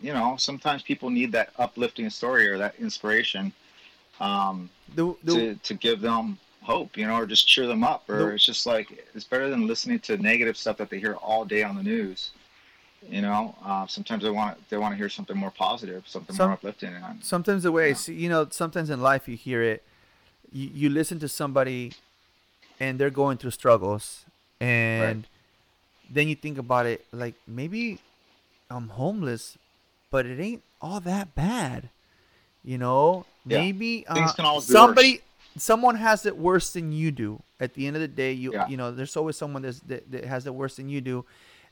you 0.00 0.12
know 0.12 0.36
sometimes 0.38 0.82
people 0.82 1.10
need 1.10 1.32
that 1.32 1.52
uplifting 1.58 2.08
story 2.10 2.48
or 2.48 2.58
that 2.58 2.74
inspiration 2.78 3.52
um, 4.20 4.70
The, 4.94 5.14
the, 5.24 5.32
to 5.32 5.54
to 5.54 5.74
give 5.74 6.00
them 6.00 6.38
hope, 6.62 6.96
you 6.96 7.06
know, 7.06 7.16
or 7.16 7.26
just 7.26 7.46
cheer 7.46 7.66
them 7.66 7.84
up. 7.84 8.08
Or 8.08 8.18
The- 8.18 8.34
it's 8.34 8.44
just 8.44 8.66
like 8.66 9.06
it's 9.14 9.24
better 9.24 9.48
than 9.50 9.66
listening 9.66 9.98
to 10.00 10.16
negative 10.16 10.56
stuff 10.56 10.76
that 10.78 10.90
they 10.90 10.98
hear 10.98 11.14
all 11.14 11.44
day 11.44 11.62
on 11.62 11.76
the 11.76 11.82
news. 11.82 12.30
You 13.08 13.20
know, 13.22 13.54
uh, 13.64 13.86
sometimes 13.86 14.22
they 14.22 14.30
want 14.30 14.56
they 14.70 14.76
want 14.78 14.92
to 14.92 14.96
hear 14.96 15.08
something 15.08 15.36
more 15.36 15.50
positive, 15.50 16.06
something 16.08 16.34
Some- 16.34 16.46
more 16.48 16.54
uplifting. 16.54 16.94
And 16.94 17.22
sometimes 17.22 17.62
the 17.62 17.72
way 17.72 17.88
Yeah. 17.88 17.94
see, 17.94 18.14
you 18.14 18.28
know, 18.28 18.46
sometimes 18.50 18.90
in 18.90 19.00
life 19.00 19.28
you 19.28 19.36
hear 19.36 19.62
it, 19.62 19.82
you, 20.52 20.70
you 20.72 20.88
listen 20.90 21.18
to 21.20 21.28
somebody, 21.28 21.92
and 22.80 22.98
they're 22.98 23.10
going 23.10 23.36
through 23.38 23.50
struggles, 23.52 24.24
and 24.60 25.26
then 26.10 26.28
you 26.28 26.34
think 26.34 26.58
about 26.58 26.86
it, 26.86 27.04
like 27.12 27.34
maybe 27.46 27.98
I'm 28.70 28.88
homeless, 28.88 29.58
but 30.10 30.24
it 30.26 30.40
ain't 30.40 30.62
all 30.80 31.00
that 31.00 31.34
bad, 31.34 31.90
you 32.64 32.78
know. 32.78 33.26
Yeah. 33.46 33.58
Maybe 33.58 34.06
uh, 34.08 34.60
somebody, 34.60 35.20
someone 35.58 35.96
has 35.96 36.24
it 36.24 36.36
worse 36.38 36.72
than 36.72 36.92
you 36.92 37.10
do. 37.12 37.42
At 37.60 37.74
the 37.74 37.86
end 37.86 37.96
of 37.96 38.00
the 38.02 38.08
day, 38.08 38.32
you 38.32 38.52
Yeah. 38.52 38.66
you 38.68 38.76
know, 38.76 38.90
there's 38.90 39.16
always 39.16 39.36
someone 39.36 39.62
that's, 39.62 39.80
that 39.80 40.10
that 40.10 40.24
has 40.24 40.46
it 40.46 40.54
worse 40.54 40.76
than 40.76 40.88
you 40.88 41.00
do, 41.00 41.24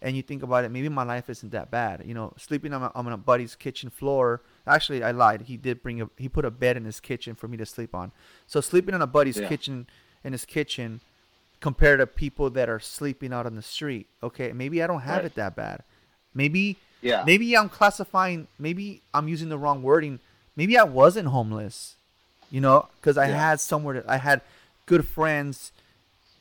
and 0.03 0.17
you 0.17 0.23
think 0.23 0.43
about 0.43 0.65
it. 0.65 0.71
Maybe 0.71 0.89
my 0.89 1.05
life 1.05 1.31
isn't 1.31 1.51
that 1.53 1.71
bad. 1.71 2.03
You 2.05 2.15
know, 2.15 2.33
sleeping 2.37 2.73
on, 2.75 2.81
my, 2.83 2.91
on 2.95 3.07
a 3.13 3.17
buddy's 3.17 3.55
kitchen 3.55 3.89
floor. 3.91 4.43
Actually, 4.67 5.03
I 5.03 5.13
lied. 5.13 5.43
He 5.43 5.57
did 5.57 5.83
bring 5.83 6.01
a 6.03 6.11
he 6.17 6.29
put 6.29 6.45
a 6.45 6.51
bed 6.51 6.77
in 6.77 6.85
his 6.85 7.01
kitchen 7.01 7.35
for 7.35 7.49
me 7.49 7.57
to 7.57 7.67
sleep 7.67 7.95
on. 7.95 8.13
So 8.47 8.61
sleeping 8.61 8.95
on 8.95 9.03
a 9.03 9.07
buddy's 9.07 9.39
Yeah. 9.39 9.49
kitchen 9.49 9.87
in 10.25 10.33
his 10.33 10.45
kitchen 10.45 11.01
compared 11.61 12.01
to 12.01 12.07
people 12.07 12.51
that 12.51 12.69
are 12.69 12.81
sleeping 12.81 13.33
out 13.33 13.47
on 13.47 13.55
the 13.55 13.63
street. 13.63 14.09
Okay, 14.23 14.53
maybe 14.53 14.83
I 14.83 14.87
don't 14.87 15.01
have 15.03 15.19
Right. 15.19 15.27
it 15.27 15.35
that 15.37 15.55
bad. 15.57 15.83
Maybe 16.35 16.77
yeah, 17.01 17.23
maybe 17.25 17.57
I'm 17.57 17.69
classifying. 17.69 18.49
Maybe 18.59 19.03
I'm 19.15 19.29
using 19.29 19.49
the 19.49 19.59
wrong 19.59 19.83
wording. 19.83 20.19
Maybe 20.57 20.77
I 20.79 20.85
wasn't 20.85 21.29
homeless. 21.29 21.97
You 22.51 22.61
know, 22.61 22.89
because 23.01 23.17
I 23.17 23.29
Yeah. 23.29 23.39
had 23.51 23.61
somewhere. 23.61 24.03
To, 24.03 24.11
I 24.11 24.17
had 24.19 24.43
good 24.87 25.07
friends 25.07 25.73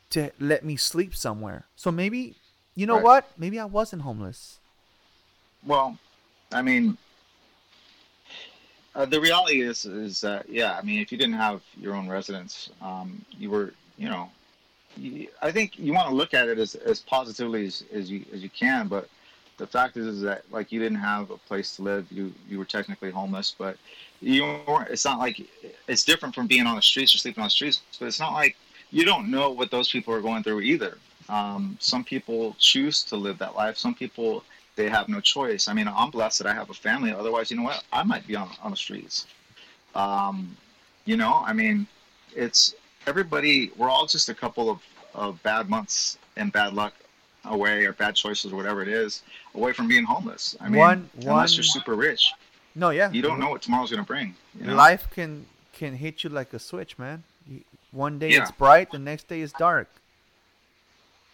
to 0.10 0.32
let 0.40 0.66
me 0.66 0.76
sleep 0.76 1.16
somewhere. 1.16 1.66
So 1.76 1.90
maybe, 1.90 2.36
you 2.76 2.86
know 2.86 2.96
Right. 2.96 3.04
what? 3.04 3.32
Maybe 3.38 3.60
I 3.60 3.66
wasn't 3.66 4.02
homeless. 4.04 4.60
Well, 5.66 5.98
I 6.52 6.62
mean, 6.62 6.98
uh, 8.96 9.06
the 9.06 9.22
reality 9.22 9.62
is 9.62 9.86
is 9.86 10.22
that 10.22 10.50
yeah, 10.50 10.78
I 10.78 10.82
mean, 10.82 11.00
if 11.00 11.12
you 11.12 11.18
didn't 11.18 11.36
have 11.36 11.62
your 11.80 11.96
own 11.96 12.10
residence, 12.10 12.70
um, 12.82 13.24
you 13.38 13.50
were, 13.50 13.74
you 13.98 14.10
know, 14.10 14.30
you, 14.98 15.28
I 15.42 15.52
think 15.52 15.80
you 15.80 15.94
want 15.94 16.10
to 16.10 16.16
look 16.16 16.34
at 16.34 16.50
it 16.50 16.60
as, 16.60 16.76
as 16.76 17.00
positively 17.00 17.66
as, 17.68 17.84
as 17.94 18.10
you 18.12 18.26
as 18.34 18.44
you 18.44 18.50
can, 18.50 18.88
but 18.88 19.08
the 19.58 19.68
fact 19.68 19.96
is, 19.96 20.08
is 20.08 20.22
that 20.22 20.44
like 20.52 20.72
you 20.72 20.80
didn't 20.80 20.98
have 21.00 21.30
a 21.30 21.38
place 21.38 21.76
to 21.76 21.84
live, 21.84 22.12
you 22.12 22.34
you 22.50 22.58
were 22.58 22.66
technically 22.66 23.12
homeless, 23.12 23.56
but 23.58 23.78
you 24.20 24.44
weren't. 24.68 24.90
It's 24.90 25.06
not 25.06 25.20
like 25.20 25.42
it's 25.88 26.04
different 26.04 26.36
from 26.36 26.48
being 26.48 26.66
on 26.66 26.76
the 26.76 26.82
streets 26.82 27.14
or 27.14 27.20
sleeping 27.20 27.42
on 27.42 27.48
the 27.48 27.52
streets, 27.52 27.82
but 28.00 28.08
it's 28.08 28.20
not 28.20 28.34
like 28.34 28.58
you 28.90 29.06
don't 29.06 29.30
know 29.30 29.52
what 29.52 29.72
those 29.72 29.90
people 29.90 30.14
are 30.14 30.22
going 30.22 30.44
through 30.44 30.62
either. 30.62 30.98
Um, 31.30 31.78
some 31.80 32.04
people 32.04 32.56
choose 32.60 33.04
to 33.06 33.16
live 33.16 33.38
that 33.40 33.56
life. 33.56 33.78
Some 33.78 33.94
people 33.96 34.44
they 34.76 34.90
have 34.90 35.10
no 35.10 35.20
choice. 35.20 35.68
I 35.68 35.74
mean, 35.74 35.88
I'm 35.88 36.10
blessed 36.12 36.40
that 36.40 36.48
I 36.48 36.54
have 36.54 36.70
a 36.70 36.74
family. 36.74 37.12
Otherwise, 37.12 37.52
you 37.52 37.58
know 37.58 37.64
what? 37.64 37.84
I 37.92 38.04
might 38.04 38.26
be 38.28 38.36
on 38.36 38.50
on 38.64 38.72
the 38.72 38.78
streets. 38.78 39.28
Um, 39.96 40.56
you 41.06 41.18
know, 41.18 41.42
I 41.46 41.54
mean, 41.54 41.88
it's 42.36 42.76
everybody. 43.08 43.72
We're 43.78 43.90
all 43.90 44.06
just 44.06 44.30
a 44.30 44.34
couple 44.34 44.70
of, 44.70 44.80
of 45.14 45.42
bad 45.44 45.70
months 45.70 46.18
and 46.38 46.52
bad 46.52 46.74
luck 46.74 46.94
away, 47.46 47.86
or 47.86 47.94
bad 47.94 48.16
choices, 48.16 48.54
or 48.54 48.56
whatever 48.56 48.82
it 48.82 48.88
is, 48.88 49.24
away 49.56 49.74
from 49.74 49.88
being 49.88 50.04
homeless. 50.04 50.56
I 50.62 50.70
mean, 50.70 50.80
One- 50.80 51.10
unless 51.16 51.28
one- 51.28 51.50
you're 51.56 51.64
super 51.64 51.96
rich, 51.96 52.32
No, 52.76 52.92
yeah. 52.92 53.12
you 53.12 53.22
don't 53.24 53.40
know 53.40 53.50
what 53.50 53.62
tomorrow's 53.64 53.90
going 53.90 54.04
to 54.04 54.08
bring. 54.08 54.36
You 54.60 54.68
know? 54.68 54.76
Life 54.76 55.08
can 55.12 55.46
can 55.74 55.96
hit 55.96 56.24
you 56.24 56.30
like 56.30 56.54
a 56.54 56.60
switch, 56.60 56.98
man. 57.00 57.24
One 57.92 58.20
day 58.20 58.30
Yeah. 58.30 58.44
it's 58.44 58.52
bright, 58.52 58.92
the 58.92 59.00
next 59.00 59.28
day 59.28 59.42
it's 59.42 59.54
dark. 59.54 59.90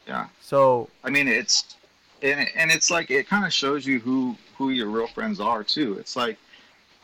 Yeah. 0.07 0.27
So 0.41 0.89
I 1.03 1.09
mean, 1.09 1.27
it's 1.27 1.75
and 2.21 2.47
and 2.55 2.71
it's 2.71 2.89
like 2.89 3.11
it 3.11 3.27
kind 3.27 3.45
of 3.45 3.53
shows 3.53 3.85
you 3.85 3.99
who 3.99 4.35
who 4.57 4.69
your 4.69 4.87
real 4.87 5.07
friends 5.07 5.39
are 5.39 5.63
too. 5.63 5.97
It's 5.99 6.15
like, 6.15 6.37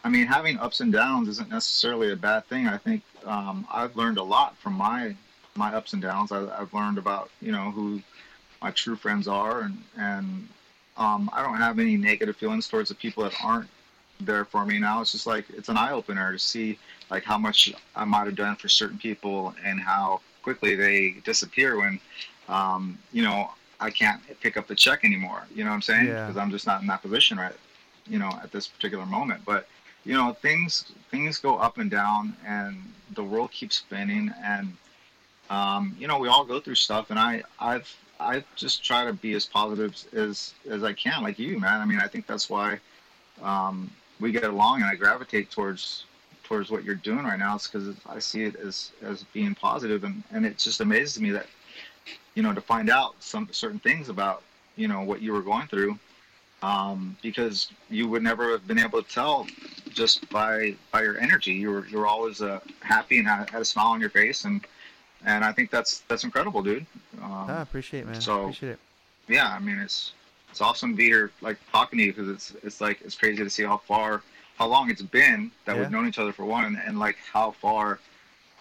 I 0.04 0.10
mean, 0.10 0.26
having 0.26 0.58
ups 0.58 0.80
and 0.80 0.92
downs 0.92 1.28
isn't 1.28 1.50
necessarily 1.50 2.12
a 2.12 2.16
bad 2.16 2.46
thing. 2.46 2.68
I 2.68 2.78
think 2.78 3.04
um, 3.26 3.68
I've 3.72 3.96
learned 3.96 4.18
a 4.18 4.24
lot 4.24 4.58
from 4.58 4.74
my 4.74 5.16
my 5.56 5.74
ups 5.74 5.94
and 5.94 6.02
downs. 6.02 6.32
I, 6.32 6.48
I've 6.58 6.74
learned 6.74 6.98
about 6.98 7.30
you 7.42 7.52
know 7.52 7.72
who 7.72 8.02
my 8.62 8.72
true 8.72 8.96
friends 8.96 9.28
are, 9.28 9.62
and 9.62 9.78
and 9.98 10.48
um, 10.98 11.30
I 11.34 11.44
don't 11.44 11.58
have 11.58 11.80
any 11.80 11.98
negative 11.98 12.38
feelings 12.38 12.68
towards 12.68 12.90
the 12.90 12.96
people 12.96 13.24
that 13.24 13.34
aren't 13.44 13.70
there 14.22 14.46
for 14.46 14.66
me 14.66 14.80
now. 14.80 15.02
It's 15.02 15.12
just 15.12 15.28
like 15.28 15.46
it's 15.50 15.70
an 15.70 15.78
eye 15.78 15.92
opener 15.92 16.32
to 16.32 16.40
see 16.40 16.80
like 17.12 17.24
how 17.24 17.38
much 17.38 17.74
I 17.96 18.06
might 18.06 18.26
have 18.26 18.36
done 18.36 18.56
for 18.56 18.70
certain 18.70 18.98
people 18.98 19.54
and 19.64 19.80
how 19.80 20.22
quickly 20.42 20.76
they 20.76 21.16
disappear 21.24 21.78
when 21.78 22.00
um, 22.48 22.98
you 23.12 23.24
know, 23.24 23.52
I 23.80 23.90
can't 23.90 24.22
pick 24.40 24.58
up 24.58 24.68
the 24.68 24.76
check 24.76 25.04
anymore. 25.04 25.44
You 25.54 25.64
know 25.64 25.70
what 25.70 25.76
I'm 25.76 25.82
saying? 25.82 26.08
Yeah. 26.08 26.26
Because 26.26 26.38
I'm 26.38 26.52
just 26.52 26.66
not 26.66 26.82
in 26.82 26.88
that 26.88 27.02
position 27.02 27.38
right, 27.38 27.56
you 28.08 28.20
know, 28.20 28.30
at 28.42 28.52
this 28.52 28.68
particular 28.68 29.06
moment. 29.06 29.44
But 29.46 29.68
you 30.06 30.14
know, 30.14 30.34
things 30.42 30.92
things 31.12 31.38
go 31.38 31.58
up 31.58 31.78
and 31.78 31.90
down, 31.90 32.36
and 32.46 32.78
the 33.14 33.24
world 33.24 33.52
keeps 33.52 33.78
spinning, 33.78 34.34
and 34.44 34.76
um, 35.50 35.96
you 36.00 36.08
know, 36.08 36.18
we 36.20 36.28
all 36.28 36.46
go 36.46 36.60
through 36.60 36.76
stuff, 36.76 37.10
and 37.10 37.20
I 37.20 37.44
I've 37.60 37.94
I 38.20 38.44
just 38.56 38.84
try 38.84 39.06
to 39.06 39.14
be 39.14 39.34
as 39.34 39.46
positive 39.46 39.96
as 40.14 40.54
as 40.70 40.84
I 40.84 40.94
can, 40.94 41.24
like 41.24 41.40
you, 41.40 41.60
man. 41.60 41.82
I 41.82 41.86
mean, 41.86 42.00
I 42.00 42.08
think 42.08 42.28
that's 42.28 42.50
why 42.50 42.80
um, 43.42 43.92
we 44.20 44.32
get 44.32 44.46
along, 44.46 44.82
and 44.82 44.90
I 44.90 44.96
gravitate 44.96 45.52
towards 45.52 46.06
towards 46.44 46.70
what 46.70 46.84
you're 46.84 46.96
doing 46.96 47.24
right 47.24 47.40
now. 47.40 47.56
It's 47.56 47.68
because 47.68 47.96
I 48.06 48.20
see 48.20 48.44
it 48.44 48.56
as 48.56 48.92
as 49.02 49.24
being 49.34 49.56
positive, 49.56 50.04
and 50.04 50.24
and 50.32 50.46
it 50.46 50.58
just 50.58 50.82
amazes 50.82 51.20
me 51.22 51.32
that 51.32 51.48
you 52.36 52.44
know, 52.44 52.54
to 52.54 52.62
find 52.62 52.90
out 52.90 53.16
some 53.20 53.48
certain 53.52 53.80
things 53.80 54.10
about, 54.10 54.42
you 54.76 54.88
know, 54.88 55.02
what 55.02 55.22
you 55.22 55.34
were 55.34 55.42
going 55.42 55.68
through, 55.68 55.98
um, 56.62 57.16
because 57.22 57.70
you 57.90 58.08
would 58.08 58.24
never 58.24 58.52
have 58.52 58.68
been 58.68 58.80
able 58.80 59.02
to 59.04 59.10
tell 59.10 59.48
just 59.90 60.28
by 60.30 60.76
by 60.92 61.02
your 61.04 61.18
energy. 61.20 61.52
You 61.54 61.70
were 61.72 61.86
you 61.88 61.98
were 62.00 62.08
always 62.08 62.42
uh, 62.42 62.60
happy 62.82 63.20
and 63.20 63.28
had, 63.28 63.50
had 63.50 63.62
a 63.62 63.66
smile 63.66 63.88
on 63.88 64.02
your 64.02 64.10
face, 64.10 64.46
and 64.46 64.66
and 65.26 65.44
I 65.46 65.52
think 65.52 65.70
that's 65.70 66.00
that's 66.08 66.24
incredible, 66.24 66.64
dude. 66.64 66.86
Um, 67.22 67.50
I 67.50 67.62
appreciate 67.62 68.02
it, 68.02 68.06
man. 68.08 68.22
so- 68.22 68.42
appreciate 68.44 68.72
it. 68.72 68.80
yeah, 69.28 69.54
I 69.54 69.60
mean, 69.60 69.78
it's 69.78 70.14
it's 70.50 70.62
awesome 70.62 70.92
to 70.92 70.96
be 70.98 71.06
here, 71.06 71.32
like 71.42 71.58
talking 71.72 72.00
to 72.00 72.06
you, 72.06 72.14
because 72.14 72.30
it's 72.30 72.54
it's 72.64 72.82
like 72.82 73.02
it's 73.02 73.16
crazy 73.16 73.44
to 73.44 73.50
see 73.50 73.64
how 73.64 73.78
far, 73.78 74.22
how 74.58 74.68
long 74.68 74.90
it's 74.90 75.02
been 75.02 75.52
that 75.66 75.76
Yeah. 75.76 75.82
we've 75.82 75.92
known 75.92 76.08
each 76.08 76.20
other 76.20 76.32
for 76.34 76.46
one, 76.46 76.66
and, 76.66 76.80
and 76.84 76.98
like 77.00 77.18
how 77.32 77.52
far, 77.52 78.00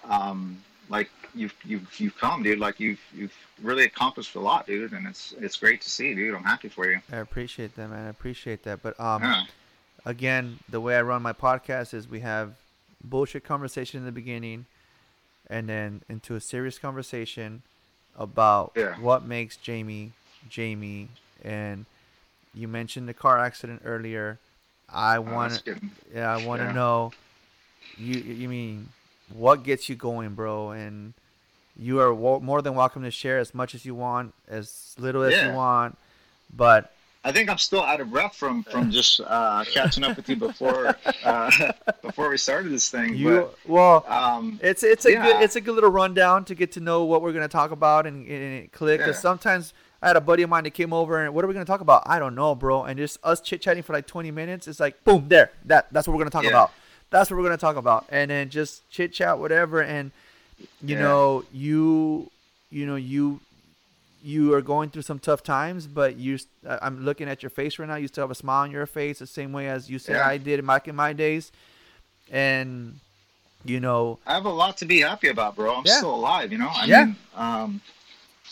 um, 0.04 0.62
like 0.92 1.10
you've 1.34 1.54
you've 1.64 1.88
you've 1.98 2.16
come, 2.18 2.42
dude. 2.42 2.58
Like 2.58 2.78
you've 2.78 3.00
you've 3.14 3.34
really 3.62 3.84
accomplished 3.84 4.34
a 4.36 4.40
lot, 4.40 4.66
dude, 4.66 4.92
and 4.92 5.06
it's 5.08 5.34
it's 5.40 5.56
great 5.56 5.80
to 5.80 5.90
see, 5.90 6.14
dude. 6.14 6.34
I'm 6.34 6.44
happy 6.44 6.68
for 6.68 6.88
you. 6.88 7.00
I 7.10 7.16
appreciate 7.16 7.74
that, 7.76 7.88
man. 7.88 8.06
I 8.06 8.10
appreciate 8.10 8.62
that. 8.64 8.82
But 8.82 9.00
um, 9.00 9.22
yeah, 9.22 9.44
again, 10.04 10.58
the 10.68 10.80
way 10.80 10.94
I 10.96 11.02
run 11.02 11.22
my 11.22 11.32
podcast 11.32 11.94
is 11.94 12.06
we 12.06 12.20
have 12.20 12.52
bullshit 13.02 13.42
conversation 13.42 13.98
in 14.00 14.04
the 14.04 14.12
beginning, 14.12 14.66
and 15.48 15.66
then 15.66 16.02
into 16.10 16.34
a 16.34 16.40
serious 16.40 16.78
conversation 16.78 17.62
about 18.16 18.72
Yeah. 18.76 18.94
what 19.00 19.24
makes 19.24 19.56
Jamie 19.56 20.12
Jamie. 20.48 21.08
And 21.42 21.86
you 22.54 22.68
mentioned 22.68 23.08
the 23.08 23.14
car 23.14 23.38
accident 23.38 23.80
earlier. 23.86 24.38
I 24.90 25.16
Oh, 25.16 25.22
want 25.22 25.64
good. 25.64 25.80
Yeah, 26.14 26.30
I 26.36 26.46
want 26.46 26.60
to 26.60 26.66
Yeah. 26.66 26.72
know. 26.72 27.12
You 27.96 28.20
you 28.20 28.48
mean 28.50 28.88
what 29.34 29.62
gets 29.62 29.88
you 29.88 29.94
going, 29.96 30.34
bro? 30.34 30.70
And 30.70 31.14
you 31.76 32.00
are 32.00 32.12
wo- 32.12 32.40
more 32.40 32.62
than 32.62 32.74
welcome 32.74 33.02
to 33.02 33.10
share 33.10 33.38
as 33.38 33.54
much 33.54 33.74
as 33.74 33.84
you 33.84 33.94
want, 33.94 34.34
as 34.48 34.94
little 34.98 35.22
as 35.22 35.42
you 35.42 35.52
want. 35.52 35.96
But 36.54 36.92
I 37.24 37.32
think 37.32 37.48
I'm 37.48 37.58
still 37.58 37.82
out 37.82 38.00
of 38.00 38.10
breath 38.10 38.34
from 38.34 38.62
from 38.64 38.90
just 38.98 39.20
uh, 39.24 39.64
catching 39.72 40.04
up 40.04 40.16
with 40.16 40.28
you 40.28 40.36
before 40.36 40.96
uh, 41.24 41.72
before 42.02 42.28
we 42.28 42.36
started 42.36 42.70
this 42.72 42.90
thing. 42.90 43.14
you 43.14 43.48
well, 43.66 44.04
um, 44.08 44.58
it's 44.62 44.82
it's 44.82 45.04
a 45.06 45.12
good 45.14 45.40
it's 45.42 45.56
a 45.56 45.60
good 45.60 45.74
little 45.74 45.90
rundown 45.90 46.44
to 46.46 46.54
get 46.54 46.72
to 46.72 46.80
know 46.80 47.04
what 47.04 47.22
we're 47.22 47.32
gonna 47.32 47.48
talk 47.48 47.70
about 47.70 48.06
and, 48.06 48.26
and 48.28 48.70
click. 48.72 48.98
Because 49.00 49.16
Yeah. 49.16 49.20
sometimes 49.20 49.72
I 50.02 50.08
had 50.08 50.16
a 50.16 50.20
buddy 50.20 50.42
of 50.42 50.50
mine 50.50 50.64
that 50.64 50.74
came 50.74 50.92
over 50.92 51.24
and 51.24 51.32
what 51.32 51.44
are 51.44 51.48
we 51.48 51.54
gonna 51.54 51.64
talk 51.64 51.80
about? 51.80 52.02
I 52.06 52.18
don't 52.18 52.34
know, 52.34 52.54
bro. 52.54 52.82
And 52.84 52.98
just 52.98 53.18
us 53.22 53.40
chit 53.40 53.62
chatting 53.62 53.82
for 53.84 53.92
like 53.94 54.06
20 54.06 54.30
minutes. 54.32 54.66
It's 54.68 54.80
like 54.80 55.02
boom, 55.04 55.26
there. 55.28 55.52
That 55.66 55.86
that's 55.92 56.06
what 56.06 56.12
we're 56.14 56.20
gonna 56.24 56.30
talk 56.30 56.42
Yeah. 56.42 56.50
about. 56.50 56.72
That's 57.12 57.30
what 57.30 57.36
we're 57.36 57.44
gonna 57.44 57.56
talk 57.58 57.76
about. 57.76 58.06
And 58.08 58.30
then 58.30 58.50
just 58.50 58.88
chit 58.90 59.12
chat, 59.12 59.38
whatever. 59.38 59.80
And 59.82 60.10
you 60.84 60.96
Yeah. 60.96 61.02
know, 61.02 61.44
you 61.52 62.30
you 62.70 62.86
know 62.86 62.96
you 62.96 63.38
you 64.24 64.54
are 64.54 64.62
going 64.62 64.88
through 64.88 65.02
some 65.02 65.18
tough 65.18 65.42
times, 65.42 65.86
but 65.86 66.16
you. 66.16 66.38
I'm 66.66 67.04
looking 67.04 67.28
at 67.28 67.42
your 67.42 67.50
face 67.50 67.78
right 67.78 67.88
now. 67.88 67.96
You 67.96 68.08
still 68.08 68.22
have 68.22 68.30
a 68.30 68.36
smile 68.36 68.62
on 68.62 68.70
your 68.70 68.86
face, 68.86 69.18
the 69.18 69.26
same 69.26 69.52
way 69.52 69.68
as 69.68 69.90
you 69.90 69.98
said 69.98 70.16
Yeah. 70.16 70.26
I 70.28 70.36
did 70.38 70.64
back 70.66 70.88
in 70.88 70.96
my 70.96 71.12
days, 71.12 71.52
and 72.30 72.98
you 73.64 73.78
know, 73.78 74.18
I 74.26 74.34
have 74.34 74.44
a 74.46 74.50
lot 74.50 74.76
to 74.78 74.86
be 74.86 75.00
happy 75.00 75.28
about, 75.28 75.54
bro. 75.56 75.74
I'm 75.76 75.84
Yeah. 75.84 75.98
still 75.98 76.14
alive, 76.14 76.50
you 76.50 76.58
know. 76.58 76.70
I 76.74 76.86
Yeah. 76.86 77.04
mean, 77.04 77.16
um, 77.36 77.80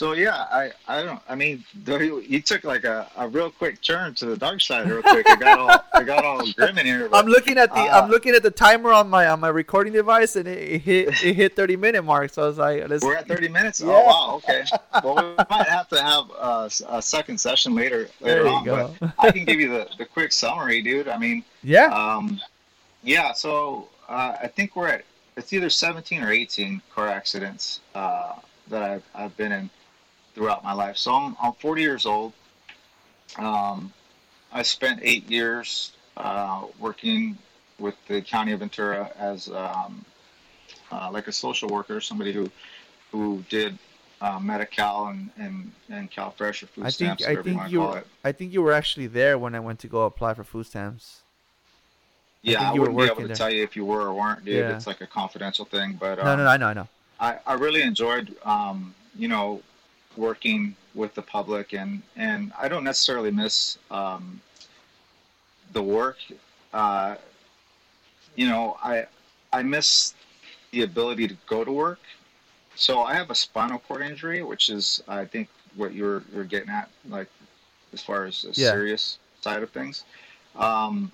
so 0.01 0.13
yeah, 0.13 0.47
I, 0.51 0.71
I 0.89 1.03
don't. 1.03 1.21
I 1.29 1.35
mean, 1.35 1.63
you, 1.87 2.21
you 2.21 2.41
took 2.41 2.65
like 2.65 2.85
a, 2.85 3.07
a 3.19 3.29
real 3.29 3.51
quick 3.51 3.83
turn 3.83 4.15
to 4.15 4.25
the 4.25 4.37
dark 4.37 4.63
side, 4.63 4.89
real 4.89 5.03
quick. 5.03 5.29
I 5.29 5.37
got 5.37 5.59
all 5.59 5.79
I 5.93 6.03
got 6.03 6.25
all 6.25 6.51
grim 6.53 6.79
in 6.79 6.87
here. 6.87 7.07
but- 7.07 7.19
I'm 7.19 7.27
looking 7.27 7.59
at 7.59 7.69
the 7.75 7.81
Uh, 7.83 8.01
I'm 8.01 8.09
looking 8.09 8.35
at 8.35 8.43
the 8.43 8.51
timer 8.51 8.93
on 8.95 9.11
my 9.11 9.27
on 9.27 9.41
my 9.41 9.49
recording 9.49 9.93
device, 9.93 10.37
and 10.37 10.49
it, 10.49 10.57
it 10.59 10.79
hit 10.81 11.09
it 11.23 11.35
hit 11.35 11.55
30 11.55 11.77
minute 11.77 12.03
mark. 12.03 12.31
So 12.33 12.45
I 12.45 12.47
was 12.47 12.57
like, 12.57 12.89
let's. 12.89 13.05
We're 13.05 13.17
at 13.17 13.29
30 13.29 13.49
minutes. 13.49 13.83
Yeah. 13.83 13.89
Oh 13.91 14.07
wow, 14.07 14.37
okay. 14.37 14.65
Well, 15.05 15.17
we 15.17 15.45
might 15.51 15.69
have 15.69 15.87
to 15.91 16.01
have 16.03 16.25
a 16.89 17.03
second 17.03 17.39
session 17.39 17.75
later 17.75 18.09
There 18.23 18.37
later 18.45 18.49
you 18.49 18.55
on, 18.57 18.65
go. 18.65 18.95
but 19.01 19.13
I 19.19 19.31
can 19.31 19.45
give 19.45 19.61
you 19.61 19.69
the, 19.69 19.87
the 19.99 20.07
quick 20.07 20.33
summary, 20.33 20.81
dude. 20.81 21.09
I 21.09 21.19
mean, 21.19 21.45
Yeah. 21.63 21.89
um, 21.93 22.41
yeah. 23.03 23.33
So 23.35 23.91
uh, 24.09 24.37
I 24.43 24.47
think 24.47 24.77
we're 24.77 24.89
at 24.89 25.05
it's 25.37 25.53
either 25.53 25.69
17 25.69 26.23
or 26.23 26.33
18 26.33 26.81
car 26.95 27.07
accidents 27.09 27.81
uh, 27.95 28.33
that 28.69 28.83
I've 28.83 29.05
I've 29.15 29.37
been 29.37 29.53
in 29.53 29.69
throughout 30.41 30.65
my 30.65 30.73
life. 30.73 30.97
So 30.97 31.13
I'm 31.13 31.37
I'm 31.41 31.53
40 31.53 31.83
years 31.83 32.07
old. 32.07 32.33
Um, 33.37 33.93
I 34.51 34.63
spent 34.63 35.01
eight 35.03 35.31
years 35.31 35.93
uh, 36.17 36.65
working 36.79 37.37
with 37.79 37.95
the 38.09 38.23
county 38.23 38.53
of 38.53 38.61
Ventura 38.61 39.13
as 39.19 39.51
um, 39.51 40.03
uh, 40.91 41.11
like 41.13 41.29
a 41.29 41.33
social 41.33 41.69
worker, 41.69 42.01
somebody 42.01 42.33
who 42.33 42.51
who 43.13 43.45
did 43.51 43.77
uh, 44.23 44.39
Medi-Cal 44.39 45.09
and, 45.09 45.31
and, 45.37 45.73
and 45.91 46.11
CalFresh 46.11 46.63
or 46.63 46.67
food 46.67 46.85
I 46.87 46.91
think 46.91 47.21
stamps, 47.21 47.27
I 47.27 47.43
think 47.43 47.71
you 47.71 47.93
it. 47.93 48.07
I 48.25 48.33
think 48.33 48.55
you 48.55 48.63
were 48.63 48.73
actually 48.73 49.09
there 49.09 49.37
when 49.39 49.55
I 49.55 49.61
went 49.61 49.79
to 49.81 49.89
go 49.89 50.05
apply 50.07 50.33
for 50.33 50.45
food 50.45 50.65
stamps. 50.65 51.21
Yeah, 52.43 52.71
I, 52.71 52.73
were 52.73 52.91
wouldn't 52.91 52.99
be 52.99 53.05
able 53.05 53.17
to 53.17 53.27
there. 53.27 53.37
tell 53.37 53.51
you 53.51 53.63
if 53.63 53.77
you 53.77 53.85
were 53.85 54.01
or 54.09 54.15
weren't, 54.15 54.43
dude. 54.47 54.55
Yeah. 54.55 54.75
It's 54.75 54.87
like 54.87 55.03
a 55.03 55.07
confidential 55.07 55.67
thing. 55.67 55.99
But 56.01 56.19
um, 56.19 56.25
No, 56.25 56.37
no, 56.37 56.45
no, 56.45 56.51
I 56.51 56.57
know, 56.57 56.67
I 56.69 56.73
know. 56.73 56.89
I, 57.19 57.39
I 57.47 57.53
really 57.55 57.83
enjoyed, 57.83 58.35
um, 58.45 58.95
you 59.15 59.29
know, 59.29 59.61
working 60.17 60.75
with 60.95 61.15
the 61.15 61.23
public, 61.23 61.73
and 61.73 62.03
and 62.17 62.53
I 62.59 62.69
don't 62.69 62.85
necessarily 62.85 63.31
miss 63.31 63.79
um, 63.91 64.41
the 65.73 65.83
work. 65.83 66.19
Uh, 66.73 67.17
you 68.37 68.49
know, 68.49 68.77
I 68.83 69.07
I 69.53 69.63
miss 69.63 70.15
the 70.73 70.83
ability 70.83 71.29
to 71.29 71.37
go 71.47 71.65
to 71.65 71.73
work. 71.73 72.01
So 72.77 73.03
I 73.03 73.15
have 73.15 73.31
a 73.31 73.35
spinal 73.35 73.79
cord 73.81 74.03
injury, 74.03 74.43
which 74.43 74.71
is 74.71 75.03
I 75.09 75.25
think 75.25 75.49
what 75.77 75.93
you're 75.95 76.23
you're 76.33 76.45
getting 76.45 76.71
at, 76.71 76.89
like 77.09 77.29
as 77.93 78.03
far 78.03 78.25
as 78.25 78.43
the 78.43 78.49
Yeah. 78.49 78.71
serious 78.71 79.19
side 79.41 79.63
of 79.63 79.71
things. 79.71 80.05
Um, 80.57 81.11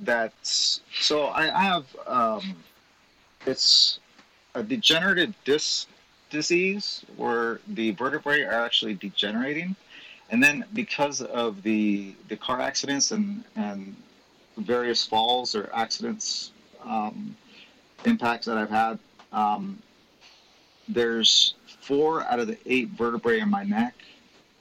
that's 0.00 0.80
so 1.00 1.26
I, 1.26 1.54
I 1.56 1.62
have 1.62 1.84
um, 2.06 2.56
it's 3.46 3.98
a 4.54 4.62
degenerative 4.62 5.34
disc 5.44 5.88
disease 6.30 7.04
where 7.16 7.60
the 7.68 7.92
vertebrae 7.92 8.42
are 8.42 8.64
actually 8.64 8.94
degenerating. 8.94 9.74
And 10.30 10.42
then 10.42 10.64
because 10.74 11.22
of 11.22 11.62
the 11.62 12.14
the 12.28 12.36
car 12.36 12.60
accidents 12.60 13.12
and 13.12 13.44
and 13.56 13.96
various 14.58 15.06
falls 15.06 15.54
or 15.54 15.70
accidents 15.72 16.52
um, 16.84 17.36
impacts 18.04 18.46
that 18.46 18.58
i've 18.58 18.70
had 18.70 18.98
um, 19.32 19.80
there's 20.88 21.54
four 21.80 22.24
out 22.24 22.40
of 22.40 22.48
the 22.48 22.58
eight 22.66 22.88
vertebrae 22.90 23.38
in 23.38 23.48
my 23.48 23.62
neck 23.62 23.94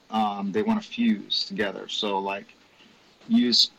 um, 0.10 0.51
they 0.51 0.62
want 0.62 0.82
to 0.82 0.88
fuse 0.88 1.45
together. 1.45 1.88
So 1.88 2.19
like 2.19 2.56
use 3.27 3.71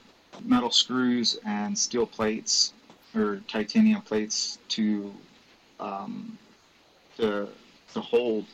metal 0.44 0.70
screws 0.70 1.38
and 1.44 1.76
steel 1.76 2.06
plates 2.06 2.74
or 3.14 3.40
titanium 3.48 4.02
plates 4.02 4.58
to 4.68 5.12
um, 5.80 6.38
to 7.16 7.48
to 7.94 8.00
hold 8.00 8.46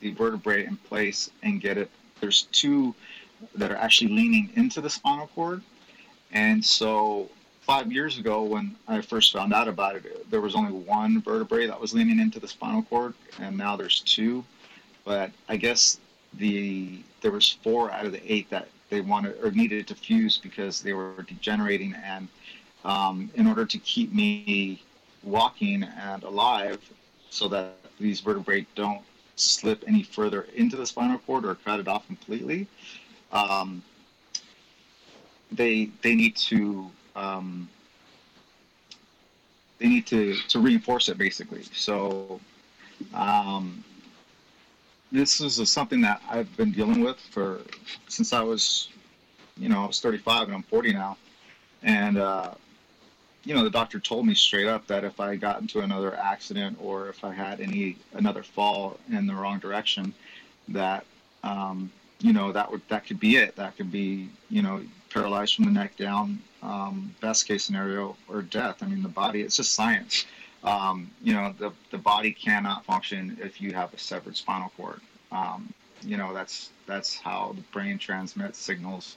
the 0.00 0.12
vertebrae 0.12 0.66
in 0.66 0.76
place 0.76 1.30
and 1.42 1.60
get 1.60 1.78
it. 1.78 1.90
There's 2.20 2.42
two 2.52 2.94
that 3.54 3.70
are 3.70 3.76
actually 3.76 4.12
leaning 4.12 4.50
into 4.54 4.80
the 4.80 4.90
spinal 4.90 5.28
cord, 5.28 5.62
and 6.32 6.64
so 6.64 7.30
five 7.64 7.90
years 7.90 8.18
ago 8.18 8.42
when 8.42 8.76
I 8.86 9.00
first 9.00 9.32
found 9.32 9.54
out 9.54 9.68
about 9.68 9.96
it, 9.96 10.30
there 10.30 10.40
was 10.40 10.54
only 10.54 10.72
one 10.72 11.22
vertebrae 11.22 11.66
that 11.66 11.80
was 11.80 11.94
leaning 11.94 12.18
into 12.20 12.38
the 12.38 12.48
spinal 12.48 12.82
cord, 12.82 13.14
and 13.40 13.56
now 13.56 13.76
there's 13.76 14.00
two. 14.00 14.44
But 15.04 15.30
I 15.48 15.56
guess 15.56 15.98
the 16.34 17.00
there 17.20 17.30
was 17.30 17.50
four 17.62 17.90
out 17.90 18.06
of 18.06 18.12
the 18.12 18.32
eight 18.32 18.50
that 18.50 18.68
they 18.90 19.00
wanted 19.00 19.36
or 19.42 19.50
needed 19.50 19.86
to 19.88 19.94
fuse 19.94 20.38
because 20.38 20.80
they 20.80 20.92
were 20.92 21.22
degenerating, 21.26 21.94
and 22.04 22.28
um, 22.84 23.30
in 23.34 23.46
order 23.46 23.64
to 23.64 23.78
keep 23.78 24.12
me 24.12 24.82
walking 25.22 25.82
and 25.82 26.22
alive, 26.22 26.78
so 27.30 27.48
that 27.48 27.76
these 27.98 28.20
vertebrae 28.20 28.66
don't 28.74 29.02
slip 29.36 29.84
any 29.86 30.02
further 30.02 30.46
into 30.54 30.76
the 30.76 30.86
spinal 30.86 31.18
cord 31.18 31.44
or 31.44 31.54
cut 31.56 31.80
it 31.80 31.88
off 31.88 32.06
completely. 32.06 32.66
Um, 33.32 33.82
they 35.50 35.90
they 36.02 36.14
need 36.14 36.36
to 36.36 36.90
um, 37.16 37.68
they 39.78 39.88
need 39.88 40.06
to 40.06 40.34
to 40.48 40.58
reinforce 40.58 41.08
it 41.08 41.18
basically. 41.18 41.64
So 41.72 42.40
um, 43.12 43.84
this 45.10 45.40
is 45.40 45.58
a, 45.58 45.66
something 45.66 46.00
that 46.02 46.22
I've 46.28 46.54
been 46.56 46.72
dealing 46.72 47.00
with 47.00 47.18
for 47.18 47.60
since 48.08 48.32
I 48.32 48.42
was 48.42 48.88
you 49.56 49.68
know 49.68 49.84
I 49.84 49.86
was 49.86 50.00
35 50.00 50.48
and 50.48 50.54
I'm 50.54 50.62
40 50.62 50.92
now, 50.92 51.16
and 51.82 52.18
uh, 52.18 52.54
you 53.44 53.54
know, 53.54 53.62
the 53.62 53.70
doctor 53.70 54.00
told 54.00 54.26
me 54.26 54.34
straight 54.34 54.66
up 54.66 54.86
that 54.86 55.04
if 55.04 55.20
I 55.20 55.36
got 55.36 55.60
into 55.60 55.80
another 55.80 56.16
accident 56.16 56.78
or 56.80 57.08
if 57.08 57.24
I 57.24 57.32
had 57.32 57.60
any 57.60 57.96
another 58.14 58.42
fall 58.42 58.98
in 59.10 59.26
the 59.26 59.34
wrong 59.34 59.58
direction, 59.58 60.14
that 60.68 61.04
um, 61.42 61.92
you 62.20 62.32
know 62.32 62.52
that 62.52 62.70
would 62.70 62.80
that 62.88 63.06
could 63.06 63.20
be 63.20 63.36
it. 63.36 63.56
That 63.56 63.76
could 63.76 63.92
be 63.92 64.30
you 64.48 64.62
know 64.62 64.82
paralyzed 65.10 65.56
from 65.56 65.66
the 65.66 65.70
neck 65.70 65.96
down. 65.96 66.40
Um, 66.62 67.14
best 67.20 67.46
case 67.46 67.64
scenario 67.64 68.16
or 68.28 68.40
death. 68.40 68.82
I 68.82 68.86
mean, 68.86 69.02
the 69.02 69.08
body. 69.08 69.42
It's 69.42 69.56
just 69.56 69.74
science. 69.74 70.24
Um, 70.62 71.10
you 71.22 71.34
know, 71.34 71.54
the 71.58 71.72
the 71.90 71.98
body 71.98 72.32
cannot 72.32 72.84
function 72.86 73.36
if 73.42 73.60
you 73.60 73.74
have 73.74 73.92
a 73.92 73.98
severed 73.98 74.36
spinal 74.36 74.72
cord. 74.76 75.00
Um, 75.30 75.72
you 76.02 76.16
know, 76.16 76.32
that's 76.32 76.70
that's 76.86 77.18
how 77.18 77.52
the 77.54 77.62
brain 77.72 77.98
transmits 77.98 78.58
signals 78.58 79.16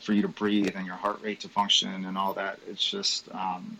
for 0.00 0.12
you 0.12 0.22
to 0.22 0.28
breathe 0.28 0.74
and 0.74 0.86
your 0.86 0.96
heart 0.96 1.20
rate 1.22 1.40
to 1.40 1.48
function 1.48 2.04
and 2.04 2.18
all 2.18 2.32
that. 2.34 2.58
It's 2.68 2.84
just, 2.84 3.28
um, 3.32 3.78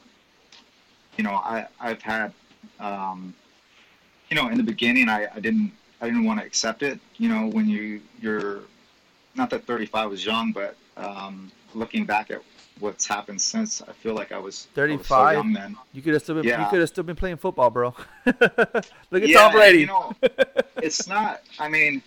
you 1.17 1.25
know, 1.25 1.33
I 1.33 1.67
I've 1.81 2.03
had, 2.03 2.33
um, 2.81 3.35
you 4.29 4.37
know, 4.37 4.49
in 4.49 4.57
the 4.57 4.63
beginning 4.63 5.09
I, 5.09 5.29
I 5.35 5.41
didn't 5.41 5.73
I 6.01 6.07
didn't 6.07 6.25
want 6.25 6.41
to 6.41 6.47
accept 6.47 6.83
it. 6.83 6.99
You 7.19 7.29
know, 7.29 7.49
when 7.49 7.69
you 7.69 8.01
you're 8.21 8.61
not 9.35 9.51
that 9.51 9.65
35 9.65 10.11
was 10.11 10.25
young, 10.25 10.53
but 10.53 10.77
um, 10.97 11.51
looking 11.75 12.05
back 12.05 12.31
at 12.31 12.43
what's 12.81 13.07
happened 13.07 13.41
since, 13.41 13.81
I 13.83 13.93
feel 13.93 14.15
like 14.15 14.33
I 14.33 14.39
was 14.39 14.67
I 14.77 14.81
was 14.81 15.07
35? 15.07 15.07
so 15.07 15.31
young 15.31 15.53
then. 15.53 15.77
You 15.93 16.03
could 16.03 16.15
have 16.15 16.23
still 16.23 16.35
been 16.37 16.45
yeah. 16.45 16.65
you 16.65 16.71
could 16.71 16.81
have 16.81 16.89
still 16.89 17.05
been 17.05 17.17
playing 17.17 17.37
football, 17.37 17.71
bro. 17.71 17.95
Look 18.27 18.37
at 18.39 19.29
Yeah, 19.29 19.39
Tom 19.39 19.53
Brady. 19.53 19.81
You 19.81 19.87
know, 19.87 20.13
it's 20.77 21.07
not. 21.07 21.43
I 21.59 21.69
mean, 21.69 22.03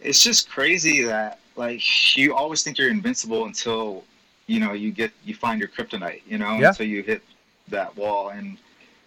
it's 0.00 0.22
just 0.22 0.48
crazy 0.50 1.02
that 1.04 1.40
like 1.56 2.16
you 2.16 2.34
always 2.34 2.62
think 2.62 2.78
you're 2.78 2.90
invincible 2.90 3.44
until 3.44 4.04
you 4.46 4.60
know 4.60 4.72
you 4.72 4.90
get 4.90 5.12
you 5.24 5.34
find 5.34 5.60
your 5.60 5.68
kryptonite. 5.68 6.22
You 6.26 6.38
know, 6.38 6.58
Yeah. 6.58 6.68
until 6.68 6.86
you 6.86 7.02
hit 7.02 7.22
that 7.68 7.96
wall 7.96 8.30
and 8.30 8.58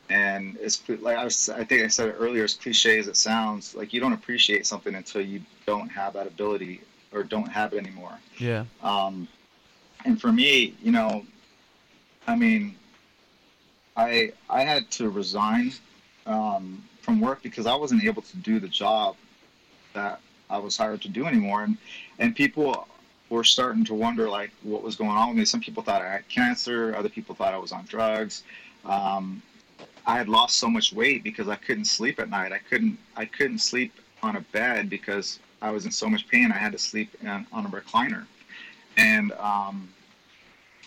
and 0.09 0.57
it's 0.61 0.81
like 0.87 1.17
I 1.17 1.23
was. 1.23 1.49
I 1.49 1.63
think 1.63 1.83
I 1.83 1.87
said 1.87 2.09
it 2.09 2.15
earlier. 2.19 2.43
As 2.43 2.53
cliche 2.55 2.99
as 2.99 3.07
it 3.07 3.15
sounds, 3.17 3.73
like 3.73 3.93
you 3.93 3.99
don't 4.01 4.13
appreciate 4.13 4.65
something 4.67 4.95
until 4.95 5.21
you 5.21 5.41
don't 5.65 5.89
have 5.89 6.13
that 6.13 6.27
ability 6.27 6.81
or 7.13 7.23
don't 7.23 7.47
have 7.47 7.73
it 7.73 7.77
anymore. 7.77 8.17
yeah. 8.37 8.65
Um, 8.81 9.27
and 10.05 10.19
for 10.19 10.31
me, 10.31 10.75
you 10.83 10.91
know, 10.91 11.25
I 12.27 12.35
mean, 12.35 12.75
I 13.95 14.33
I 14.49 14.63
had 14.63 14.91
to 14.91 15.09
resign 15.09 15.71
um, 16.25 16.83
from 17.01 17.21
work 17.21 17.41
because 17.41 17.65
I 17.65 17.75
wasn't 17.75 18.03
able 18.03 18.21
to 18.23 18.37
do 18.37 18.59
the 18.59 18.67
job 18.67 19.15
that 19.93 20.19
I 20.53 20.59
was 20.59 20.77
hired 20.77 21.01
to 21.01 21.09
do 21.09 21.25
anymore, 21.25 21.63
and 21.63 21.77
and 22.19 22.35
people 22.35 22.87
were 23.29 23.43
starting 23.43 23.83
to 23.85 23.93
wonder 23.95 24.29
like 24.29 24.51
what 24.61 24.83
was 24.83 24.95
going 24.95 25.09
on 25.09 25.29
with 25.29 25.37
me. 25.37 25.45
Some 25.45 25.59
people 25.59 25.81
thought 25.81 26.01
I 26.01 26.11
had 26.11 26.29
cancer, 26.29 26.95
other 26.95 27.09
people 27.09 27.33
thought 27.33 27.53
I 27.53 27.57
was 27.57 27.71
on 27.71 27.85
drugs. 27.85 28.43
Um, 28.85 29.41
I 30.05 30.17
had 30.17 30.29
lost 30.29 30.57
so 30.57 30.69
much 30.69 30.93
weight 30.93 31.23
because 31.23 31.47
I 31.47 31.55
couldn't 31.55 31.85
sleep 31.85 32.19
at 32.19 32.29
night. 32.29 32.51
I 32.51 32.59
couldn't 32.59 32.97
I 33.15 33.25
couldn't 33.25 33.59
sleep 33.59 33.93
on 34.21 34.35
a 34.35 34.41
bed 34.41 34.89
because 34.89 35.39
I 35.61 35.71
was 35.71 35.85
in 35.85 35.91
so 35.91 36.07
much 36.09 36.27
pain. 36.27 36.51
I 36.51 36.57
had 36.57 36.71
to 36.73 36.77
sleep 36.77 37.09
in, 37.21 37.27
on 37.27 37.65
a 37.65 37.69
recliner, 37.69 38.25
and 38.97 39.31
um, 39.33 39.89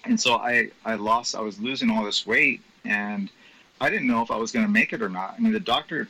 and 0.05 0.21
so 0.21 0.35
I 0.35 0.71
I 0.85 0.95
lost. 0.95 1.35
I 1.35 1.41
was 1.41 1.59
losing 1.61 1.91
all 1.91 2.05
this 2.05 2.27
weight, 2.27 2.61
and 2.85 3.31
I 3.81 3.91
didn't 3.91 4.07
know 4.07 4.23
if 4.23 4.31
I 4.31 4.37
was 4.37 4.53
going 4.53 4.64
to 4.64 4.71
make 4.71 4.93
it 4.93 5.03
or 5.03 5.09
not. 5.09 5.35
I 5.37 5.41
mean, 5.41 5.53
the 5.53 5.61
doctor 5.61 6.09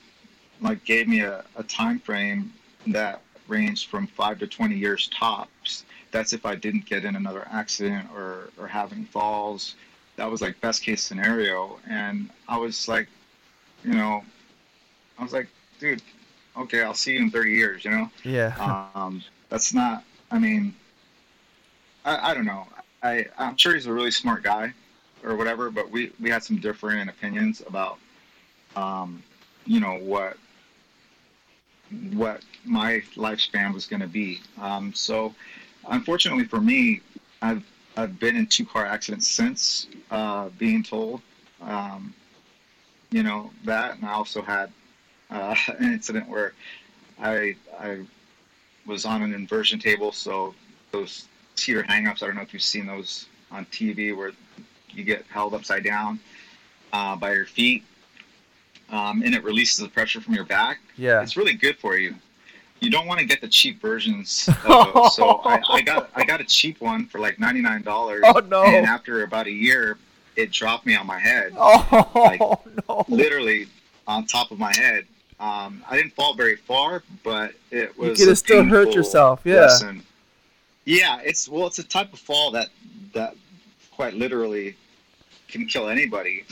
like 0.61 0.85
gave 0.85 1.09
me 1.09 1.21
a, 1.21 1.45
a 1.57 1.63
time 1.63 1.99
frame 1.99 2.53
that 2.89 3.23
ranged 3.49 3.89
from 3.89 4.07
five 4.07 4.39
to 4.41 4.47
20 4.47 4.77
years 4.77 5.09
tops. 5.09 5.85
That's 6.11 6.33
if 6.33 6.47
I 6.47 6.55
didn't 6.55 6.87
get 6.87 7.05
in 7.05 7.17
another 7.17 7.47
accident 7.51 8.09
or, 8.15 8.51
or 8.59 8.67
have 8.67 8.93
any 8.93 9.05
falls. 9.05 9.75
That 10.17 10.31
was 10.31 10.41
like 10.41 10.61
best 10.61 10.83
case 10.83 11.03
scenario. 11.03 11.79
And 11.89 12.31
I 12.49 12.57
was 12.57 12.89
like, 12.89 13.09
you 13.85 13.95
know, 13.95 14.25
I 15.19 15.23
was 15.23 15.33
like, 15.33 15.49
dude, 15.79 16.03
okay, 16.57 16.83
I'll 16.83 16.95
see 16.95 17.13
you 17.15 17.21
in 17.21 17.31
30 17.31 17.53
years, 17.53 17.85
you 17.85 17.91
know? 17.91 18.11
Yeah. 18.25 18.89
Um, 18.95 19.23
that's 19.49 19.75
not, 19.75 20.03
I 20.31 20.39
mean, 20.39 20.75
I, 22.05 22.31
I 22.31 22.35
don't 22.35 22.47
know. 22.47 22.67
I, 23.03 23.27
I'm 23.39 23.57
sure 23.57 23.75
he's 23.75 23.87
a 23.87 23.93
really 23.93 24.11
smart 24.11 24.43
guy 24.43 24.73
or 25.23 25.37
whatever, 25.37 25.71
but 25.71 25.91
we, 25.91 26.13
we 26.21 26.31
had 26.31 26.43
some 26.43 26.57
differing 26.57 27.09
opinions 27.09 27.63
about, 27.67 27.99
um, 28.75 29.23
you 29.67 29.81
know, 29.81 29.99
what, 29.99 30.37
what 32.13 32.41
my 32.67 33.03
lifespan 33.15 33.73
was 33.73 33.87
going 33.87 34.01
to 34.01 34.09
be. 34.09 34.41
Um, 34.61 34.93
so 34.95 35.35
unfortunately 35.89 36.45
for 36.45 36.61
me, 36.61 37.01
I've, 37.43 37.65
I've 37.97 38.19
been 38.19 38.37
in 38.37 38.47
two 38.47 38.67
car 38.67 38.85
accidents 38.85 39.29
since, 39.29 39.87
uh, 40.11 40.49
being 40.59 40.83
told, 40.83 41.23
um, 41.63 42.15
you 43.11 43.23
know, 43.23 43.51
that, 43.65 43.97
and 43.97 44.05
I 44.05 44.13
also 44.13 44.43
had, 44.43 44.71
uh, 45.31 45.55
an 45.79 45.93
incident 45.93 46.29
where 46.29 46.53
I, 47.19 47.57
I 47.79 48.05
was 48.87 49.05
on 49.05 49.23
an 49.23 49.35
inversion 49.35 49.79
table. 49.79 50.13
So 50.13 50.55
those 50.93 51.29
Teeter 51.57 51.83
hang-ups, 51.83 52.23
I 52.23 52.27
don't 52.27 52.37
know 52.37 52.43
if 52.43 52.53
you've 52.53 52.63
seen 52.63 52.87
those 52.87 53.27
on 53.51 53.65
TV 53.67 54.15
where 54.15 54.33
you 54.91 55.05
get 55.05 55.25
held 55.29 55.55
upside 55.55 55.85
down 55.85 56.21
uh, 56.93 57.17
by 57.17 57.33
your 57.33 57.47
feet, 57.47 57.83
um, 58.91 59.23
and 59.23 59.35
it 59.35 59.43
releases 59.43 59.79
the 59.79 59.89
pressure 59.89 60.21
from 60.21 60.35
your 60.35 60.45
back. 60.45 60.79
Yeah. 60.97 61.23
It's 61.23 61.37
really 61.37 61.55
good 61.55 61.79
for 61.79 61.97
you. 61.97 62.15
You 62.81 62.91
don't 62.91 63.07
want 63.07 63.21
to 63.21 63.27
get 63.27 63.41
the 63.41 63.49
cheap 63.49 63.81
versions 63.81 64.49
of 64.65 65.13
so 65.13 65.41
I, 65.45 65.61
I 65.71 65.83
got 65.83 66.11
I 66.15 66.25
got 66.25 66.41
a 66.41 66.45
cheap 66.45 66.81
one 66.81 67.07
for 67.07 67.19
like 67.19 67.39
ninety 67.39 67.61
nine 67.63 67.83
dollars. 67.83 68.23
Oh, 68.25 68.41
no. 68.41 68.65
And 68.65 68.87
after 68.87 69.23
about 69.23 69.47
a 69.47 69.51
year, 69.51 69.99
it 70.37 70.53
dropped 70.53 70.85
me 70.87 70.95
on 70.95 71.07
my 71.07 71.19
head, 71.19 71.53
Oh 71.57 72.11
Like, 72.15 72.41
no. 72.89 73.05
literally 73.09 73.67
on 74.07 74.27
top 74.27 74.51
of 74.51 74.59
my 74.59 74.75
head. 74.77 75.07
Um, 75.39 75.83
I 75.89 75.97
didn't 75.97 76.13
fall 76.15 76.35
very 76.35 76.57
far, 76.57 77.03
but 77.23 77.53
it 77.71 77.97
was. 77.99 78.11
You 78.11 78.15
could 78.17 78.29
have 78.29 78.39
still 78.39 78.65
hurt 78.65 78.93
yourself, 78.93 79.41
yeah. 79.45 79.57
lesson. 79.63 80.03
Yeah, 80.85 81.21
it's 81.23 81.49
well, 81.49 81.67
it's 81.67 81.79
a 81.79 81.85
type 81.85 82.13
of 82.13 82.19
fall 82.19 82.51
that 82.53 82.69
that 83.13 83.35
quite 83.91 84.15
literally 84.15 84.77
can 85.49 85.67
kill 85.67 85.89
anybody. 85.89 86.45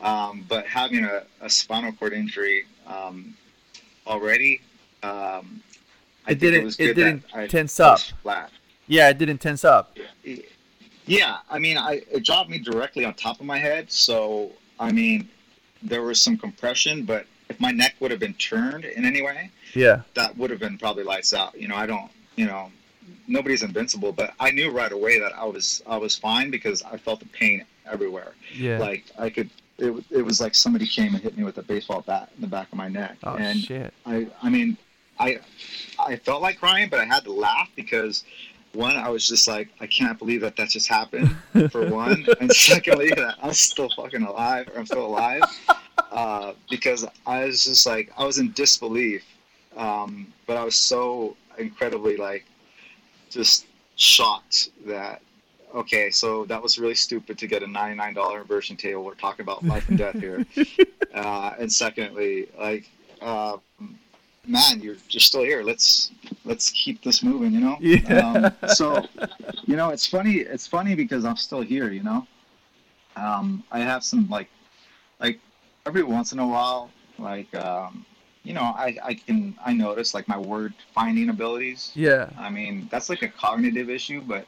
Um, 0.00 0.44
but 0.48 0.66
having 0.66 1.04
a, 1.04 1.24
a 1.42 1.50
spinal 1.50 1.92
cord 1.92 2.14
injury 2.14 2.64
um, 2.86 3.34
already, 4.06 4.60
um, 5.02 5.62
I 6.26 6.32
It 6.32 6.38
didn't- 6.38 6.78
it 6.80 6.94
good 6.94 6.94
didn't 6.96 7.48
tense 7.50 7.80
up. 7.80 8.00
Flat. 8.22 8.50
Yeah, 8.86 9.08
it 9.08 9.18
didn't 9.18 9.38
tense 9.38 9.64
up. 9.64 9.96
Yeah, 11.06 11.38
I 11.50 11.58
mean, 11.58 11.76
I 11.76 12.02
it 12.10 12.24
dropped 12.24 12.50
me 12.50 12.58
directly 12.58 13.04
on 13.04 13.14
top 13.14 13.40
of 13.40 13.46
my 13.46 13.58
head, 13.58 13.90
so 13.90 14.52
I 14.78 14.92
mean, 14.92 15.28
there 15.82 16.02
was 16.02 16.20
some 16.20 16.36
compression, 16.36 17.04
but 17.04 17.26
if 17.48 17.58
my 17.60 17.70
neck 17.72 17.94
would 18.00 18.10
have 18.10 18.20
been 18.20 18.34
turned 18.34 18.84
in 18.84 19.04
any 19.04 19.22
way, 19.22 19.50
Yeah. 19.74 20.02
that 20.14 20.36
would 20.36 20.50
have 20.50 20.60
been 20.60 20.78
probably 20.78 21.02
lights 21.04 21.34
out. 21.34 21.58
You 21.60 21.66
know, 21.68 21.74
I 21.74 21.86
don't, 21.86 22.10
you 22.36 22.46
know, 22.46 22.70
nobody's 23.26 23.62
invincible, 23.62 24.12
but 24.12 24.34
I 24.38 24.50
knew 24.52 24.70
right 24.70 24.92
away 24.92 25.18
that 25.18 25.32
I 25.36 25.44
was 25.44 25.82
I 25.86 25.96
was 25.96 26.16
fine 26.16 26.50
because 26.50 26.82
I 26.82 26.96
felt 26.96 27.20
the 27.20 27.26
pain 27.26 27.64
everywhere. 27.90 28.32
Yeah. 28.54 28.78
Like 28.78 29.04
I 29.18 29.30
could, 29.30 29.50
it, 29.78 29.92
it 30.10 30.22
was 30.22 30.40
like 30.40 30.54
somebody 30.54 30.86
came 30.86 31.14
and 31.14 31.22
hit 31.22 31.36
me 31.36 31.42
with 31.44 31.58
a 31.58 31.62
baseball 31.62 32.02
bat 32.06 32.30
in 32.36 32.40
the 32.42 32.46
back 32.46 32.68
of 32.70 32.78
my 32.78 32.88
neck, 32.88 33.16
oh 33.24 33.34
and 33.34 33.58
shit. 33.58 33.92
I, 34.06 34.28
I 34.42 34.48
mean, 34.50 34.76
I, 35.20 35.38
I 35.98 36.16
felt 36.16 36.40
like 36.40 36.58
crying, 36.58 36.88
but 36.88 36.98
I 36.98 37.04
had 37.04 37.24
to 37.24 37.32
laugh 37.32 37.68
because 37.76 38.24
one, 38.72 38.96
I 38.96 39.08
was 39.10 39.28
just 39.28 39.46
like, 39.46 39.68
I 39.80 39.86
can't 39.86 40.18
believe 40.18 40.40
that 40.40 40.56
that 40.56 40.70
just 40.70 40.88
happened 40.88 41.36
for 41.70 41.88
one, 41.90 42.26
and 42.40 42.50
secondly, 42.50 43.10
that 43.10 43.36
I'm 43.42 43.52
still 43.52 43.90
fucking 43.96 44.22
alive, 44.22 44.68
or 44.68 44.78
I'm 44.78 44.86
still 44.86 45.06
alive, 45.06 45.42
uh, 46.10 46.52
because 46.70 47.06
I 47.26 47.44
was 47.44 47.64
just 47.64 47.86
like, 47.86 48.10
I 48.16 48.24
was 48.24 48.38
in 48.38 48.52
disbelief, 48.52 49.22
um, 49.76 50.32
but 50.46 50.56
I 50.56 50.64
was 50.64 50.76
so 50.76 51.36
incredibly 51.58 52.16
like, 52.16 52.46
just 53.28 53.66
shocked 53.96 54.70
that. 54.86 55.20
Okay, 55.74 56.10
so 56.10 56.44
that 56.46 56.60
was 56.60 56.78
really 56.78 56.96
stupid 56.96 57.38
to 57.38 57.46
get 57.46 57.62
a 57.62 57.66
$99 57.66 58.40
inversion 58.40 58.76
table. 58.76 59.04
We're 59.04 59.14
talking 59.14 59.44
about 59.44 59.64
life 59.64 59.88
and 59.88 59.98
death 59.98 60.18
here. 60.18 60.44
Uh, 61.12 61.54
and 61.58 61.72
secondly, 61.72 62.46
like, 62.56 62.88
uh, 63.20 63.56
man, 64.46 64.80
you're 64.80 64.96
you're 65.08 65.20
still 65.20 65.42
here. 65.42 65.62
Let's 65.62 66.10
let's 66.44 66.70
keep 66.70 67.02
this 67.02 67.22
moving, 67.22 67.52
you 67.52 67.60
know. 67.60 67.76
Yeah. 67.80 68.52
Um, 68.62 68.68
so, 68.68 69.06
you 69.64 69.76
know, 69.76 69.90
it's 69.90 70.06
funny. 70.06 70.38
It's 70.38 70.66
funny 70.66 70.94
because 70.94 71.24
I'm 71.24 71.36
still 71.36 71.60
here. 71.60 71.90
You 71.90 72.02
know, 72.02 72.26
um, 73.16 73.64
I 73.70 73.80
have 73.80 74.04
some 74.04 74.28
like, 74.28 74.48
like 75.20 75.40
every 75.86 76.02
once 76.02 76.32
in 76.32 76.38
a 76.38 76.46
while, 76.46 76.90
like, 77.18 77.54
um, 77.54 78.04
you 78.42 78.54
know, 78.54 78.62
I 78.62 78.96
I 79.02 79.14
can 79.14 79.54
I 79.64 79.72
notice 79.72 80.14
like 80.14 80.28
my 80.28 80.38
word 80.38 80.74
finding 80.94 81.28
abilities. 81.28 81.92
Yeah. 81.94 82.30
I 82.38 82.50
mean, 82.50 82.88
that's 82.90 83.08
like 83.08 83.22
a 83.22 83.28
cognitive 83.28 83.90
issue, 83.90 84.22
but 84.22 84.46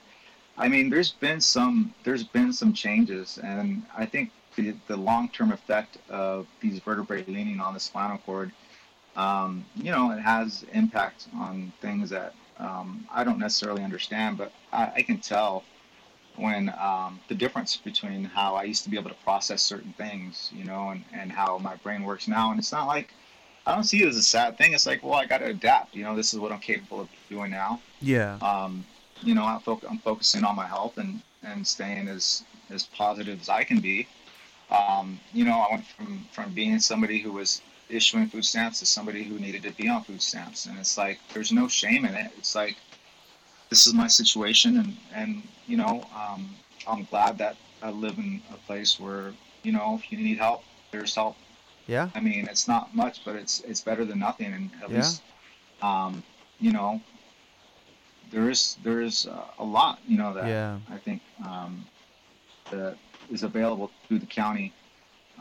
I 0.56 0.68
mean, 0.68 0.90
there's 0.90 1.12
been 1.12 1.40
some 1.40 1.94
there's 2.04 2.24
been 2.24 2.52
some 2.52 2.72
changes, 2.72 3.38
and 3.42 3.82
I 3.96 4.06
think 4.06 4.30
the, 4.56 4.74
the 4.86 4.96
long 4.96 5.28
term 5.30 5.52
effect 5.52 5.98
of 6.10 6.46
these 6.60 6.78
vertebrae 6.80 7.24
leaning 7.26 7.60
on 7.60 7.74
the 7.74 7.80
spinal 7.80 8.18
cord, 8.18 8.52
um, 9.16 9.66
you 9.76 9.90
know, 9.90 10.10
it 10.12 10.20
has 10.20 10.64
impact 10.72 11.26
on 11.34 11.72
things 11.80 12.10
that 12.10 12.34
um, 12.58 13.06
I 13.12 13.24
don't 13.24 13.38
necessarily 13.38 13.82
understand, 13.82 14.38
but 14.38 14.52
I, 14.72 14.92
I 14.96 15.02
can 15.02 15.18
tell 15.18 15.64
when 16.36 16.72
um, 16.80 17.20
the 17.28 17.34
difference 17.34 17.76
between 17.76 18.24
how 18.24 18.54
I 18.54 18.64
used 18.64 18.84
to 18.84 18.90
be 18.90 18.98
able 18.98 19.10
to 19.10 19.16
process 19.16 19.62
certain 19.62 19.92
things, 19.94 20.50
you 20.54 20.64
know, 20.64 20.90
and, 20.90 21.04
and 21.12 21.30
how 21.30 21.58
my 21.58 21.76
brain 21.76 22.04
works 22.04 22.26
now. 22.26 22.50
And 22.50 22.58
it's 22.58 22.72
not 22.72 22.86
like 22.86 23.12
I 23.66 23.74
don't 23.74 23.84
see 23.84 24.02
it 24.02 24.08
as 24.08 24.16
a 24.16 24.22
sad 24.22 24.56
thing. 24.56 24.72
It's 24.72 24.86
like, 24.86 25.02
well, 25.02 25.14
I 25.14 25.26
got 25.26 25.38
to 25.38 25.46
adapt. 25.46 25.94
You 25.94 26.04
know, 26.04 26.16
this 26.16 26.32
is 26.32 26.40
what 26.40 26.52
I'm 26.52 26.60
capable 26.60 27.00
of 27.00 27.08
doing 27.28 27.50
now 27.50 27.80
Yeah. 28.00 28.38
um, 28.40 28.84
you 29.22 29.34
know, 29.34 29.44
I'm, 29.44 29.60
I'm 29.88 29.98
focusing 29.98 30.44
on 30.44 30.56
my 30.56 30.66
health 30.66 30.98
and, 30.98 31.20
and 31.42 31.66
staying 31.66 32.08
as, 32.08 32.42
as 32.70 32.84
positive 32.86 33.40
as 33.40 33.48
I 33.48 33.64
can 33.64 33.80
be. 33.80 34.08
Um, 34.70 35.20
you 35.32 35.44
know, 35.44 35.58
I 35.58 35.68
went 35.70 35.86
from, 35.86 36.26
from 36.32 36.52
being 36.52 36.78
somebody 36.80 37.18
who 37.18 37.32
was 37.32 37.60
issuing 37.88 38.28
food 38.28 38.44
stamps 38.44 38.78
to 38.80 38.86
somebody 38.86 39.22
who 39.22 39.38
needed 39.38 39.62
to 39.64 39.70
be 39.72 39.88
on 39.88 40.02
food 40.04 40.22
stamps. 40.22 40.66
And 40.66 40.78
it's 40.78 40.96
like, 40.96 41.18
there's 41.32 41.52
no 41.52 41.68
shame 41.68 42.04
in 42.04 42.14
it. 42.14 42.30
It's 42.38 42.54
like, 42.54 42.76
this 43.70 43.86
is 43.86 43.94
my 43.94 44.06
situation. 44.06 44.78
And, 44.78 44.96
and 45.14 45.42
you 45.66 45.76
know, 45.76 46.02
um, 46.16 46.48
I'm 46.86 47.04
glad 47.04 47.38
that 47.38 47.56
I 47.82 47.90
live 47.90 48.18
in 48.18 48.42
a 48.52 48.56
place 48.66 48.98
where, 48.98 49.32
you 49.62 49.72
know, 49.72 49.98
if 50.00 50.10
you 50.10 50.18
need 50.18 50.38
help, 50.38 50.64
there's 50.90 51.14
help. 51.14 51.36
Yeah. 51.86 52.08
I 52.14 52.20
mean, 52.20 52.46
it's 52.48 52.68
not 52.68 52.94
much, 52.94 53.24
but 53.24 53.36
it's, 53.36 53.60
it's 53.60 53.80
better 53.80 54.04
than 54.04 54.18
nothing. 54.18 54.52
And 54.52 54.70
at 54.82 54.90
Yeah. 54.90 54.96
least, 54.96 55.22
um, 55.82 56.22
you 56.60 56.72
know, 56.72 57.00
there 58.32 58.48
is 58.48 58.76
there 58.82 59.00
is 59.00 59.28
a 59.58 59.64
lot 59.64 59.98
you 60.08 60.16
know 60.16 60.32
that 60.32 60.46
Yeah. 60.46 60.78
I 60.90 60.96
think 60.96 61.20
um, 61.46 61.84
that 62.70 62.96
is 63.30 63.42
available 63.42 63.90
through 64.08 64.20
the 64.20 64.26
county 64.26 64.72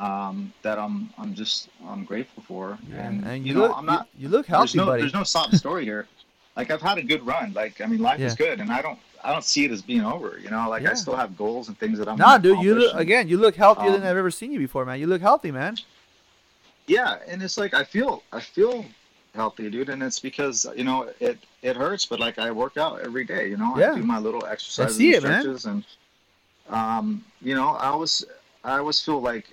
um, 0.07 0.51
that 0.65 0.77
I'm 0.79 0.95
I'm 1.21 1.33
just 1.41 1.69
I'm 1.91 2.03
grateful 2.11 2.41
for 2.49 2.77
Yeah. 2.89 3.07
and, 3.07 3.15
And 3.25 3.45
you, 3.45 3.49
you 3.53 3.53
know 3.59 3.67
look 3.67 3.77
I'm 3.77 3.85
not 3.85 4.07
you, 4.17 4.23
you 4.23 4.29
look 4.35 4.45
there's 4.47 4.73
healthy, 4.73 4.77
no 4.77 4.85
buddy. 4.87 5.01
there's 5.01 5.13
no 5.21 5.23
sob 5.23 5.53
story 5.63 5.83
here 5.85 6.03
like 6.57 6.67
I've 6.73 6.81
had 6.89 6.97
a 6.97 7.03
good 7.11 7.23
run 7.33 7.53
like 7.53 7.79
I 7.83 7.85
mean 7.91 8.01
life 8.09 8.19
is 8.19 8.35
good 8.35 8.59
and 8.61 8.69
I 8.71 8.81
don't 8.81 8.99
I 9.23 9.31
don't 9.31 9.43
see 9.53 9.63
it 9.65 9.71
as 9.71 9.81
being 9.91 10.05
over 10.13 10.29
you 10.43 10.49
know 10.49 10.63
like 10.73 10.83
Yeah. 10.83 10.91
I 10.91 10.93
still 10.95 11.15
have 11.23 11.37
goals 11.37 11.67
and 11.69 11.77
things 11.77 11.97
that 11.99 12.07
I'm 12.09 12.17
Nah, 12.17 12.37
dude, 12.39 12.63
you 12.63 12.73
look 12.75 12.95
again. 12.95 13.27
You 13.31 13.37
look 13.37 13.55
healthier 13.55 13.91
than 13.91 14.01
um, 14.01 14.07
I've 14.09 14.17
ever 14.17 14.31
seen 14.31 14.51
you 14.51 14.59
before, 14.59 14.83
man. 14.85 14.99
You 14.99 15.07
look 15.07 15.21
healthy, 15.21 15.51
man. 15.51 15.73
yeah 16.87 17.17
and 17.27 17.41
it's 17.43 17.57
like 17.57 17.73
i 17.81 17.83
feel 17.83 18.23
i 18.31 18.39
feel 18.39 18.83
healthy 19.35 19.69
dude 19.69 19.89
and 19.89 20.01
it's 20.03 20.19
because 20.19 20.65
you 20.75 20.83
know 20.83 21.09
it 21.19 21.37
it 21.61 21.75
hurts 21.77 22.05
but 22.05 22.19
like 22.19 22.37
i 22.39 22.49
work 22.51 22.75
out 22.77 22.99
every 23.01 23.23
day 23.23 23.47
you 23.47 23.57
know 23.57 23.71
Yeah. 23.77 23.91
i 23.93 23.95
do 23.95 24.03
my 24.03 24.19
little 24.19 24.45
exercises 24.45 24.97
see 24.97 25.13
and 25.15 25.23
it, 25.23 25.27
man. 25.27 25.41
stretches 25.41 25.65
and 25.65 25.83
um 26.69 27.23
you 27.41 27.55
know 27.55 27.69
i 27.83 27.87
always 27.87 28.25
i 28.63 28.77
always 28.77 28.99
feel 28.99 29.21
like 29.21 29.45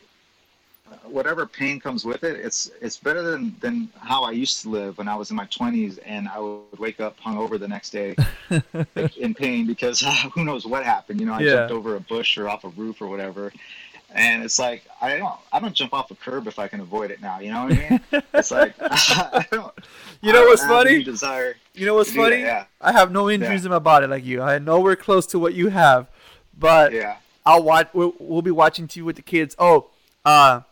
whatever 1.05 1.47
pain 1.47 1.81
comes 1.81 2.05
with 2.05 2.23
it 2.25 2.39
it's 2.39 2.71
it's 2.81 2.97
better 2.97 3.23
than 3.23 3.55
than 3.61 3.89
how 3.99 4.23
i 4.23 4.31
used 4.31 4.61
to 4.63 4.69
live 4.69 4.99
when 4.99 5.09
i 5.09 5.15
was 5.15 5.31
in 5.31 5.37
my 5.37 5.47
20s 5.47 5.99
and 6.05 6.29
i 6.29 6.39
would 6.39 6.79
wake 6.79 7.01
up 7.01 7.19
hungover 7.19 7.59
the 7.59 7.67
next 7.69 7.91
day 7.91 8.15
like, 8.95 9.17
in 9.17 9.35
pain 9.35 9.67
because 9.67 10.01
who 10.35 10.45
knows 10.45 10.67
what 10.67 10.85
happened 10.85 11.19
you 11.21 11.27
know 11.27 11.33
i 11.35 11.41
Yeah. 11.41 11.55
jumped 11.55 11.73
over 11.73 11.97
a 11.97 12.01
bush 12.01 12.37
or 12.39 12.49
off 12.49 12.65
a 12.65 12.69
roof 12.71 13.01
or 13.01 13.07
whatever 13.09 13.53
and 14.15 14.43
it's 14.43 14.59
like 14.59 14.85
I 15.03 15.19
don't 15.19 15.35
I 15.53 15.61
don't 15.61 15.75
jump 15.75 15.93
off 15.93 16.11
a 16.11 16.15
curb 16.15 16.47
if 16.47 16.59
I 16.59 16.67
can 16.67 16.81
avoid 16.81 17.11
it 17.11 17.21
now. 17.21 17.41
You 17.41 17.53
know 17.53 17.65
what 17.65 17.73
I 17.75 17.91
mean? 17.91 18.01
it's 18.33 18.51
like 18.51 18.73
I 18.81 19.45
don't. 19.51 19.71
You 20.23 20.33
know 20.33 20.45
what's 20.45 20.65
funny? 20.65 21.03
Desire. 21.03 21.57
You 21.75 21.85
know 21.85 21.95
what's 21.95 22.11
that, 22.13 22.17
funny? 22.17 22.41
Yeah. 22.41 22.65
I 22.81 22.93
have 22.93 23.13
no 23.13 23.29
injuries 23.29 23.67
in 23.67 23.71
my 23.71 23.79
body 23.79 24.07
like 24.07 24.25
you. 24.25 24.41
I 24.41 24.59
nowhere 24.61 24.97
close 24.97 25.27
to 25.27 25.39
what 25.39 25.53
you 25.53 25.69
have, 25.69 26.09
but 26.59 26.93
Yeah. 26.95 27.17
I'll 27.45 27.63
watch. 27.63 27.91
We'll, 27.93 28.15
we'll 28.19 28.41
be 28.41 28.51
watching 28.51 28.89
TV 28.89 29.03
with 29.05 29.17
the 29.17 29.23
kids. 29.23 29.55
Oh, 29.59 29.89
uh, 30.25 30.63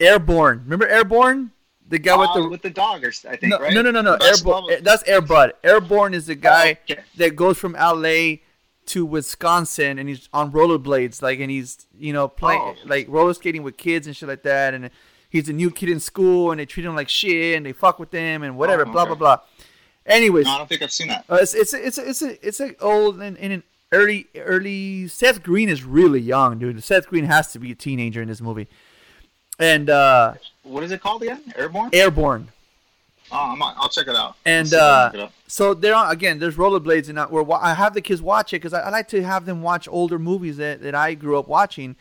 Airborne. 0.00 0.60
Remember 0.64 0.86
Airborne? 0.88 1.52
The 1.88 1.98
guy 1.98 2.16
with 2.16 2.30
Uh, 2.30 2.40
the 2.42 2.48
with 2.48 2.62
the 2.62 2.70
dog, 2.70 3.04
or 3.04 3.12
I 3.28 3.36
think, 3.36 3.50
no, 3.52 3.58
right? 3.60 3.72
no, 3.72 3.80
no, 3.80 3.90
no, 3.92 4.02
no. 4.02 4.14
Airborne. 4.20 4.82
That's 4.82 5.04
Air 5.04 5.20
Bud. 5.20 5.52
Airborne 5.62 6.14
is 6.14 6.26
the 6.26 6.34
guy 6.34 6.78
Oh, 6.80 6.92
okay. 6.92 7.02
that 7.16 7.36
goes 7.36 7.58
from 7.58 7.74
LA 7.74 8.38
to 8.86 9.04
Wisconsin 9.06 9.98
and 9.98 10.08
he's 10.08 10.28
on 10.32 10.50
rollerblades, 10.52 11.22
like, 11.22 11.38
and 11.40 11.50
he's 11.50 11.86
you 11.96 12.12
know 12.12 12.26
playing 12.28 12.60
Oh. 12.60 12.74
like 12.84 13.06
roller 13.08 13.34
skating 13.34 13.62
with 13.62 13.76
kids 13.76 14.06
and 14.08 14.16
shit 14.16 14.28
like 14.28 14.42
that, 14.42 14.74
and 14.74 14.90
he's 15.30 15.48
a 15.48 15.52
new 15.52 15.70
kid 15.70 15.88
in 15.88 16.00
school 16.00 16.50
and 16.50 16.58
they 16.58 16.66
treat 16.66 16.84
him 16.84 16.96
like 16.96 17.08
shit 17.08 17.56
and 17.56 17.64
they 17.64 17.72
fuck 17.72 17.98
with 18.00 18.10
him 18.12 18.42
and 18.42 18.56
whatever, 18.56 18.82
Oh, 18.82 18.90
blah 18.90 19.02
okay. 19.02 19.08
blah 19.14 19.36
blah. 19.36 19.38
Anyways, 20.06 20.46
No, 20.46 20.52
I 20.52 20.58
don't 20.58 20.68
think 20.68 20.82
I've 20.82 20.92
seen 20.92 21.08
that. 21.08 21.24
uh, 21.30 21.36
it's 21.40 21.54
it's 21.54 21.72
it's 21.72 21.98
it's 21.98 22.22
a, 22.22 22.46
it's 22.46 22.60
a 22.60 22.76
old 22.80 23.20
and, 23.20 23.38
and 23.38 23.52
an 23.52 23.62
early 23.92 24.26
early. 24.36 25.06
Seth 25.06 25.42
Green 25.44 25.68
is 25.68 25.84
really 25.84 26.20
young, 26.20 26.58
dude. 26.58 26.82
Seth 26.82 27.06
Green 27.06 27.24
has 27.26 27.52
to 27.52 27.60
be 27.60 27.70
a 27.70 27.74
teenager 27.76 28.22
in 28.22 28.28
this 28.28 28.40
movie, 28.40 28.68
and 29.58 29.88
uh, 29.90 30.34
What 30.62 30.82
is 30.84 30.90
it 30.92 31.00
called 31.00 31.22
again? 31.22 31.42
Airborne? 31.56 31.90
Airborne. 31.92 32.48
Oh, 33.32 33.50
I'm 33.52 33.60
on, 33.60 33.74
I'll 33.76 33.88
check 33.88 34.06
it 34.06 34.14
out. 34.14 34.36
And 34.44 34.66
I'll 34.66 34.70
see 34.70 34.76
if 34.76 34.82
I 34.82 35.24
uh, 35.24 35.26
it 35.26 35.30
so 35.48 35.74
there 35.74 35.94
are 35.94 36.12
again, 36.12 36.38
there's 36.38 36.56
rollerblades, 36.56 37.08
and 37.08 37.18
I, 37.18 37.24
where 37.26 37.44
I 37.60 37.74
have 37.74 37.94
the 37.94 38.00
kids 38.00 38.22
watch 38.22 38.52
it 38.52 38.56
because 38.56 38.72
I, 38.72 38.80
I 38.82 38.90
like 38.90 39.08
to 39.08 39.22
have 39.22 39.46
them 39.46 39.62
watch 39.62 39.88
older 39.88 40.18
movies 40.18 40.56
that, 40.58 40.80
that 40.82 40.94
I 40.94 41.14
grew 41.14 41.38
up 41.38 41.48
watching. 41.48 41.96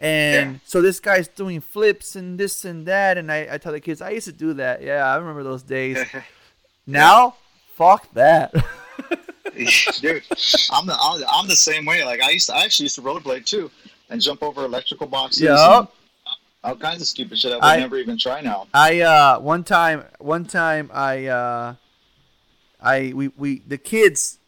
And 0.00 0.52
Yeah. 0.54 0.58
so 0.64 0.82
this 0.82 0.98
guy's 0.98 1.28
doing 1.28 1.60
flips 1.60 2.16
and 2.16 2.38
this 2.40 2.64
and 2.64 2.86
that, 2.86 3.16
and 3.18 3.30
I, 3.30 3.46
I 3.52 3.58
tell 3.58 3.70
the 3.72 3.80
kids 3.80 4.00
I 4.00 4.10
used 4.10 4.26
to 4.26 4.32
do 4.32 4.52
that. 4.54 4.82
Yeah, 4.82 5.06
I 5.06 5.16
remember 5.16 5.44
those 5.44 5.62
days. 5.62 5.98
now, 6.86 7.36
fuck 7.76 8.12
that. 8.14 8.52
Dude, 9.54 10.22
I'm 10.72 10.86
the 10.86 10.96
I'm 11.30 11.46
the- 11.46 11.54
same 11.54 11.84
way. 11.84 12.04
Like 12.04 12.20
I 12.20 12.30
used 12.30 12.48
to, 12.48 12.54
I 12.56 12.64
actually 12.64 12.84
used 12.86 12.96
to 12.96 13.02
rollerblade 13.02 13.46
too, 13.46 13.70
and 14.10 14.20
jump 14.20 14.42
over 14.42 14.64
electrical 14.64 15.06
boxes. 15.06 15.42
Yup. 15.42 15.94
All 16.64 16.74
kinds 16.76 17.02
of 17.02 17.06
stupid 17.06 17.38
shit 17.38 17.52
I 17.52 17.56
would 17.56 17.64
I- 17.64 17.76
never 17.76 17.96
even 17.98 18.16
try 18.18 18.40
now. 18.40 18.66
I 18.74 19.00
uh 19.02 19.38
one 19.38 19.62
time 19.64 20.04
one 20.18 20.44
time 20.46 20.90
I 20.92 21.26
uh 21.26 21.74
I 22.80 23.12
we, 23.14 23.28
we 23.36 23.58
the 23.66 23.78
kids 23.78 24.38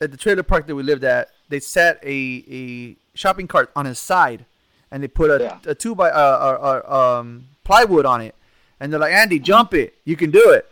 at 0.00 0.10
the 0.10 0.16
trailer 0.16 0.42
park 0.42 0.66
that 0.66 0.74
we 0.74 0.82
lived 0.82 1.04
at 1.04 1.28
they 1.50 1.60
set 1.60 2.00
a 2.02 2.44
a 2.50 2.96
shopping 3.14 3.46
cart 3.46 3.70
on 3.76 3.84
his 3.86 3.98
side 3.98 4.44
and 4.90 5.02
they 5.02 5.08
put 5.08 5.30
a, 5.30 5.42
Yeah. 5.44 5.58
a 5.70 5.74
two 5.74 5.94
by 5.94 6.10
uh, 6.10 6.14
uh, 6.16 6.82
uh 6.88 7.18
um 7.20 7.46
plywood 7.64 8.06
on 8.06 8.20
it 8.22 8.34
and 8.80 8.90
they're 8.92 9.00
like 9.00 9.12
Andy 9.12 9.38
jump 9.38 9.74
it 9.74 9.94
you 10.04 10.16
can 10.16 10.30
do 10.30 10.50
it 10.50 10.66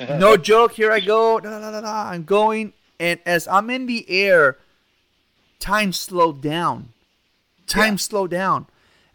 no 0.18 0.36
joke 0.36 0.72
here 0.72 0.90
I 0.92 1.00
go 1.00 1.38
da, 1.40 1.48
da, 1.50 1.60
da, 1.60 1.70
da, 1.70 1.80
da. 1.80 2.10
I'm 2.10 2.24
going 2.24 2.72
and 2.98 3.20
as 3.24 3.46
I'm 3.48 3.70
in 3.70 3.86
the 3.86 4.04
air 4.10 4.56
time 5.60 5.92
slowed 5.92 6.40
down 6.42 6.88
time 7.66 7.92
Yeah. 7.94 7.98
slowed 7.98 8.30
down 8.30 8.66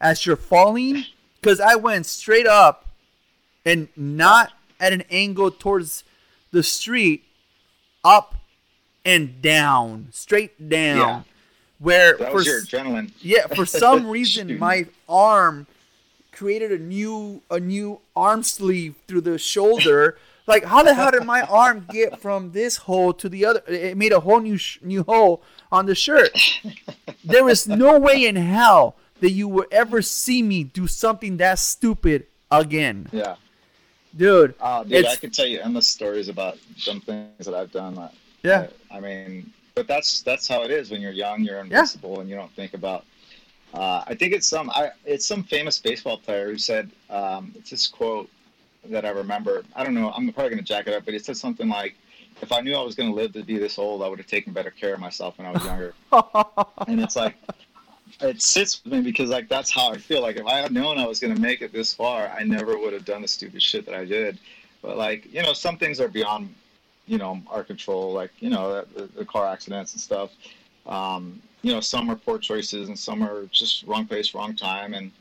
as 0.02 0.26
you're 0.26 0.36
falling 0.36 1.06
because 1.40 1.62
I 1.62 1.76
went 1.76 2.06
straight 2.06 2.48
up 2.48 2.88
and 3.66 3.88
not 3.96 4.52
at 4.80 4.92
an 4.92 5.04
angle 5.10 5.52
towards 5.52 6.04
the 6.52 6.64
street, 6.64 7.24
up 8.04 8.36
and 9.06 9.42
down, 9.42 10.08
straight 10.12 10.70
down. 10.70 10.98
Yeah. 10.98 11.22
Where 11.80 12.18
That 12.18 12.30
for 12.32 12.36
was 12.38 12.46
your 12.46 12.62
adrenaline. 12.62 13.12
yeah, 13.22 13.48
for 13.48 13.66
some 13.66 14.08
reason 14.18 14.60
my 14.60 14.86
arm 15.10 15.66
created 16.32 16.72
a 16.72 16.78
new 16.78 17.42
a 17.50 17.60
new 17.60 18.00
arm 18.16 18.44
sleeve 18.44 18.96
through 19.08 19.22
the 19.22 19.38
shoulder. 19.38 20.18
Like 20.48 20.66
how 20.66 20.82
the 20.84 20.96
hell 20.96 21.12
did 21.12 21.24
my 21.24 21.44
arm 21.44 21.86
get 21.90 22.20
from 22.20 22.52
this 22.52 22.76
hole 22.76 23.14
to 23.14 23.30
the 23.30 23.46
other? 23.46 23.62
It 23.68 23.96
made 23.96 24.12
a 24.12 24.20
whole 24.20 24.40
new 24.42 24.58
sh- 24.58 24.80
new 24.82 25.04
hole 25.04 25.44
on 25.72 25.86
the 25.86 25.94
shirt. 25.96 26.32
There 27.24 27.48
is 27.48 27.68
no 27.68 28.00
way 28.00 28.26
in 28.26 28.36
hell 28.36 28.96
that 29.22 29.32
you 29.32 29.48
will 29.48 29.66
ever 29.72 30.02
see 30.02 30.42
me 30.44 30.64
do 30.64 30.86
something 30.88 31.38
that 31.38 31.58
stupid 31.60 32.28
again, 32.52 33.08
Yeah. 33.14 33.36
dude. 34.16 34.56
Oh, 34.60 34.84
dude, 34.84 35.06
I 35.06 35.16
could 35.16 35.34
tell 35.34 35.46
you 35.48 35.60
endless 35.62 35.88
stories 35.88 36.28
about 36.28 36.58
some 36.78 37.00
things 37.02 37.46
that 37.46 37.54
I've 37.56 37.72
done. 37.72 37.96
That, 37.96 38.14
Yeah. 38.44 38.68
I, 38.92 38.98
I 38.98 39.00
mean, 39.00 39.52
but 39.76 39.88
that's 39.88 40.22
that's 40.22 40.48
how 40.48 40.64
it 40.64 40.72
is 40.72 40.92
when 40.92 41.00
you're 41.02 41.14
young. 41.14 41.44
You're 41.44 41.60
invincible, 41.60 42.20
and 42.20 42.30
you 42.30 42.36
don't 42.36 42.52
think 42.54 42.74
about. 42.74 43.06
Uh, 43.74 44.04
I 44.06 44.16
think 44.16 44.34
it's 44.34 44.48
some. 44.48 44.70
I 44.72 44.90
it's 45.06 45.26
some 45.26 45.44
famous 45.44 45.80
baseball 45.80 46.18
player 46.18 46.48
who 46.52 46.58
said 46.58 46.92
um, 47.10 47.54
it's 47.56 47.70
this 47.70 47.88
quote 47.88 48.30
that 48.90 49.06
I 49.06 49.10
remember. 49.12 49.64
I 49.76 49.84
don't 49.86 49.94
know. 49.94 50.12
I'm 50.12 50.32
probably 50.34 50.50
gonna 50.50 50.62
jack 50.64 50.88
it 50.88 50.94
up, 50.94 51.06
but 51.06 51.14
it 51.14 51.24
said 51.24 51.38
something 51.38 51.70
like, 51.70 51.96
"If 52.42 52.52
I 52.52 52.60
knew 52.60 52.76
I 52.76 52.82
was 52.84 52.96
gonna 52.96 53.14
live 53.14 53.32
to 53.34 53.44
be 53.44 53.58
this 53.58 53.80
old, 53.80 54.04
I 54.04 54.10
would 54.10 54.20
have 54.20 54.28
taken 54.28 54.52
better 54.52 54.72
care 54.72 54.94
of 54.96 55.00
myself 55.00 55.38
when 55.38 55.48
I 55.48 55.52
was 55.52 55.64
younger." 55.72 55.94
and 56.88 57.00
it's 57.00 57.16
like 57.16 57.36
it 58.20 58.42
sits 58.42 58.84
with 58.84 58.94
me 58.94 59.02
because 59.02 59.30
like 59.30 59.48
that's 59.48 59.70
how 59.70 59.92
I 59.92 59.98
feel. 59.98 60.22
Like 60.22 60.38
if 60.38 60.46
I 60.46 60.60
had 60.60 60.72
known 60.72 60.98
I 60.98 61.08
was 61.08 61.20
gonna 61.20 61.40
make 61.40 61.62
it 61.62 61.72
this 61.72 61.94
far, 61.94 62.28
I 62.28 62.44
never 62.44 62.78
would 62.78 62.94
have 62.94 63.06
done 63.06 63.22
the 63.22 63.28
stupid 63.28 63.62
shit 63.62 63.86
that 63.86 63.96
I 63.96 64.06
did. 64.06 64.38
But 64.82 64.98
like 64.98 65.32
you 65.34 65.42
know, 65.44 65.54
some 65.54 65.78
things 65.78 66.00
are 66.00 66.08
beyond 66.08 66.54
you 67.08 67.18
know 67.18 67.42
our 67.50 67.64
control. 67.64 68.14
Like 68.14 68.32
you 68.40 68.50
know 68.50 68.84
the, 68.96 69.08
the 69.16 69.26
car 69.26 69.48
accidents 69.48 69.94
and 69.94 70.02
stuff. 70.02 70.32
Um, 70.86 71.42
you 71.62 71.72
know, 71.72 71.80
some 71.80 72.10
are 72.10 72.16
poor 72.16 72.40
choices 72.40 72.88
and 72.88 72.98
some 72.98 73.22
are 73.22 73.46
just 73.52 73.84
wrong 73.86 74.06
place, 74.08 74.34
wrong 74.34 74.56
time, 74.56 74.96
and 74.96 75.12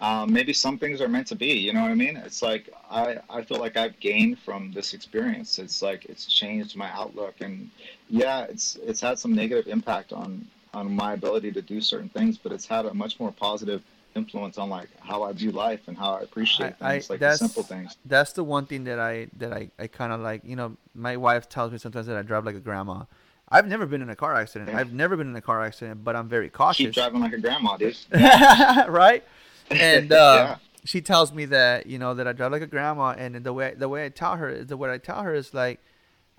um, 0.00 0.32
maybe 0.32 0.52
some 0.52 0.78
things 0.78 1.00
are 1.00 1.08
meant 1.08 1.26
to 1.26 1.36
be. 1.36 1.52
You 1.52 1.72
know 1.72 1.82
what 1.82 1.90
I 1.90 1.94
mean? 1.94 2.16
It's 2.16 2.42
like 2.42 2.70
I 2.90 3.18
I 3.28 3.42
feel 3.42 3.58
like 3.58 3.76
I've 3.76 3.98
gained 4.00 4.38
from 4.38 4.72
this 4.72 4.94
experience. 4.94 5.58
It's 5.58 5.82
like 5.82 6.06
it's 6.06 6.26
changed 6.26 6.76
my 6.76 6.90
outlook, 6.92 7.34
and 7.40 7.70
yeah, 8.08 8.44
it's 8.44 8.76
it's 8.82 9.00
had 9.00 9.18
some 9.18 9.34
negative 9.34 9.66
impact 9.66 10.12
on 10.12 10.46
on 10.74 10.94
my 10.94 11.12
ability 11.14 11.52
to 11.52 11.62
do 11.62 11.80
certain 11.80 12.08
things, 12.08 12.38
but 12.38 12.52
it's 12.52 12.66
had 12.66 12.86
a 12.86 12.94
much 12.94 13.18
more 13.18 13.32
positive 13.32 13.82
influence 14.16 14.58
on 14.58 14.68
like 14.68 14.88
how 15.00 15.22
I 15.22 15.32
view 15.32 15.52
life 15.52 15.80
and 15.86 15.96
how 15.96 16.14
I 16.14 16.20
appreciate 16.22 16.74
I- 16.80 16.86
I- 16.88 16.92
things, 16.94 17.10
like 17.10 17.20
the 17.20 17.36
simple 17.36 17.62
things. 17.62 17.96
That's 18.04 18.32
the 18.32 18.44
one 18.44 18.66
thing 18.66 18.84
that 18.84 18.98
I 18.98 19.28
that 19.38 19.52
I, 19.52 19.70
I 19.78 19.86
kind 19.86 20.12
of 20.12 20.20
like. 20.20 20.42
You 20.44 20.56
know, 20.56 20.76
my 20.94 21.16
wife 21.16 21.48
tells 21.48 21.72
me 21.72 21.78
sometimes 21.78 22.06
that 22.06 22.16
I 22.16 22.22
drive 22.22 22.44
like 22.44 22.56
a 22.56 22.60
grandma. 22.60 23.04
I've 23.52 23.66
never 23.66 23.84
been 23.86 24.00
in 24.02 24.10
a 24.10 24.16
car 24.16 24.36
accident. 24.36 24.70
Yeah. 24.70 24.78
I've 24.78 24.92
never 24.92 25.16
been 25.16 25.28
in 25.28 25.34
a 25.34 25.40
car 25.40 25.60
accident, 25.64 26.04
but 26.04 26.14
I'm 26.14 26.28
very 26.28 26.46
Keep 26.46 26.52
cautious. 26.52 26.94
driving 26.94 27.20
like 27.20 27.32
a 27.32 27.38
grandma, 27.40 27.76
dude. 27.76 27.96
right? 28.12 29.24
And 29.70 30.12
uh, 30.12 30.14
Yeah. 30.14 30.56
she 30.84 31.00
tells 31.00 31.32
me 31.32 31.46
that 31.46 31.86
you 31.86 31.98
know 31.98 32.14
that 32.14 32.26
I 32.28 32.32
drive 32.32 32.52
like 32.52 32.62
a 32.62 32.66
grandma, 32.68 33.10
and 33.18 33.34
the 33.44 33.52
way 33.52 33.74
the 33.76 33.88
way 33.88 34.04
I 34.04 34.08
tell 34.08 34.36
her 34.36 34.48
is 34.48 34.66
the 34.68 34.76
way 34.76 34.92
I 34.92 34.98
tell 34.98 35.22
her 35.22 35.34
is 35.34 35.52
like, 35.52 35.80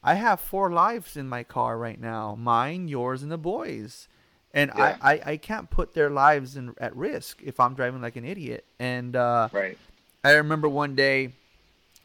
I 0.03 0.15
have 0.15 0.39
four 0.39 0.71
lives 0.71 1.15
in 1.17 1.27
my 1.29 1.43
car 1.43 1.77
right 1.77 1.99
now, 1.99 2.35
mine, 2.35 2.87
yours, 2.87 3.23
and 3.23 3.31
the 3.31 3.37
boys, 3.37 4.07
and 4.53 4.71
Yeah. 4.75 4.95
I, 5.01 5.13
I 5.13 5.21
I 5.33 5.37
can't 5.37 5.69
put 5.69 5.93
their 5.93 6.09
lives 6.09 6.55
in 6.57 6.73
at 6.79 6.95
risk 6.95 7.41
if 7.43 7.59
I'm 7.59 7.73
driving 7.75 8.01
like 8.01 8.15
an 8.15 8.25
idiot. 8.25 8.65
And 8.79 9.15
uh, 9.15 9.49
Right. 9.51 9.77
I 10.23 10.31
remember 10.33 10.67
one 10.69 10.95
day 10.95 11.33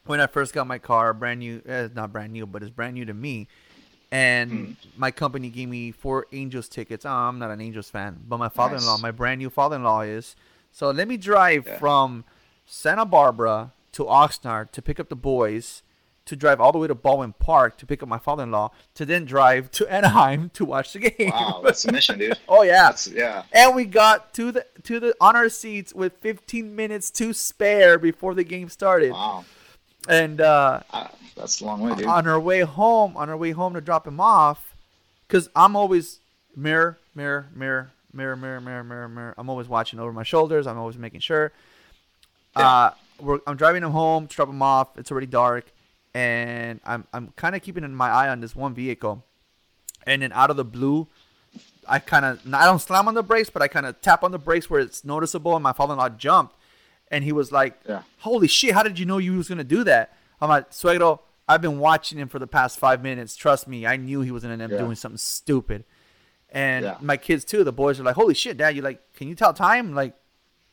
when 0.05 0.19
I 0.21 0.27
first 0.27 0.53
got 0.53 0.67
my 0.67 0.77
car, 0.79 1.13
brand 1.13 1.39
new, 1.39 1.61
it's 1.65 1.93
not 1.93 2.11
brand 2.13 2.31
new, 2.33 2.45
but 2.45 2.61
it's 2.63 2.71
brand 2.71 2.93
new 2.95 3.05
to 3.05 3.13
me. 3.13 3.47
And 4.11 4.51
Hmm. 4.51 4.73
my 4.95 5.11
company 5.11 5.49
gave 5.49 5.67
me 5.67 5.91
four 5.91 6.27
Angels 6.31 6.69
tickets. 6.69 7.05
Oh, 7.05 7.09
I'm 7.11 7.39
not 7.39 7.51
an 7.51 7.59
Angels 7.59 7.89
fan, 7.89 8.21
but 8.27 8.37
my 8.37 8.47
father-in-law, 8.49 8.93
Nice. 8.95 9.01
my 9.01 9.11
brand 9.11 9.39
new 9.39 9.49
father-in-law 9.49 10.01
is. 10.01 10.35
So 10.71 10.91
let 10.91 11.07
me 11.09 11.17
drive 11.17 11.65
Yeah. 11.67 11.77
from 11.77 12.23
Santa 12.65 13.05
Barbara 13.05 13.73
to 13.93 14.05
Oxnard 14.05 14.71
to 14.71 14.81
pick 14.81 14.99
up 14.99 15.09
the 15.09 15.15
boys, 15.17 15.83
to 16.27 16.35
drive 16.35 16.61
all 16.61 16.71
the 16.71 16.77
way 16.77 16.87
to 16.87 16.95
Baldwin 16.95 17.33
Park 17.33 17.77
to 17.77 17.85
pick 17.85 18.01
up 18.03 18.07
my 18.07 18.17
father-in-law, 18.19 18.71
to 18.95 19.05
then 19.05 19.25
drive 19.25 19.71
to 19.71 19.87
Anaheim 19.87 20.49
to 20.53 20.63
watch 20.63 20.93
the 20.93 20.99
game. 20.99 21.31
Wow, 21.31 21.61
that's 21.65 21.83
a 21.85 21.91
mission, 21.91 22.19
dude. 22.19 22.37
oh 22.47 22.61
yeah. 22.63 22.83
That's 22.89 23.07
yeah. 23.07 23.43
And 23.51 23.75
we 23.75 23.85
got 23.85 24.33
to 24.35 24.51
the 24.51 24.65
to 24.83 24.99
the 24.99 25.15
on 25.19 25.35
our 25.35 25.49
seats 25.49 25.93
with 25.93 26.13
15 26.19 26.75
minutes 26.75 27.09
to 27.11 27.33
spare 27.33 27.97
before 27.97 28.33
the 28.35 28.43
game 28.43 28.69
started. 28.69 29.11
Wow. 29.11 29.43
And 30.07 30.39
uh, 30.39 30.81
Ah, 30.93 31.11
that's 31.35 31.59
a 31.59 31.65
long 31.65 31.81
way, 31.81 31.93
dude. 31.95 32.05
on 32.05 32.27
our 32.27 32.39
way 32.39 32.61
home, 32.61 33.17
on 33.17 33.29
our 33.29 33.35
way 33.37 33.51
home 33.51 33.73
to 33.73 33.81
drop 33.81 34.07
him 34.07 34.19
off, 34.21 34.73
because 35.27 35.49
I'm 35.55 35.75
always 35.75 36.19
mirror, 36.55 36.97
mirror, 37.13 37.47
mirror, 37.53 37.91
mirror, 38.13 38.35
mirror, 38.37 38.61
mirror, 38.61 38.83
mirror, 38.85 39.09
mirror. 39.09 39.33
I'm 39.37 39.49
always 39.49 39.67
watching 39.67 39.99
over 39.99 40.13
my 40.13 40.23
shoulders. 40.23 40.65
I'm 40.65 40.77
always 40.77 40.97
making 40.97 41.19
sure. 41.19 41.51
Uh, 42.55 42.91
we're, 43.19 43.39
I'm 43.45 43.57
driving 43.57 43.83
him 43.83 43.91
home 43.91 44.27
to 44.27 44.35
drop 44.35 44.47
him 44.49 44.61
off. 44.61 44.97
It's 44.97 45.11
already 45.11 45.27
dark, 45.27 45.65
and 46.21 46.79
I'm 46.85 47.05
I'm 47.13 47.27
kind 47.35 47.55
of 47.55 47.61
keeping 47.61 47.83
my 47.93 48.09
eye 48.09 48.29
on 48.29 48.39
this 48.41 48.55
one 48.55 48.73
vehicle, 48.73 49.23
and 50.05 50.21
then 50.21 50.31
out 50.33 50.49
of 50.49 50.57
the 50.57 50.65
blue, 50.65 51.07
I 51.87 51.99
kind 51.99 52.25
of 52.25 52.41
I 52.53 52.65
don't 52.65 52.79
slam 52.79 53.07
on 53.07 53.13
the 53.13 53.23
brakes, 53.23 53.49
but 53.49 53.61
I 53.61 53.67
kind 53.67 53.85
of 53.85 54.01
tap 54.01 54.23
on 54.23 54.31
the 54.31 54.39
brakes 54.39 54.69
where 54.69 54.79
it's 54.79 55.03
noticeable, 55.05 55.55
and 55.55 55.63
my 55.63 55.73
father-in-law 55.73 56.09
jumped, 56.09 56.55
and 57.11 57.23
he 57.23 57.31
was 57.31 57.51
like, 57.51 57.79
Yeah. 57.87 58.01
"Holy 58.19 58.47
shit! 58.47 58.73
How 58.73 58.83
did 58.83 58.97
you 58.99 59.05
know 59.05 59.19
you 59.19 59.37
was 59.37 59.47
gonna 59.49 59.63
do 59.77 59.83
that?" 59.83 60.05
I'm 60.41 60.49
like, 60.49 60.71
"Suegro, 60.71 61.19
I've 61.47 61.61
been 61.61 61.79
watching 61.79 62.17
him 62.19 62.29
for 62.29 62.39
the 62.39 62.47
past 62.47 62.79
five 62.79 63.01
minutes. 63.03 63.35
Trust 63.35 63.67
me, 63.67 63.85
I 63.85 63.95
knew 63.97 64.21
he 64.21 64.31
was 64.31 64.41
gonna 64.43 64.53
end 64.53 64.63
up 64.63 64.71
Yeah. 64.71 64.77
doing 64.79 64.95
something 64.95 65.17
stupid." 65.17 65.83
And 66.49 66.85
Yeah. 66.85 66.97
my 67.01 67.17
kids 67.17 67.43
too. 67.45 67.63
The 67.63 67.71
boys 67.73 67.99
are 67.99 68.03
like, 68.03 68.15
"Holy 68.15 68.33
shit, 68.33 68.57
Dad! 68.57 68.75
You 68.75 68.81
like? 68.81 68.99
Can 69.13 69.27
you 69.27 69.35
tell 69.35 69.53
time? 69.53 69.93
Like, 69.93 70.13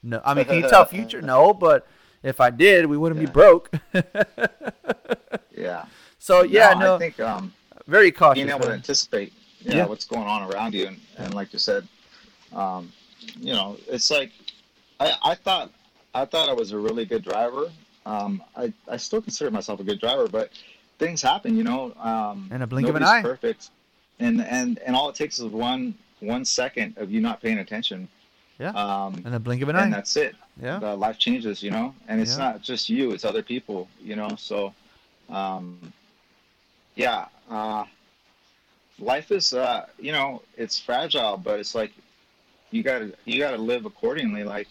no. 0.02 0.22
I 0.24 0.32
mean, 0.34 0.44
can 0.46 0.56
you 0.62 0.68
tell 0.68 0.84
future? 0.96 1.20
No, 1.20 1.52
but 1.52 1.86
if 2.22 2.40
I 2.40 2.50
did, 2.50 2.86
we 2.86 2.96
wouldn't 2.96 3.20
be 3.20 3.26
broke." 3.26 3.70
Yeah. 5.56 5.84
so 6.18 6.42
yeah, 6.42 6.74
no, 6.74 6.96
I 6.96 6.98
think 6.98 7.20
um, 7.20 7.52
very 7.86 8.10
cautious. 8.10 8.42
being 8.42 8.54
able 8.54 8.66
to 8.66 8.72
anticipate 8.72 9.32
yeah, 9.62 9.76
Yeah. 9.76 9.86
what's 9.86 10.04
going 10.04 10.26
on 10.26 10.50
around 10.52 10.74
you 10.74 10.86
and, 10.88 11.00
and 11.18 11.34
like 11.34 11.52
you 11.52 11.58
said 11.58 11.86
um, 12.52 12.92
you 13.40 13.52
know 13.52 13.76
it's 13.88 14.10
like 14.10 14.32
I, 15.00 15.14
I 15.24 15.34
thought 15.34 15.70
i 16.14 16.24
thought 16.24 16.48
i 16.48 16.52
was 16.52 16.72
a 16.72 16.78
really 16.78 17.04
good 17.04 17.22
driver 17.24 17.66
Um, 18.06 18.42
I 18.56 18.72
I 18.88 18.96
still 18.98 19.22
consider 19.22 19.50
myself 19.50 19.80
a 19.80 19.84
good 19.90 19.98
driver, 19.98 20.26
but 20.28 20.50
things 20.98 21.22
happen, 21.22 21.56
you 21.56 21.64
know. 21.64 21.82
Um, 22.10 22.50
In 22.54 22.60
a 22.60 22.66
blink 22.66 22.86
of 22.86 22.96
an 22.96 23.02
eye. 23.02 23.22
Perfect, 23.22 23.70
and 24.20 24.42
and 24.58 24.78
and 24.86 24.94
all 24.96 25.08
it 25.08 25.16
takes 25.22 25.38
is 25.38 25.46
one 25.46 25.94
one 26.20 26.44
second 26.44 26.88
of 26.98 27.06
you 27.12 27.20
not 27.28 27.40
paying 27.40 27.60
attention. 27.64 28.06
Yeah. 28.58 28.72
Um, 28.82 29.12
In 29.24 29.32
a 29.32 29.40
blink 29.40 29.62
of 29.62 29.68
an 29.70 29.76
and 29.76 29.86
eye. 29.86 29.96
that's 29.96 30.16
it. 30.26 30.34
Yeah. 30.66 30.78
The 30.84 30.94
life 31.06 31.18
changes, 31.18 31.62
you 31.62 31.70
know, 31.76 31.94
and 32.08 32.20
it's 32.22 32.36
Yeah. 32.36 32.44
not 32.44 32.54
just 32.70 32.90
you; 32.90 33.12
it's 33.14 33.24
other 33.24 33.42
people, 33.42 33.88
you 34.08 34.16
know. 34.20 34.30
So, 34.36 34.74
um, 35.28 35.92
yeah, 36.94 37.26
uh, 37.50 37.84
life 38.98 39.30
is, 39.30 39.52
uh, 39.52 39.86
you 39.98 40.12
know, 40.12 40.42
it's 40.56 40.78
fragile, 40.78 41.36
but 41.36 41.58
it's 41.60 41.74
like 41.74 41.92
you 42.70 42.82
gotta 42.82 43.12
you 43.24 43.38
gotta 43.38 43.56
live 43.56 43.86
accordingly. 43.86 44.44
Like 44.44 44.68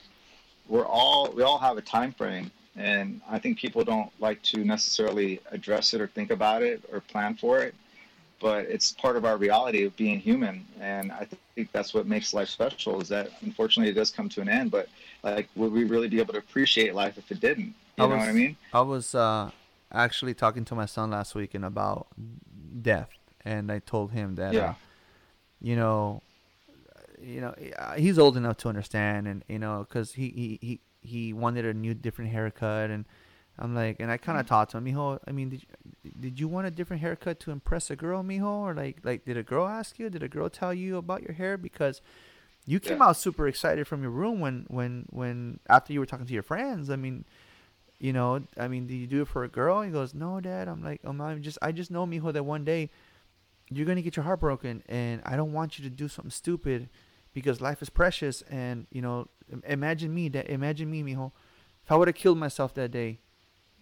we're 0.67 0.85
all 0.85 1.31
we 1.31 1.43
all 1.43 1.57
have 1.57 1.77
a 1.77 1.81
time 1.81 2.13
frame, 2.13 2.51
and 2.75 3.21
I 3.29 3.39
think 3.39 3.57
people 3.57 3.83
don't 3.83 4.11
like 4.19 4.41
to 4.43 4.63
necessarily 4.63 5.39
address 5.51 5.93
it 5.93 6.01
or 6.01 6.07
think 6.07 6.31
about 6.31 6.63
it 6.63 6.83
or 6.91 6.99
plan 7.01 7.35
for 7.35 7.59
it. 7.59 7.75
But 8.39 8.65
it's 8.65 8.91
part 8.91 9.15
of 9.15 9.23
our 9.23 9.37
reality 9.37 9.85
of 9.85 9.95
being 9.95 10.19
human, 10.19 10.65
and 10.81 11.11
I 11.11 11.27
think 11.55 11.71
that's 11.71 11.93
what 11.93 12.07
makes 12.07 12.33
life 12.33 12.49
special. 12.49 12.99
Is 13.01 13.07
that 13.09 13.29
unfortunately 13.41 13.91
it 13.91 13.95
does 13.95 14.11
come 14.11 14.27
to 14.29 14.41
an 14.41 14.49
end, 14.49 14.71
but 14.71 14.89
like 15.23 15.47
would 15.55 15.71
we 15.71 15.83
really 15.85 16.09
be 16.09 16.19
able 16.19 16.33
to 16.33 16.39
appreciate 16.39 16.93
life 16.93 17.17
if 17.17 17.31
it 17.31 17.39
didn't? 17.39 17.73
You 17.97 18.05
I 18.05 18.07
know 18.07 18.17
what 18.17 18.27
I 18.27 18.33
mean? 18.33 18.57
I 18.73 18.81
was 18.81 19.15
uh, 19.15 19.51
actually 19.93 20.33
talking 20.33 20.65
to 20.65 20.75
my 20.75 20.85
son 20.85 21.11
last 21.11 21.35
weekend 21.35 21.65
about 21.65 22.07
death, 22.81 23.09
and 23.45 23.71
I 23.71 23.79
told 23.79 24.11
him 24.11 24.35
that, 24.35 24.57
uh, 24.57 24.73
you 25.61 25.75
know, 25.75 26.21
you 27.21 27.41
know, 27.41 27.53
uh, 27.77 27.93
he's 27.95 28.19
old 28.19 28.37
enough 28.37 28.57
to 28.57 28.69
understand, 28.69 29.27
and 29.27 29.43
you 29.47 29.59
know, 29.59 29.85
because 29.87 30.13
he, 30.13 30.29
he 30.29 30.59
he 30.61 30.79
he 31.01 31.33
wanted 31.33 31.65
a 31.65 31.73
new, 31.73 31.93
different 31.93 32.31
haircut, 32.31 32.89
and 32.89 33.05
I'm 33.57 33.75
like, 33.75 33.97
and 33.99 34.11
I 34.11 34.17
kind 34.17 34.39
of 34.39 34.45
talked 34.45 34.71
to 34.71 34.77
him, 34.77 34.85
mijo. 34.85 35.19
I 35.27 35.31
mean, 35.31 35.49
did 35.49 35.63
you, 36.03 36.11
did 36.19 36.39
you 36.39 36.47
want 36.47 36.67
a 36.67 36.71
different 36.71 37.01
haircut 37.01 37.39
to 37.41 37.51
impress 37.51 37.89
a 37.91 37.95
girl, 37.95 38.23
mijo, 38.23 38.45
or 38.45 38.73
like 38.73 38.99
like 39.03 39.25
did 39.25 39.37
a 39.37 39.43
girl 39.43 39.67
ask 39.67 39.99
you? 39.99 40.09
Did 40.09 40.23
a 40.23 40.27
girl 40.27 40.49
tell 40.49 40.73
you 40.73 40.97
about 40.97 41.23
your 41.23 41.33
hair? 41.33 41.57
Because 41.57 42.01
you 42.65 42.79
came 42.79 42.99
Yeah. 42.99 43.07
out 43.09 43.17
super 43.17 43.47
excited 43.47 43.87
from 43.87 44.01
your 44.01 44.11
room 44.11 44.39
when 44.39 44.65
when 44.69 45.05
when 45.09 45.59
after 45.69 45.93
you 45.93 45.99
were 45.99 46.05
talking 46.05 46.25
to 46.25 46.33
your 46.33 46.43
friends. 46.43 46.89
I 46.89 46.95
mean 46.95 47.25
you 48.03 48.11
know, 48.11 48.43
I 48.57 48.67
mean, 48.67 48.85
do 48.85 48.93
you 48.93 49.07
do 49.07 49.21
it 49.21 49.29
for 49.29 49.45
a 49.45 49.47
girl? 49.47 49.81
He 49.81 49.89
goes, 49.89 50.13
no, 50.13 50.41
dad. 50.41 50.67
I'm 50.67 50.83
like, 50.83 50.99
um, 51.05 51.21
I'm 51.21 51.41
just, 51.41 51.57
I 51.61 51.71
just 51.71 51.89
know, 51.89 52.05
mijo, 52.05 52.33
that 52.33 52.43
one 52.43 52.65
day 52.65 52.89
you're 53.71 53.85
gonna 53.85 54.01
get 54.01 54.17
your 54.17 54.25
heart 54.25 54.41
broken, 54.41 54.83
and 54.89 55.21
I 55.25 55.37
don't 55.37 55.53
want 55.53 55.79
you 55.79 55.85
to 55.85 55.89
do 55.89 56.09
something 56.09 56.29
stupid, 56.29 56.89
because 57.33 57.61
life 57.61 57.81
is 57.81 57.89
precious, 57.89 58.41
and 58.43 58.87
you 58.91 59.01
know, 59.01 59.29
imagine 59.65 60.13
me, 60.13 60.27
that, 60.29 60.49
imagine 60.49 60.91
me, 60.91 61.01
mijo, 61.01 61.31
if 61.85 61.91
I 61.93 61.95
would 61.95 62.09
have 62.09 62.15
killed 62.15 62.37
myself 62.37 62.73
that 62.73 62.91
day, 62.91 63.19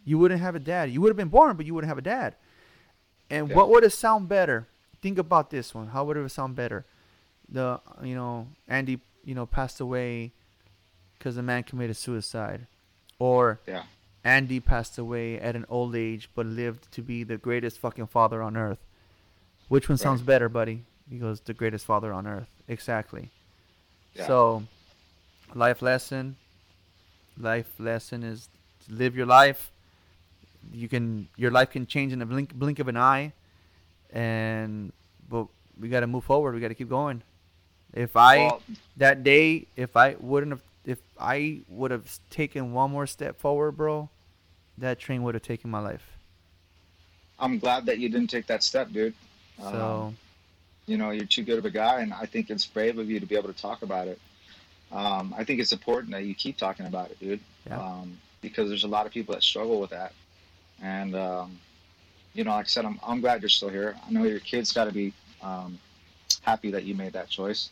you 0.05 0.19
wouldn't 0.19 0.39
have 0.39 0.55
a 0.55 0.59
dad. 0.59 0.91
You 0.91 1.01
would 1.01 1.09
have 1.09 1.17
been 1.17 1.29
born, 1.29 1.57
but 1.57 1.65
you 1.65 1.73
wouldn't 1.73 1.89
have 1.89 1.97
a 1.97 2.03
dad. 2.03 2.35
And 3.31 3.49
Yeah. 3.49 3.55
what 3.55 3.69
would 3.69 3.83
it 3.83 3.89
sound 3.91 4.29
better? 4.29 4.67
Think 5.01 5.17
about 5.17 5.49
this 5.49 5.73
one. 5.73 5.87
How 5.87 6.03
would 6.05 6.15
it 6.17 6.29
sound 6.29 6.55
better? 6.55 6.85
The, 7.49 7.81
you 8.03 8.13
know, 8.13 8.47
Andy, 8.67 8.99
you 9.25 9.33
know, 9.33 9.47
passed 9.47 9.79
away 9.79 10.31
because 11.17 11.35
the 11.35 11.43
man 11.43 11.63
committed 11.63 11.97
suicide, 11.97 12.67
or 13.17 13.59
Yeah. 13.67 13.83
Andy 14.23 14.59
passed 14.59 14.97
away 14.97 15.39
at 15.39 15.55
an 15.55 15.65
old 15.69 15.95
age, 15.95 16.29
but 16.35 16.45
lived 16.45 16.91
to 16.93 17.01
be 17.01 17.23
the 17.23 17.37
greatest 17.37 17.79
fucking 17.79 18.07
father 18.07 18.41
on 18.41 18.55
earth. 18.55 18.79
Which 19.67 19.89
one 19.89 19.97
sounds 19.97 20.21
better, 20.21 20.49
buddy? 20.49 20.83
He 21.09 21.17
goes, 21.17 21.39
the 21.41 21.53
greatest 21.53 21.85
father 21.85 22.13
on 22.13 22.27
earth. 22.27 22.49
Exactly. 22.67 23.29
Yeah. 24.13 24.27
So, 24.27 24.63
life 25.55 25.81
lesson. 25.81 26.35
Life 27.37 27.71
lesson 27.79 28.23
is 28.23 28.49
to 28.85 28.93
live 28.93 29.15
your 29.15 29.25
life. 29.25 29.71
You 30.71 30.87
can, 30.87 31.27
your 31.37 31.51
life 31.51 31.71
can 31.71 31.87
change 31.87 32.13
in 32.13 32.21
a 32.21 32.25
blink, 32.25 32.53
blink 32.53 32.79
of 32.79 32.87
an 32.87 32.97
eye, 32.97 33.33
and 34.13 34.91
but 35.29 35.47
we 35.79 35.89
got 35.89 36.01
to 36.01 36.07
move 36.07 36.23
forward. 36.25 36.53
We 36.53 36.61
got 36.61 36.67
to 36.67 36.75
keep 36.75 36.89
going. 36.89 37.23
If 37.93 38.15
I 38.15 38.37
Well, 38.37 38.61
that 38.97 39.23
day, 39.23 39.67
if 39.75 39.97
I 39.97 40.15
wouldn't 40.19 40.51
have, 40.51 40.61
if 40.85 40.99
I 41.19 41.61
would 41.67 41.91
have 41.91 42.19
taken 42.29 42.73
one 42.73 42.91
more 42.91 43.07
step 43.07 43.39
forward, 43.39 43.73
bro, 43.73 44.09
that 44.77 44.99
train 44.99 45.23
would 45.23 45.35
have 45.35 45.43
taken 45.43 45.69
my 45.69 45.79
life. 45.79 46.05
I'm 47.39 47.59
glad 47.59 47.85
that 47.87 47.99
you 47.99 48.09
didn't 48.09 48.29
take 48.29 48.47
that 48.47 48.63
step, 48.63 48.91
dude. 48.91 49.13
So 49.59 50.07
Um, 50.07 50.17
you 50.85 50.97
know, 50.97 51.11
you're 51.11 51.25
too 51.25 51.43
good 51.43 51.57
of 51.57 51.65
a 51.65 51.69
guy, 51.71 52.01
and 52.01 52.13
I 52.13 52.25
think 52.25 52.49
it's 52.49 52.65
brave 52.65 52.97
of 52.97 53.09
you 53.09 53.19
to 53.19 53.25
be 53.25 53.35
able 53.35 53.51
to 53.53 53.59
talk 53.61 53.81
about 53.81 54.07
it. 54.07 54.19
Um, 54.91 55.33
I 55.37 55.43
think 55.43 55.59
it's 55.59 55.71
important 55.71 56.11
that 56.11 56.23
you 56.23 56.35
keep 56.35 56.57
talking 56.57 56.85
about 56.85 57.11
it, 57.11 57.19
dude, 57.19 57.39
Yeah. 57.65 57.79
um, 57.79 58.17
because 58.41 58.69
there's 58.69 58.83
a 58.83 58.89
lot 58.89 59.05
of 59.05 59.11
people 59.11 59.33
that 59.33 59.43
struggle 59.43 59.79
with 59.79 59.91
that. 59.91 60.13
And 60.81 61.15
um, 61.15 61.59
you 62.33 62.43
know, 62.43 62.51
like 62.51 62.65
I 62.65 62.67
said, 62.67 62.85
I'm 62.85 62.99
I'm 63.05 63.21
glad 63.21 63.41
you're 63.41 63.49
still 63.49 63.69
here. 63.69 63.95
I 64.07 64.11
know 64.11 64.23
your 64.23 64.39
kids 64.39 64.71
got 64.71 64.85
to 64.85 64.91
be 64.91 65.13
um, 65.41 65.79
happy 66.41 66.71
that 66.71 66.83
you 66.83 66.95
made 66.95 67.13
that 67.13 67.29
choice. 67.29 67.69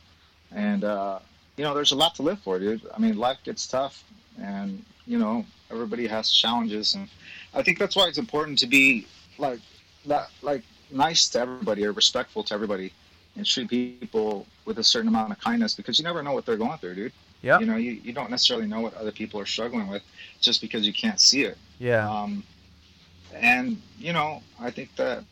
And 0.51 0.84
uh, 0.84 1.20
you 1.60 1.66
know, 1.66 1.74
there's 1.74 1.91
a 1.91 1.95
lot 1.95 2.16
to 2.16 2.22
live 2.22 2.39
for, 2.39 2.57
dude. 2.57 2.82
I 2.95 2.99
mean, 2.99 3.18
life 3.18 3.39
gets 3.43 3.68
tough, 3.68 4.05
and 4.41 4.82
you 5.05 5.20
know, 5.20 5.45
everybody 5.70 6.07
has 6.07 6.32
challenges, 6.32 6.95
and 6.95 7.10
I 7.53 7.62
think 7.64 7.78
that's 7.78 7.97
why 7.97 8.07
it's 8.07 8.18
important 8.18 8.57
to 8.60 8.68
be 8.68 9.05
like 9.38 9.60
that, 10.05 10.30
like 10.41 10.64
nice 10.89 11.28
to 11.32 11.39
everybody 11.41 11.86
or 11.86 11.91
respectful 11.91 12.45
to 12.45 12.53
everybody, 12.53 12.93
and 13.36 13.45
treat 13.45 13.70
people 13.70 14.47
with 14.64 14.80
a 14.80 14.84
certain 14.86 15.10
amount 15.10 15.34
of 15.34 15.39
kindness 15.41 15.76
because 15.76 15.99
you 15.99 16.05
never 16.05 16.24
know 16.24 16.32
what 16.32 16.45
they're 16.45 16.55
going 16.55 16.78
through, 16.78 16.95
dude. 16.95 17.12
yeah, 17.41 17.60
You 17.60 17.66
know, 17.66 17.76
you, 17.76 17.91
you 17.91 18.14
don't 18.14 18.32
necessarily 18.32 18.66
know 18.66 18.80
what 18.80 18.93
other 18.93 19.12
people 19.12 19.38
are 19.38 19.45
struggling 19.45 19.89
with 19.89 20.03
just 20.39 20.62
because 20.62 20.88
you 20.88 20.93
can't 20.93 21.20
see 21.20 21.43
it. 21.43 21.57
yeah, 21.78 22.10
Um, 22.10 22.41
and 23.34 23.82
you 23.97 24.14
know, 24.14 24.41
I 24.62 24.72
think 24.72 24.95
that 24.95 25.26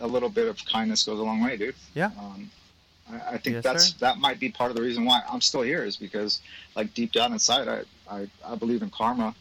a 0.00 0.06
little 0.06 0.30
bit 0.30 0.48
of 0.48 0.56
kindness 0.64 1.04
goes 1.04 1.18
a 1.18 1.22
long 1.22 1.42
way, 1.42 1.58
dude. 1.58 1.74
Yeah. 1.92 2.12
Um, 2.18 2.50
I, 3.10 3.34
I 3.34 3.38
think 3.38 3.54
Yes, 3.54 3.64
that's 3.64 3.84
sir. 3.90 3.94
that 4.00 4.18
might 4.18 4.40
be 4.40 4.48
part 4.50 4.70
of 4.70 4.76
the 4.76 4.82
reason 4.82 5.04
why 5.04 5.22
I'm 5.30 5.40
still 5.40 5.62
here 5.62 5.84
is 5.84 5.96
because, 5.96 6.40
like 6.74 6.92
deep 6.94 7.12
down 7.12 7.32
inside, 7.32 7.68
I 7.68 7.82
I, 8.10 8.28
I 8.44 8.54
believe 8.56 8.82
in 8.82 8.90
karma, 8.90 9.34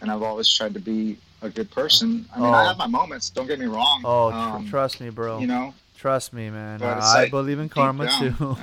and 0.00 0.10
I've 0.10 0.22
always 0.22 0.48
tried 0.50 0.74
to 0.74 0.80
be 0.80 1.18
a 1.42 1.48
good 1.50 1.70
person. 1.70 2.26
I 2.34 2.38
mean, 2.40 2.54
I 2.54 2.62
Oh. 2.64 2.66
have 2.68 2.78
my 2.78 2.86
moments. 2.86 3.28
Don't 3.30 3.46
get 3.46 3.58
me 3.58 3.66
wrong. 3.66 4.02
Oh, 4.04 4.30
Um, 4.30 4.68
trust 4.68 5.00
me, 5.00 5.10
bro. 5.10 5.40
You 5.40 5.46
know, 5.46 5.74
trust 5.96 6.32
me, 6.32 6.50
man. 6.50 6.82
I 6.82 7.22
like 7.22 7.30
believe 7.30 7.58
in 7.58 7.68
karma 7.68 8.06
down, 8.06 8.36
too. 8.36 8.56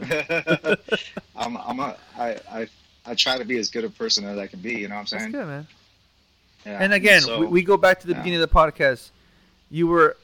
I'm 1.36 1.56
I'm 1.56 1.80
a 1.80 1.96
I 2.18 2.36
I 2.50 2.68
I 3.06 3.14
try 3.14 3.38
to 3.38 3.44
be 3.44 3.58
as 3.58 3.70
good 3.70 3.84
a 3.84 3.90
person 3.90 4.24
as 4.24 4.38
I 4.38 4.46
can 4.46 4.60
be. 4.60 4.74
You 4.74 4.88
know 4.88 4.94
what 4.96 5.00
I'm 5.02 5.06
saying? 5.06 5.32
That's 5.32 5.44
good, 5.44 5.46
man. 5.48 5.66
Yeah. 6.66 6.78
And 6.82 6.92
again, 6.92 7.22
so- 7.22 7.40
we, 7.40 7.46
we 7.46 7.62
go 7.62 7.76
back 7.76 8.00
to 8.00 8.06
the 8.06 8.12
yeah. 8.12 8.18
beginning 8.20 8.42
of 8.42 8.50
the 8.50 8.54
podcast. 8.54 9.10
You 9.70 9.86
were 9.86 10.16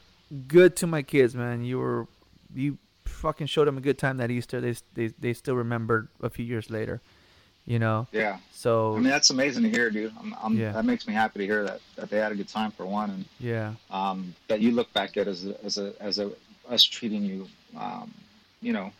good 0.47 0.75
to 0.77 0.87
my 0.87 1.01
kids, 1.01 1.33
man. 1.35 1.63
You 1.63 1.79
were 1.79 2.07
you 2.53 2.77
fucking 3.17 3.47
showed 3.47 3.65
them 3.65 3.77
a 3.77 3.81
good 3.81 3.97
time 3.97 4.17
that 4.17 4.31
Easter. 4.31 4.61
They 4.61 4.75
they 4.93 5.07
they 5.19 5.33
still 5.33 5.55
remembered 5.55 6.07
a 6.21 6.29
few 6.29 6.45
years 6.45 6.69
later. 6.69 7.01
You 7.65 7.79
know, 7.79 8.07
yeah. 8.13 8.37
so 8.53 8.93
I 8.93 8.99
mean, 8.99 9.09
that's 9.09 9.29
amazing 9.29 9.63
to 9.63 9.69
hear, 9.69 9.89
dude. 9.89 10.13
I'm, 10.17 10.33
I'm, 10.41 10.57
Yeah. 10.57 10.71
That 10.71 10.85
makes 10.85 11.05
me 11.05 11.13
happy 11.13 11.39
to 11.39 11.45
hear 11.45 11.65
that 11.65 11.81
that 11.97 12.09
they 12.09 12.17
had 12.17 12.31
a 12.31 12.35
good 12.35 12.47
time 12.47 12.71
for 12.71 12.85
one, 12.85 13.09
and 13.09 13.25
yeah, 13.41 13.73
um, 13.91 14.33
that 14.47 14.61
you 14.61 14.71
look 14.71 14.91
back 14.93 15.17
at 15.17 15.27
as 15.27 15.45
a, 15.45 15.65
as 15.65 15.77
a 15.77 15.93
as 15.99 16.17
a 16.19 16.31
us 16.69 16.83
treating 16.85 17.23
you, 17.23 17.45
um, 17.77 18.13
you 18.61 18.71
know, 18.71 18.93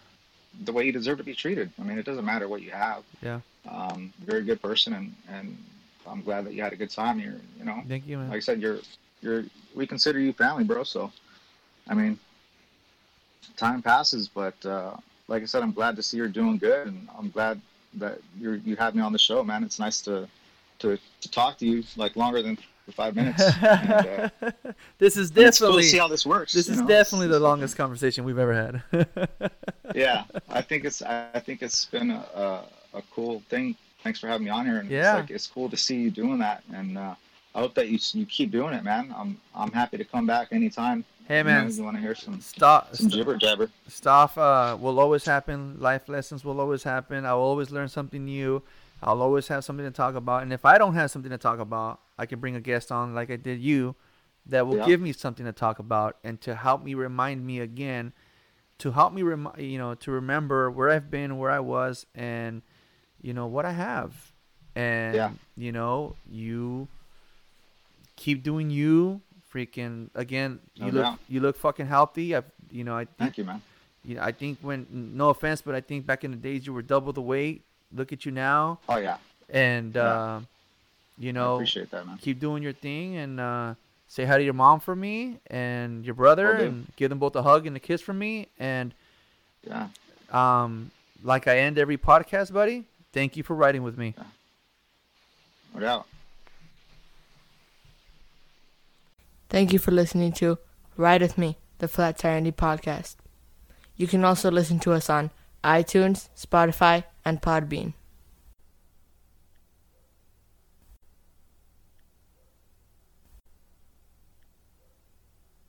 the 0.65 0.73
way 0.73 0.83
you 0.83 0.91
deserve 0.91 1.17
to 1.19 1.23
be 1.23 1.33
treated. 1.33 1.71
I 1.79 1.83
mean, 1.83 1.97
it 1.97 2.05
doesn't 2.05 2.25
matter 2.25 2.49
what 2.49 2.61
you 2.61 2.71
have. 2.71 3.03
Yeah. 3.21 3.39
Um, 3.69 4.11
you're 4.27 4.39
a 4.39 4.43
good 4.43 4.61
person, 4.61 4.91
and 4.93 5.15
and 5.29 5.57
I'm 6.05 6.21
glad 6.21 6.45
that 6.45 6.53
you 6.53 6.61
had 6.61 6.73
a 6.73 6.77
good 6.77 6.89
time 6.89 7.19
here. 7.19 7.39
You 7.57 7.63
know, 7.63 7.81
thank 7.87 8.05
you, 8.05 8.17
man. 8.17 8.27
like 8.27 8.37
I 8.37 8.41
said, 8.41 8.61
you're 8.61 8.79
you're 9.21 9.45
we 9.75 9.87
consider 9.87 10.19
you 10.19 10.33
family, 10.33 10.65
bro. 10.65 10.83
So, 10.83 11.09
I 11.87 11.93
mean, 11.93 12.19
time 13.55 13.81
passes, 13.81 14.27
but 14.27 14.63
uh, 14.65 14.95
like 15.27 15.43
I 15.43 15.45
said, 15.45 15.63
I'm 15.63 15.71
glad 15.73 15.95
to 15.95 16.03
see 16.03 16.17
you're 16.17 16.27
doing 16.27 16.57
good, 16.57 16.87
and 16.87 17.07
I'm 17.17 17.29
glad 17.29 17.61
that 17.95 18.19
you 18.39 18.53
you 18.65 18.75
had 18.75 18.95
me 18.95 19.01
on 19.01 19.11
the 19.13 19.19
show, 19.19 19.43
man. 19.43 19.63
It's 19.63 19.79
nice 19.79 20.01
to 20.01 20.27
to 20.79 20.97
to 21.21 21.31
talk 21.31 21.57
to 21.59 21.65
you 21.65 21.83
like 21.95 22.15
longer 22.15 22.41
than 22.41 22.57
five 22.91 23.15
minutes. 23.15 23.41
and, 23.61 23.91
uh, 23.91 24.29
this 24.97 25.17
is 25.17 25.29
and 25.31 25.39
it's 25.39 25.59
cool 25.59 25.67
to 25.69 25.73
definitely 25.73 25.83
see 25.83 25.97
how 25.97 26.07
this 26.07 26.25
works. 26.25 26.53
this 26.53 26.69
is 26.69 26.79
know? 26.79 26.87
definitely 26.87 27.27
the 27.27 27.39
longest 27.39 27.75
conversation 27.77 28.23
we've 28.23 28.39
ever 28.39 28.53
had. 28.53 28.81
Yeah, 29.95 30.25
I 30.49 30.61
think 30.61 30.83
it's 30.83 31.01
I 31.01 31.39
think 31.45 31.61
it's 31.61 31.85
been 31.85 32.11
a, 32.11 32.25
a, 32.93 32.97
a 32.97 33.01
cool 33.15 33.41
thing. 33.49 33.73
Thanks 34.03 34.19
for 34.19 34.27
having 34.27 34.43
me 34.45 34.51
on 34.51 34.65
here, 34.65 34.77
and 34.79 34.89
Yeah. 34.89 35.13
it's 35.13 35.21
like 35.21 35.31
it's 35.31 35.47
cool 35.47 35.69
to 35.69 35.77
see 35.77 35.95
you 35.95 36.11
doing 36.11 36.37
that, 36.39 36.61
and 36.73 36.97
uh, 36.97 37.15
I 37.55 37.59
hope 37.59 37.73
that 37.75 37.87
you 37.87 37.97
you 38.13 38.25
keep 38.25 38.51
doing 38.51 38.73
it, 38.73 38.83
man. 38.83 39.15
I'm 39.17 39.39
I'm 39.55 39.71
happy 39.71 39.97
to 39.97 40.03
come 40.03 40.27
back 40.27 40.49
anytime. 40.51 41.05
Hey, 41.27 41.43
man, 41.43 41.71
you 41.71 41.83
want 41.83 41.95
to 41.97 42.01
hear 42.01 42.15
some 42.15 42.39
stop. 42.41 42.95
some 42.95 43.09
jibber 43.09 43.35
jabber. 43.37 43.69
stuff 43.87 44.37
uh, 44.37 44.77
will 44.79 44.99
always 44.99 45.25
happen. 45.25 45.77
Life 45.79 46.07
lessons 46.09 46.43
will 46.45 46.59
always 46.59 46.83
happen. 46.83 47.25
I 47.25 47.33
will 47.33 47.41
always 47.41 47.71
learn 47.71 47.87
something 47.89 48.23
new. 48.25 48.63
I'll 49.03 49.21
always 49.21 49.47
have 49.49 49.63
something 49.63 49.85
to 49.85 49.91
talk 49.91 50.15
about. 50.15 50.41
And 50.43 50.51
if 50.51 50.65
I 50.65 50.77
don't 50.77 50.95
have 50.95 51.11
something 51.11 51.29
to 51.31 51.37
talk 51.37 51.59
about, 51.59 51.99
I 52.17 52.25
can 52.25 52.39
bring 52.39 52.55
a 52.55 52.61
guest 52.61 52.91
on 52.91 53.13
like 53.13 53.29
I 53.29 53.35
did 53.35 53.59
you 53.59 53.95
that 54.47 54.65
will 54.65 54.77
Yeah. 54.77 54.85
give 54.85 55.01
me 55.01 55.11
something 55.13 55.45
to 55.45 55.51
talk 55.51 55.77
about 55.79 56.17
and 56.23 56.39
to 56.41 56.55
help 56.55 56.83
me 56.83 56.93
remind 56.95 57.45
me 57.45 57.59
again, 57.59 58.13
to 58.79 58.91
help 58.91 59.13
me, 59.13 59.21
rem- 59.21 59.51
you 59.57 59.77
know, 59.77 59.93
to 59.95 60.11
remember 60.11 60.71
where 60.71 60.89
I've 60.89 61.11
been, 61.11 61.37
where 61.37 61.51
I 61.51 61.59
was, 61.59 62.05
and, 62.15 62.61
you 63.21 63.33
know, 63.33 63.45
what 63.45 63.65
I 63.65 63.73
have. 63.73 64.31
And, 64.75 65.15
Yeah. 65.15 65.31
you 65.55 65.71
know, 65.71 66.15
you 66.29 66.87
keep 68.15 68.41
doing 68.43 68.69
you. 68.69 69.21
Freaking 69.57 70.09
again, 70.13 70.59
you 70.75 70.85
No 70.85 70.91
look 70.91 71.03
doubt. 71.03 71.19
you 71.27 71.39
look 71.39 71.57
fucking 71.57 71.87
healthy. 71.87 72.35
I 72.35 72.43
you 72.71 72.83
know 72.83 72.95
I 72.95 73.05
think 73.05 73.17
Thank 73.17 73.37
you, 73.39 73.43
man. 73.45 73.61
you 74.05 74.15
know, 74.15 74.21
I 74.21 74.31
think 74.31 74.59
when 74.61 74.85
no 74.91 75.29
offense, 75.29 75.61
but 75.63 75.73
I 75.73 75.81
think 75.81 76.05
back 76.05 76.23
in 76.23 76.29
the 76.31 76.37
days 76.37 76.67
you 76.67 76.73
were 76.73 76.83
double 76.83 77.11
the 77.13 77.21
weight. 77.21 77.63
Look 77.91 78.11
at 78.13 78.25
you 78.25 78.31
now, 78.31 78.79
Oh 78.87 78.97
yeah, 78.97 79.17
and 79.49 79.95
Yeah. 79.95 80.01
uh, 80.03 80.41
you 81.17 81.29
I 81.29 81.31
know, 81.31 81.55
appreciate 81.55 81.89
that, 81.91 82.05
man. 82.05 82.17
keep 82.21 82.39
doing 82.39 82.61
your 82.61 82.73
thing 82.73 83.15
and 83.17 83.39
uh, 83.39 83.73
say 84.07 84.25
hi 84.25 84.37
to 84.37 84.43
your 84.43 84.53
mom 84.53 84.79
for 84.79 84.95
me 84.95 85.39
and 85.47 86.05
your 86.05 86.13
brother 86.13 86.51
and 86.51 86.85
give 86.97 87.09
them 87.09 87.17
both 87.17 87.35
a 87.35 87.41
hug 87.41 87.65
and 87.65 87.75
a 87.75 87.79
kiss 87.79 88.01
from 88.01 88.19
me. 88.19 88.47
And 88.59 88.93
Yeah, 89.65 89.87
um, 90.31 90.91
like 91.23 91.47
I 91.47 91.57
end 91.59 91.79
every 91.79 91.97
podcast, 91.97 92.53
buddy, 92.53 92.83
thank 93.13 93.35
you 93.37 93.41
for 93.43 93.55
riding 93.55 93.81
with 93.81 93.97
me. 93.97 94.13
no 95.73 95.79
doubt. 95.79 96.05
Thank 99.49 99.71
you 99.71 99.79
for 99.79 99.91
listening 99.91 100.33
to 100.33 100.57
Ride 100.97 101.21
With 101.21 101.37
Me, 101.37 101.57
the 101.77 101.87
Flat 101.87 102.17
Tire 102.17 102.41
Indie 102.41 102.53
Podcast. 102.53 103.15
You 103.95 104.05
can 104.05 104.25
also 104.25 104.51
listen 104.51 104.79
to 104.79 104.91
us 104.91 105.09
on 105.09 105.31
iTunes, 105.63 106.29
Spotify, 106.35 107.05
and 107.23 107.41
Podbean. 107.41 107.93